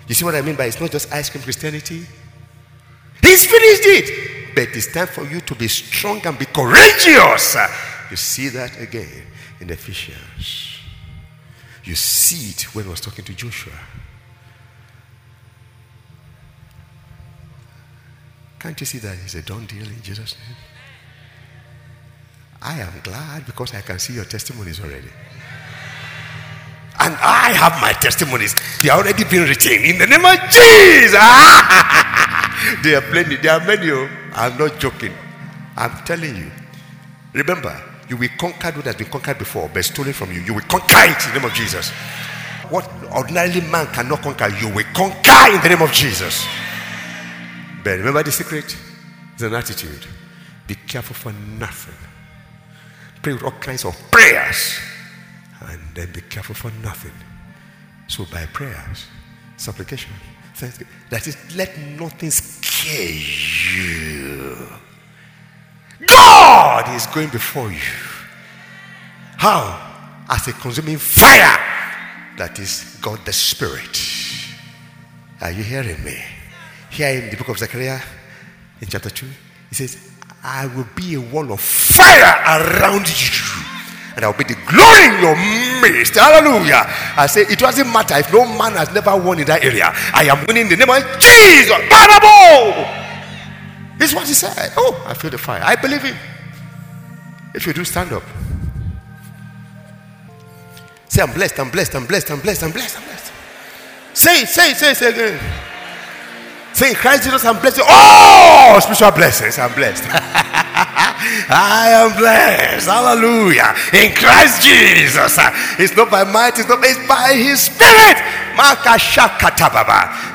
You 0.07 0.15
see 0.15 0.26
what 0.26 0.36
I 0.36 0.41
mean 0.41 0.55
by 0.55 0.65
it's 0.65 0.80
not 0.80 0.91
just 0.91 1.11
ice 1.13 1.30
cream 1.30 1.43
Christianity? 1.43 2.05
He's 3.21 3.45
finished 3.45 3.86
it. 3.86 4.55
But 4.55 4.69
it's 4.76 4.91
time 4.91 5.07
for 5.07 5.24
you 5.26 5.39
to 5.41 5.55
be 5.55 5.67
strong 5.67 6.26
and 6.26 6.38
be 6.38 6.45
courageous. 6.45 7.55
You 8.11 8.17
see 8.17 8.49
that 8.49 8.80
again 8.80 9.24
in 9.59 9.69
Ephesians. 9.69 10.78
You 11.84 11.95
see 11.95 12.51
it 12.51 12.76
when 12.76 12.86
he 12.86 12.91
was 12.91 13.01
talking 13.01 13.26
to 13.26 13.34
Joshua. 13.34 13.74
Can't 18.59 18.80
you 18.80 18.86
see 18.86 18.99
that 18.99 19.17
it's 19.24 19.36
a 19.36 19.41
done 19.41 19.65
deal 19.65 19.86
in 19.86 20.01
Jesus' 20.01 20.36
name? 20.38 20.57
I 22.64 22.80
am 22.80 22.93
glad 23.03 23.45
because 23.45 23.74
I 23.74 23.82
can 23.82 23.99
see 23.99 24.14
your 24.14 24.24
testimonies 24.24 24.80
already. 24.80 25.09
And 26.99 27.14
I 27.20 27.51
have 27.51 27.82
my 27.82 27.91
testimonies. 27.91 28.55
They 28.82 28.89
are 28.89 28.99
already 28.99 29.26
been 29.26 29.43
written 29.43 29.84
in 29.84 29.97
the 29.97 30.07
name 30.07 30.24
of 30.24 30.39
Jesus. 30.47 31.11
there 32.84 32.97
are 32.97 33.01
plenty. 33.11 33.36
There 33.36 33.51
are 33.51 33.66
many. 33.66 33.91
oh. 33.91 34.07
I'm 34.34 34.57
not 34.57 34.80
joking. 34.80 35.11
I'm 35.76 35.91
telling 36.05 36.36
you. 36.38 36.49
Remember, 37.34 37.76
you 38.07 38.16
will 38.16 38.30
conquer 38.38 38.72
what 38.72 38.86
has 38.86 38.95
been 38.95 39.09
conquered 39.09 39.39
before, 39.39 39.70
but 39.74 39.84
stolen 39.84 40.14
from 40.14 40.32
you. 40.32 40.39
You 40.41 40.53
will 40.53 40.61
conquer 40.61 41.03
it 41.03 41.26
in 41.28 41.34
the 41.34 41.39
name 41.39 41.49
of 41.49 41.53
Jesus. 41.53 41.89
What 42.70 42.89
ordinarily 43.11 43.61
man 43.61 43.88
cannot 43.88 44.22
conquer, 44.22 44.47
you 44.47 44.70
will 44.70 44.86
conquer 44.93 45.53
in 45.53 45.61
the 45.61 45.70
name 45.70 45.82
of 45.82 45.91
Jesus. 45.91 46.45
But 47.84 47.97
remember 47.97 48.24
the 48.24 48.32
secret? 48.32 48.78
It's 49.34 49.43
an 49.43 49.53
attitude. 49.53 50.07
Be 50.68 50.76
careful 50.76 51.16
for 51.16 51.34
nothing. 51.59 52.12
Pray 53.24 53.34
with 53.34 53.43
all 53.43 53.51
kinds 53.51 53.86
of 53.86 53.95
prayers. 54.11 54.78
And 55.61 55.80
then 55.95 56.11
be 56.11 56.21
careful 56.21 56.53
for 56.53 56.69
nothing. 56.84 57.13
So 58.07 58.26
by 58.26 58.45
prayers, 58.47 59.07
supplication, 59.57 60.11
that 61.09 61.26
is, 61.26 61.55
let 61.55 61.76
nothing 61.78 62.30
scare 62.30 63.09
you. 63.74 64.67
God 66.05 66.95
is 66.95 67.07
going 67.07 67.30
before 67.30 67.71
you. 67.71 67.80
How? 69.38 70.26
As 70.30 70.47
a 70.47 70.53
consuming 70.53 70.97
fire. 70.97 71.57
That 72.38 72.59
is 72.59 72.97
God 73.01 73.26
the 73.26 73.34
Spirit. 73.34 74.01
Are 75.39 75.51
you 75.51 75.63
hearing 75.63 76.03
me? 76.03 76.21
Here 76.89 77.21
in 77.21 77.30
the 77.30 77.38
book 77.38 77.49
of 77.49 77.57
Zechariah, 77.57 78.01
in 78.82 78.88
chapter 78.88 79.09
2, 79.09 79.26
he 79.69 79.76
says, 79.76 80.12
I 80.44 80.68
will 80.68 80.88
be 80.96 81.16
a 81.16 81.22
wall 81.22 81.52
of 81.52 81.60
fire 81.60 82.60
around 82.60 83.08
you. 83.08 83.64
And 84.16 84.26
I 84.26 84.28
will 84.28 84.38
be 84.38 84.44
the 84.44 84.60
glory 84.68 85.06
in 85.10 85.22
your 85.24 85.36
midst. 85.82 86.16
Hallelujah. 86.16 86.84
I 87.18 87.26
say, 87.28 87.41
it 87.41 87.58
doesn't 87.58 87.91
matter 87.91 88.16
if 88.18 88.32
no 88.32 88.46
man 88.46 88.74
has 88.74 88.94
never 88.94 89.16
won 89.18 89.39
in 89.39 89.48
that 89.48 89.64
area. 89.64 89.91
I 90.14 90.26
am 90.26 90.46
winning 90.46 90.64
in 90.64 90.70
the 90.70 90.86
name 90.86 90.89
of 90.89 91.02
Jesus. 91.20 91.74
Parable. 91.89 92.86
This 93.98 94.10
is 94.10 94.16
what 94.16 94.28
he 94.28 94.34
said. 94.34 94.74
Oh, 94.78 95.04
I 95.08 95.14
feel 95.14 95.32
the 95.32 95.38
fire. 95.38 95.62
I 95.64 95.76
believe 95.76 96.04
him. 96.04 96.18
If 97.56 97.66
you 97.66 97.74
do, 97.74 97.84
stand 97.86 98.12
up. 98.12 98.24
Say, 101.08 101.22
I'm 101.22 101.32
blessed, 101.32 101.60
I'm 101.60 101.70
blessed, 101.70 101.96
I'm 101.96 102.06
blessed, 102.06 102.32
I'm 102.32 102.39
blessed, 102.41 102.64
I'm 102.64 102.72
blessed, 102.72 102.98
I'm 102.98 103.04
blessed. 103.04 103.32
Say 104.14 104.46
say 104.46 104.74
say 104.74 104.94
say 104.94 105.10
again. 105.10 105.39
Say 106.84 106.89
in 106.89 106.95
Christ 106.95 107.23
Jesus, 107.23 107.45
I'm 107.45 107.57
blessed. 107.61 107.79
Oh, 107.81 108.77
spiritual 108.81 109.11
blessings, 109.11 109.57
I'm 109.57 109.73
blessed. 109.73 110.03
I 110.11 111.95
am 111.95 112.11
blessed. 112.19 112.88
Hallelujah. 112.91 113.71
In 113.95 114.11
Christ 114.11 114.67
Jesus. 114.67 115.39
It's 115.79 115.95
not 115.95 116.11
by 116.11 116.25
might, 116.25 116.59
it's 116.59 116.67
not 116.67 116.84
it's 116.84 116.99
by 117.07 117.39
his 117.39 117.71
spirit. 117.71 118.19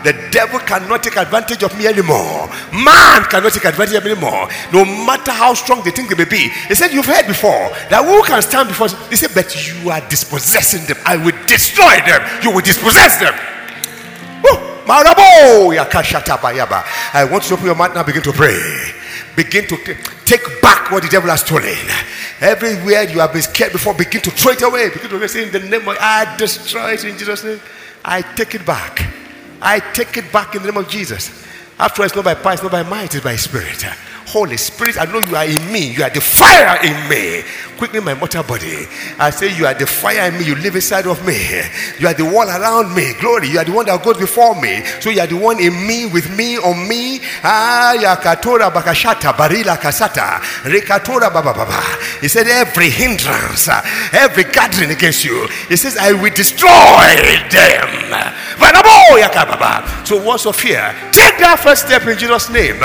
The 0.09 0.17
devil 0.33 0.59
cannot 0.61 1.03
take 1.03 1.17
advantage 1.17 1.63
of 1.63 1.77
me 1.77 1.87
anymore. 1.87 2.49
Man 2.73 3.25
cannot 3.29 3.53
take 3.53 3.67
advantage 3.67 3.97
of 3.97 4.05
me 4.05 4.13
anymore. 4.13 4.49
No 4.73 4.87
matter 4.87 5.33
how 5.33 5.53
strong 5.53 5.83
they 5.85 5.91
think 5.91 6.09
they 6.09 6.17
may 6.17 6.25
be. 6.25 6.49
He 6.49 6.75
said, 6.75 6.93
You've 6.93 7.05
heard 7.05 7.27
before 7.27 7.69
that 7.93 8.03
who 8.07 8.25
can 8.25 8.41
stand 8.41 8.69
before 8.69 8.89
He 9.11 9.17
said, 9.17 9.33
But 9.35 9.53
you 9.53 9.91
are 9.91 10.01
dispossessing 10.09 10.87
them. 10.87 10.97
I 11.05 11.19
will 11.19 11.37
destroy 11.45 12.01
them. 12.09 12.25
You 12.43 12.53
will 12.53 12.65
dispossess 12.65 13.21
them. 13.21 13.37
I 17.15 17.29
want 17.31 17.45
you 17.45 17.49
to 17.49 17.55
open 17.55 17.67
your 17.67 17.75
mouth 17.75 17.95
now, 17.95 18.03
begin 18.03 18.23
to 18.23 18.33
pray. 18.33 18.59
Begin 19.37 19.67
to 19.69 19.77
take 20.25 20.63
back 20.63 20.91
what 20.91 21.03
the 21.03 21.09
devil 21.09 21.29
has 21.31 21.43
stolen. 21.43 21.77
Everywhere 22.41 23.03
you 23.05 23.21
have 23.21 23.33
been 23.33 23.43
scared 23.43 23.73
before, 23.73 23.95
begin 23.95 24.21
to 24.23 24.31
throw 24.31 24.53
it 24.53 24.63
away. 24.63 24.89
Begin 24.89 25.11
to 25.11 25.29
say, 25.29 25.45
In 25.45 25.53
the 25.53 25.61
name 25.61 25.87
of 25.89 25.97
I 26.01 26.37
destroy 26.37 26.93
it 26.93 27.05
in 27.05 27.19
Jesus' 27.19 27.45
name. 27.45 27.61
I 28.05 28.23
take 28.23 28.55
it 28.55 28.65
back. 28.65 29.05
I 29.61 29.81
take 29.81 30.17
it 30.17 30.33
back 30.33 30.55
in 30.55 30.63
the 30.63 30.71
name 30.71 30.79
of 30.79 30.89
Jesus. 30.89 31.45
After 31.79 32.03
all, 32.03 32.07
it's 32.07 32.17
not 32.17 32.25
by 32.25 32.35
power, 32.35 32.55
it's 32.55 32.63
not 32.63 32.73
by 32.73 32.83
might, 32.83 33.15
it's 33.15 33.23
by 33.23 33.37
spirit. 33.37 33.85
Holy 34.29 34.59
Spirit, 34.59 35.01
I 35.01 35.07
know 35.07 35.21
you 35.21 35.35
are 35.37 35.47
in 35.47 35.73
me. 35.73 35.91
You 35.91 36.05
are 36.05 36.11
the 36.11 36.21
fire 36.21 36.77
in 36.85 37.09
me. 37.09 37.43
Quicken 37.79 38.05
my 38.05 38.13
mortal 38.13 38.43
body. 38.43 38.85
I 39.19 39.31
say, 39.31 39.57
You 39.57 39.65
are 39.65 39.73
the 39.73 39.87
fire 39.87 40.29
in 40.29 40.39
me. 40.39 40.45
You 40.45 40.55
live 40.57 40.75
inside 40.75 41.07
of 41.07 41.25
me. 41.27 41.39
You 41.99 42.09
are 42.09 42.13
the 42.13 42.27
wall 42.27 42.47
around 42.47 42.95
me. 42.95 43.15
Glory. 43.21 43.49
You 43.49 43.59
are 43.59 43.65
the 43.65 43.73
one 43.73 43.87
that 43.87 44.05
goes 44.05 44.19
before 44.19 44.61
me. 44.61 44.85
So 45.01 45.09
you 45.09 45.21
are 45.21 45.27
the 45.27 45.37
one 45.37 45.59
in 45.59 45.73
me, 45.87 46.05
with 46.05 46.29
me, 46.37 46.59
on 46.59 46.87
me. 46.87 47.21
Ah, 47.43 47.97
yakatora 47.97 48.71
bakashata, 48.71 49.33
barila 49.33 49.79
kasata, 49.79 50.45
rekatora 50.69 51.33
baba 51.33 51.55
baba. 51.55 51.81
He 52.21 52.29
said, 52.29 52.49
Every 52.49 52.91
hindrance, 52.91 53.69
every 54.13 54.45
gathering 54.45 54.91
against 54.91 55.25
you, 55.25 55.49
he 55.71 55.77
says, 55.77 55.97
I 55.97 56.13
will 56.13 56.35
destroy 56.35 56.69
them. 57.49 57.89
So 60.05 60.23
what's 60.23 60.45
of 60.47 60.57
fear? 60.57 60.95
Take 61.13 61.39
that 61.39 61.61
first 61.63 61.87
step 61.87 62.07
in 62.07 62.19
Jesus' 62.19 62.51
name. 62.51 62.77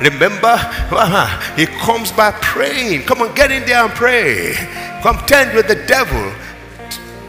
Remember, 0.00 0.54
uh-huh, 0.54 1.56
he 1.56 1.66
comes 1.66 2.12
by 2.12 2.30
praying. 2.42 3.02
Come 3.02 3.22
on, 3.22 3.34
get 3.34 3.50
in 3.50 3.64
there 3.66 3.84
and 3.84 3.92
pray. 3.92 4.54
Contend 5.02 5.54
with 5.54 5.68
the 5.68 5.80
devil. 5.86 6.32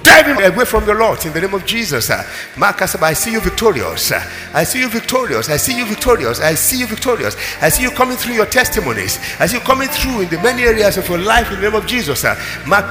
Drive 0.07 0.25
him 0.25 0.39
away 0.53 0.63
from 0.63 0.85
the 0.85 0.93
Lord 0.93 1.25
in 1.25 1.33
the 1.33 1.41
name 1.41 1.53
of 1.53 1.65
Jesus. 1.65 2.09
Marcus, 2.55 2.95
I 2.95 3.11
see 3.11 3.33
you 3.33 3.41
victorious. 3.41 4.13
I 4.53 4.63
see 4.63 4.79
you 4.79 4.87
victorious. 4.87 5.49
I 5.49 5.57
see 5.57 5.75
you 5.77 5.85
victorious. 5.85 6.39
I 6.39 6.55
see 6.55 6.79
you 6.79 6.87
victorious. 6.87 7.35
I 7.61 7.67
see 7.67 7.83
you 7.83 7.91
coming 7.91 8.15
through 8.15 8.35
your 8.35 8.45
testimonies. 8.45 9.19
I 9.37 9.47
see 9.47 9.57
you 9.57 9.63
coming 9.63 9.89
through 9.89 10.21
in 10.21 10.29
the 10.29 10.39
many 10.41 10.63
areas 10.63 10.95
of 10.97 11.09
your 11.09 11.17
life 11.17 11.51
in 11.51 11.57
the 11.57 11.63
name 11.63 11.75
of 11.75 11.85
Jesus. 11.85 12.23
You 12.23 12.29
are 12.29 12.87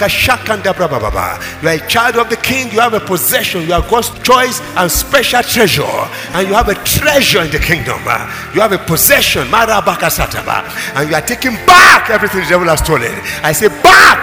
a 1.73 1.89
child 1.89 2.17
of 2.17 2.29
the 2.29 2.37
king. 2.43 2.71
You 2.71 2.81
have 2.81 2.93
a 2.93 3.01
possession. 3.01 3.63
You 3.63 3.73
are 3.73 3.89
God's 3.89 4.11
choice 4.21 4.61
and 4.77 4.91
special 4.91 5.43
treasure. 5.43 5.83
And 6.35 6.47
you 6.47 6.53
have 6.53 6.69
a 6.69 6.75
treasure 6.85 7.41
in 7.41 7.51
the 7.51 7.59
kingdom. 7.59 7.99
You 8.55 8.61
have 8.61 8.73
a 8.73 8.79
possession. 8.79 9.49
And 9.51 11.09
you 11.09 11.17
are 11.17 11.23
taking 11.23 11.55
back 11.65 12.11
everything 12.11 12.43
the 12.43 12.49
devil 12.51 12.69
has 12.69 12.81
stolen. 12.85 13.15
I 13.43 13.53
say 13.53 13.69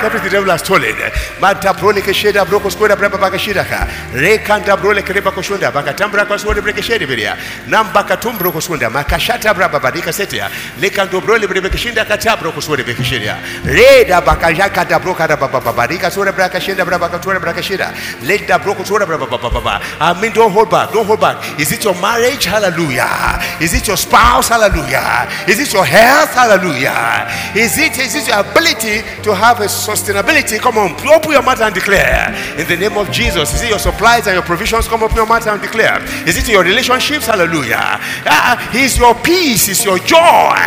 devil 0.10 0.50
has 0.52 0.62
stolen. 0.62 0.96
Manta 1.40 1.74
prolike 1.74 2.14
sheda 2.14 2.46
broko 2.46 2.70
skoda 2.70 2.96
braba 2.96 3.18
bakashidaka. 3.18 3.88
Rekanta 4.14 4.78
brole 4.78 5.02
kereba 5.02 5.32
koshunda. 5.32 5.72
Bakatambra 5.72 6.26
kwa 6.26 6.38
swode 6.38 6.62
breke 6.62 6.82
shedi 6.82 7.06
biria. 7.06 7.38
Namba 7.68 8.04
katumbro 8.04 8.52
kosunda. 8.52 8.90
Makashata 8.90 9.54
braba 9.54 9.80
badika 9.80 10.12
setia. 10.12 10.50
Lekanto 10.80 11.22
brole 11.22 11.48
brebe 11.48 11.70
kishinda 11.70 12.06
katabro 12.06 12.52
koswode 12.52 12.84
breke 12.84 13.04
shedia. 13.04 13.38
Reda 13.66 14.22
bakajaka 14.22 14.88
da 14.88 15.00
broka 15.00 15.28
da 15.28 15.36
baba. 15.36 15.88
Rika 15.88 16.12
swode 16.12 16.32
braka 16.32 16.60
shinda 16.60 16.86
braba 16.86 17.10
katwore 17.10 17.40
braka 17.40 17.62
shida. 17.62 17.94
Leda 18.24 18.60
broko 18.60 18.84
swode 18.86 19.06
braba 19.06 19.28
baba. 19.28 19.82
I 20.00 20.20
mean 20.22 20.34
don't 20.34 20.52
hold 20.52 20.70
back. 20.70 20.92
Don't 20.92 21.06
hold 21.06 21.20
back. 21.20 21.60
Is 21.60 21.72
it 21.72 21.84
your 21.84 21.96
marriage? 22.02 22.46
Hallelujah. 22.46 23.40
Is 23.62 23.74
it 23.74 23.88
your 23.88 23.98
spouse? 23.98 24.50
Hallelujah. 24.50 25.28
Is 25.48 25.60
it 25.60 25.74
your 25.74 25.86
health? 25.86 26.34
Hallelujah. 26.34 27.28
Is 27.56 27.78
it 27.78 27.98
is 27.98 28.16
it 28.16 28.28
your 28.28 28.40
ability 28.40 29.02
to 29.24 29.36
have 29.36 29.60
a 29.62 29.70
sustainability, 29.96 30.60
come 30.60 30.78
on, 30.78 30.92
open 31.08 31.32
your 31.32 31.44
mouth 31.44 31.62
and 31.62 31.74
declare. 31.74 32.34
In 32.58 32.68
the 32.68 32.78
name 32.78 32.98
of 32.98 33.12
Jesus. 33.12 33.54
Is 33.54 33.62
it 33.64 33.70
your 33.70 33.80
supplies 33.80 34.28
and 34.28 34.36
your 34.36 34.44
provisions? 34.44 34.88
Come 34.88 35.04
open 35.04 35.16
your 35.16 35.28
mouth 35.28 35.46
and 35.48 35.62
declare. 35.62 36.02
Is 36.28 36.38
it 36.38 36.48
your 36.50 36.64
relationships? 36.64 37.28
Hallelujah. 37.28 38.00
Uh, 38.26 38.58
he's 38.72 38.98
your 38.98 39.16
peace, 39.16 39.68
He's 39.68 39.84
your 39.86 40.00
joy. 40.00 40.58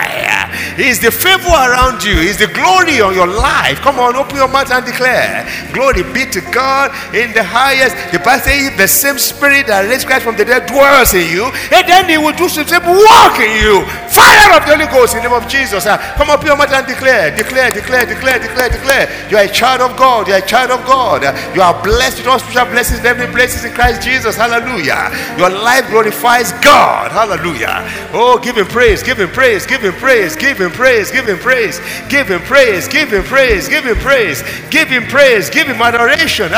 He's 0.76 1.00
the 1.00 1.10
favor 1.10 1.48
around 1.48 2.04
you, 2.04 2.16
He's 2.16 2.38
the 2.38 2.46
glory 2.48 3.00
on 3.00 3.14
your 3.14 3.26
life. 3.26 3.80
Come 3.80 3.98
on, 3.98 4.16
open 4.16 4.36
your 4.36 4.48
mouth 4.48 4.70
and 4.70 4.84
declare. 4.84 5.48
Glory 5.72 6.04
be 6.12 6.28
to 6.30 6.40
God 6.52 6.92
in 7.14 7.32
the 7.32 7.42
highest. 7.42 7.96
The 8.12 8.18
Bible 8.20 8.44
says 8.44 8.76
the 8.76 8.88
same 8.88 9.18
spirit 9.18 9.66
that 9.66 9.88
raised 9.88 10.06
Christ 10.06 10.24
from 10.24 10.36
the 10.36 10.44
dead 10.44 10.68
dwells 10.68 11.14
in 11.14 11.26
you, 11.32 11.48
and 11.72 11.84
then 11.88 12.08
he 12.08 12.18
will 12.18 12.36
do 12.36 12.48
some 12.48 12.64
work 12.64 13.36
in 13.40 13.52
you. 13.56 13.84
Fire 14.12 14.52
of 14.56 14.64
the 14.68 14.76
Holy 14.76 14.88
Ghost 14.92 15.16
in 15.16 15.22
the 15.24 15.28
name 15.28 15.36
of 15.36 15.48
Jesus. 15.48 15.86
Uh, 15.86 15.96
come 16.16 16.30
up 16.30 16.44
your 16.44 16.56
mouth 16.56 16.72
and 16.72 16.86
declare, 16.86 17.34
declare, 17.34 17.72
declare, 17.72 18.06
declare, 18.06 18.38
declare, 18.38 18.68
declare. 18.68 19.06
You 19.30 19.36
are 19.38 19.44
a 19.44 19.48
child 19.48 19.80
of 19.80 19.96
God. 19.96 20.28
You 20.28 20.34
are 20.34 20.42
a 20.42 20.46
child 20.46 20.70
of 20.70 20.84
God. 20.86 21.22
You 21.54 21.62
are 21.62 21.74
blessed 21.82 22.18
with 22.18 22.26
all 22.28 22.38
spiritual 22.38 22.72
blessings 22.72 23.00
in 23.00 23.06
every 23.06 23.26
places 23.28 23.64
in 23.64 23.72
Christ 23.72 24.02
Jesus. 24.02 24.36
Hallelujah. 24.36 25.10
Your 25.38 25.50
life 25.50 25.88
glorifies 25.90 26.52
God. 26.64 27.12
Hallelujah. 27.12 27.82
Oh, 28.12 28.38
give 28.42 28.56
him 28.56 28.66
praise, 28.66 29.02
give 29.02 29.18
him 29.18 29.28
praise, 29.28 29.66
give 29.66 29.82
him 29.82 29.94
praise, 29.94 30.36
give 30.36 30.58
him 30.58 30.70
praise, 30.70 31.10
give 31.10 31.26
him 31.26 31.38
praise, 31.38 32.08
give 32.08 32.28
him 32.28 32.42
praise, 32.42 32.88
give 32.88 33.10
him 33.10 33.24
praise, 33.24 33.68
give 33.68 33.84
him 33.84 33.96
praise, 33.96 34.42
give 34.70 34.88
him 34.88 35.04
praise, 35.04 35.50
give 35.50 35.66
him 35.66 35.80
adoration. 35.82 36.50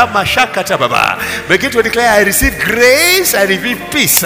Begin 1.49 1.71
to 1.71 1.83
declare, 1.83 2.11
I 2.11 2.23
receive 2.25 2.59
grace, 2.59 3.35
I 3.35 3.45
receive 3.45 3.81
peace. 3.91 4.25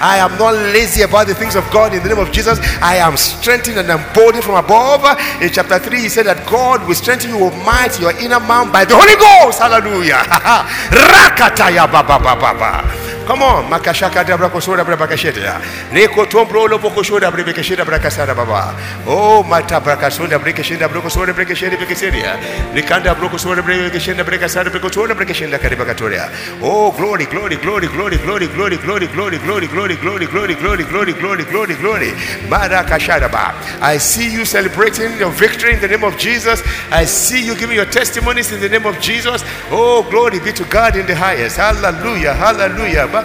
I 0.00 0.18
am 0.18 0.38
not 0.38 0.54
lazy 0.74 1.02
about 1.02 1.26
the 1.26 1.34
things 1.34 1.56
of 1.56 1.68
God 1.70 1.94
in 1.94 2.02
the 2.02 2.08
name 2.08 2.18
of 2.18 2.32
Jesus. 2.32 2.58
I 2.80 2.96
am 2.96 3.16
strengthened 3.16 3.78
and 3.78 3.88
emboldened 3.90 4.44
from 4.44 4.56
above. 4.56 5.04
In 5.42 5.50
chapter 5.50 5.78
3, 5.78 6.00
he 6.00 6.08
said 6.08 6.26
that 6.26 6.46
God 6.46 6.86
will 6.86 6.94
strengthen 6.94 7.30
you 7.30 7.44
with 7.44 7.56
might, 7.64 7.98
your 8.00 8.12
inner 8.18 8.40
man, 8.40 8.70
by 8.70 8.84
the 8.84 8.94
Holy 8.94 9.16
Ghost. 9.16 9.58
Hallelujah. 9.58 10.22
Rakataya 10.92 11.90
baba 11.90 12.18
baba. 12.18 13.07
Come 13.28 13.42
on, 13.42 13.64
makashaka 13.68 14.24
dabra 14.24 14.48
kosora 14.48 14.82
bra 14.86 14.96
bakasheta. 14.96 15.60
Reko 15.92 16.24
tombro 16.24 16.66
lo 16.66 16.78
pokosora 16.78 17.30
bra 17.30 17.44
bekesheda 17.44 17.84
bra 17.84 17.98
kasara 17.98 18.34
baba. 18.34 18.74
Oh, 19.06 19.42
mata 19.42 19.78
bra 19.82 19.96
kasonda 19.96 20.40
bra 20.40 20.50
kesheda 20.50 20.88
bra 20.88 21.02
kosora 21.02 21.34
bra 21.34 21.44
kesheda 21.44 21.76
bra 21.76 21.84
keseria. 21.86 22.40
Rikanda 22.72 23.14
bra 23.14 23.28
kosora 23.28 23.62
bra 23.62 23.74
kesheda 23.90 24.24
bra 24.24 24.38
kasara 24.38 24.70
bra 24.70 24.80
kosora 24.80 25.14
bra 25.14 25.26
kesheda 25.26 25.60
kare 25.60 25.76
bakatoria. 25.76 26.30
Oh, 26.62 26.90
glory, 26.92 27.26
glory, 27.26 27.56
glory, 27.56 27.86
glory, 27.88 28.16
glory, 28.16 28.46
glory, 28.48 28.78
glory, 28.78 29.06
glory, 29.08 29.36
glory, 29.36 29.66
glory, 29.66 29.96
glory, 29.98 30.26
glory, 30.26 30.54
glory, 30.54 30.84
glory, 30.84 31.12
glory, 31.12 31.44
glory, 31.44 31.74
glory. 31.74 32.12
Mara 32.48 32.82
kashada 32.82 33.30
ba. 33.30 33.52
I 33.82 33.98
see 33.98 34.32
you 34.32 34.46
celebrating 34.46 35.18
your 35.18 35.32
victory 35.32 35.74
in 35.74 35.80
the 35.82 35.88
name 35.88 36.02
of 36.02 36.16
Jesus. 36.16 36.62
I 36.90 37.04
see 37.04 37.44
you 37.44 37.54
giving 37.54 37.76
your 37.76 37.84
testimonies 37.84 38.52
in 38.52 38.60
the 38.62 38.70
name 38.70 38.86
of 38.86 38.98
Jesus. 39.00 39.44
Oh, 39.70 40.02
glory 40.08 40.40
be 40.40 40.50
to 40.54 40.64
God 40.64 40.96
in 40.96 41.04
the 41.04 41.14
highest. 41.14 41.58
Hallelujah, 41.58 42.32
hallelujah. 42.32 43.17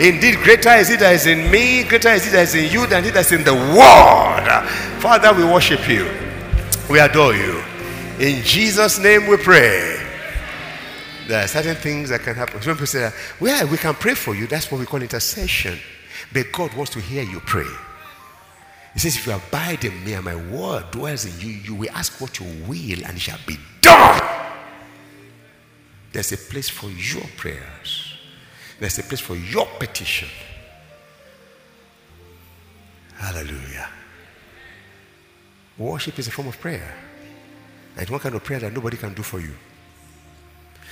Indeed, 0.00 0.36
greater 0.42 0.70
is 0.70 0.90
it 0.90 1.00
that 1.00 1.14
is 1.14 1.26
in 1.26 1.50
me, 1.50 1.84
greater 1.84 2.10
is 2.10 2.26
it 2.26 2.30
that 2.32 2.42
is 2.42 2.54
in 2.54 2.70
you 2.72 2.86
than 2.86 3.04
it 3.04 3.14
that 3.14 3.26
is 3.26 3.32
in 3.32 3.44
the 3.44 3.54
world. 3.54 4.48
Father, 5.00 5.32
we 5.32 5.44
worship 5.44 5.88
you. 5.88 6.08
We 6.90 6.98
adore 6.98 7.34
you. 7.34 7.62
In 8.18 8.42
Jesus' 8.42 8.98
name 8.98 9.26
we 9.26 9.36
pray. 9.36 9.96
There 11.26 11.44
are 11.44 11.48
certain 11.48 11.76
things 11.76 12.08
that 12.08 12.22
can 12.22 12.34
happen. 12.34 12.60
Some 12.60 12.74
people 12.74 12.86
say, 12.86 13.12
well, 13.38 13.66
we 13.68 13.76
can 13.76 13.94
pray 13.94 14.14
for 14.14 14.34
you. 14.34 14.46
That's 14.46 14.70
what 14.70 14.80
we 14.80 14.86
call 14.86 15.00
intercession. 15.00 15.78
But 16.32 16.50
God 16.52 16.74
wants 16.74 16.92
to 16.92 17.00
hear 17.00 17.22
you 17.22 17.40
pray. 17.40 17.68
He 18.94 18.98
says, 18.98 19.16
if 19.16 19.26
you 19.26 19.34
abide 19.34 19.84
in 19.84 20.04
me 20.04 20.14
and 20.14 20.24
my 20.24 20.34
word 20.34 20.90
dwells 20.90 21.24
in 21.24 21.40
you, 21.40 21.54
you 21.54 21.74
will 21.76 21.90
ask 21.94 22.20
what 22.20 22.40
you 22.40 22.46
will 22.66 23.04
and 23.06 23.16
it 23.16 23.20
shall 23.20 23.38
be 23.46 23.56
done. 23.80 24.20
There's 26.12 26.32
a 26.32 26.36
place 26.36 26.68
for 26.68 26.90
your 26.90 27.24
prayers. 27.36 28.09
There's 28.80 28.98
a 28.98 29.02
place 29.02 29.20
for 29.20 29.36
your 29.36 29.66
petition. 29.78 30.28
Hallelujah. 33.14 33.88
Worship 35.76 36.18
is 36.18 36.28
a 36.28 36.30
form 36.30 36.48
of 36.48 36.58
prayer. 36.58 36.94
And 37.96 38.08
one 38.08 38.20
kind 38.20 38.34
of 38.34 38.42
prayer 38.42 38.60
that 38.60 38.72
nobody 38.72 38.96
can 38.96 39.12
do 39.12 39.22
for 39.22 39.38
you. 39.38 39.54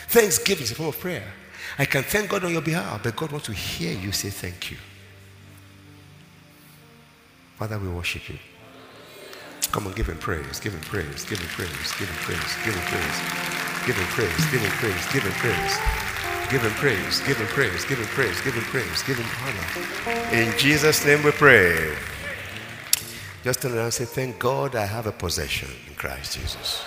Thanksgiving 0.08 0.64
is 0.64 0.72
a 0.72 0.74
form 0.74 0.90
of 0.90 1.00
prayer. 1.00 1.32
I 1.78 1.86
can 1.86 2.02
thank 2.02 2.28
God 2.28 2.44
on 2.44 2.52
your 2.52 2.62
behalf, 2.62 3.02
but 3.02 3.16
God 3.16 3.32
wants 3.32 3.46
to 3.46 3.52
hear 3.52 3.98
you 3.98 4.12
say 4.12 4.28
thank 4.28 4.70
you. 4.70 4.76
Father, 7.56 7.78
we 7.78 7.88
worship 7.88 8.28
you. 8.28 8.38
Come 9.72 9.86
on, 9.86 9.92
give 9.94 10.08
him 10.08 10.18
praise, 10.18 10.60
give 10.60 10.72
him 10.72 10.80
praise, 10.82 11.24
give 11.24 11.38
him 11.38 11.48
praise, 11.48 11.92
give 11.98 12.08
him 12.08 12.16
praise, 12.16 12.54
give 12.64 12.74
him 12.74 12.84
praise, 12.84 13.86
give 13.86 13.96
him 13.96 14.06
praise, 14.06 14.50
give 14.52 14.60
him 14.62 14.70
praise, 14.70 15.12
give 15.12 15.22
him 15.22 15.22
praise. 15.22 15.22
Give 15.22 15.22
him 15.22 15.32
praise, 15.32 16.07
give 16.50 16.62
him 16.62 16.70
praise, 16.72 17.20
give 17.20 17.36
him 17.36 17.46
praise, 17.48 17.84
give 17.84 17.98
him 17.98 18.06
praise, 18.06 18.40
give 18.40 18.54
him 18.54 18.62
praise. 18.64 19.02
Give 19.02 19.18
him 19.18 19.26
honor. 19.44 20.34
In 20.34 20.56
Jesus' 20.58 21.04
name 21.04 21.22
we 21.22 21.30
pray. 21.32 21.94
Just 23.44 23.62
turn 23.62 23.72
around 23.72 23.84
and 23.84 23.94
say, 23.94 24.04
Thank 24.04 24.38
God 24.38 24.74
I 24.74 24.86
have 24.86 25.06
a 25.06 25.12
possession 25.12 25.68
in 25.88 25.94
Christ 25.94 26.38
Jesus. 26.38 26.82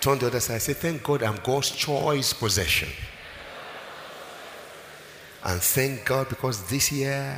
Turn 0.00 0.18
the 0.18 0.26
other 0.26 0.40
side, 0.40 0.62
say, 0.62 0.72
Thank 0.72 1.02
God 1.02 1.22
I'm 1.22 1.38
God's 1.42 1.70
choice 1.70 2.32
possession. 2.32 2.88
And 5.44 5.60
thank 5.60 6.04
God 6.04 6.28
because 6.28 6.68
this 6.68 6.92
year 6.92 7.36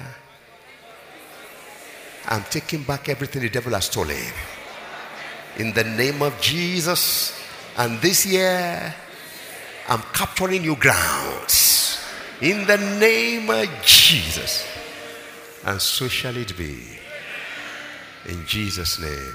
I'm 2.27 2.43
taking 2.45 2.83
back 2.83 3.09
everything 3.09 3.43
the 3.43 3.51
devil 3.51 3.73
has 3.73 3.87
stolen. 3.87 4.17
In 5.59 5.73
the 5.73 5.85
name 5.85 6.23
of 6.23 6.41
Jesus. 6.41 7.39
And 7.77 7.99
this 8.01 8.27
year 8.27 8.95
I'm 9.89 10.03
capturing 10.13 10.63
new 10.63 10.77
grounds 10.77 12.01
in 12.41 12.67
the 12.67 12.77
name 12.77 13.51
of 13.51 13.69
Jesus. 13.85 14.67
And 15.65 15.81
so 15.81 16.09
shall 16.09 16.37
it 16.37 16.57
be. 16.57 16.99
In 18.27 18.45
Jesus' 18.47 18.99
name. 19.01 19.35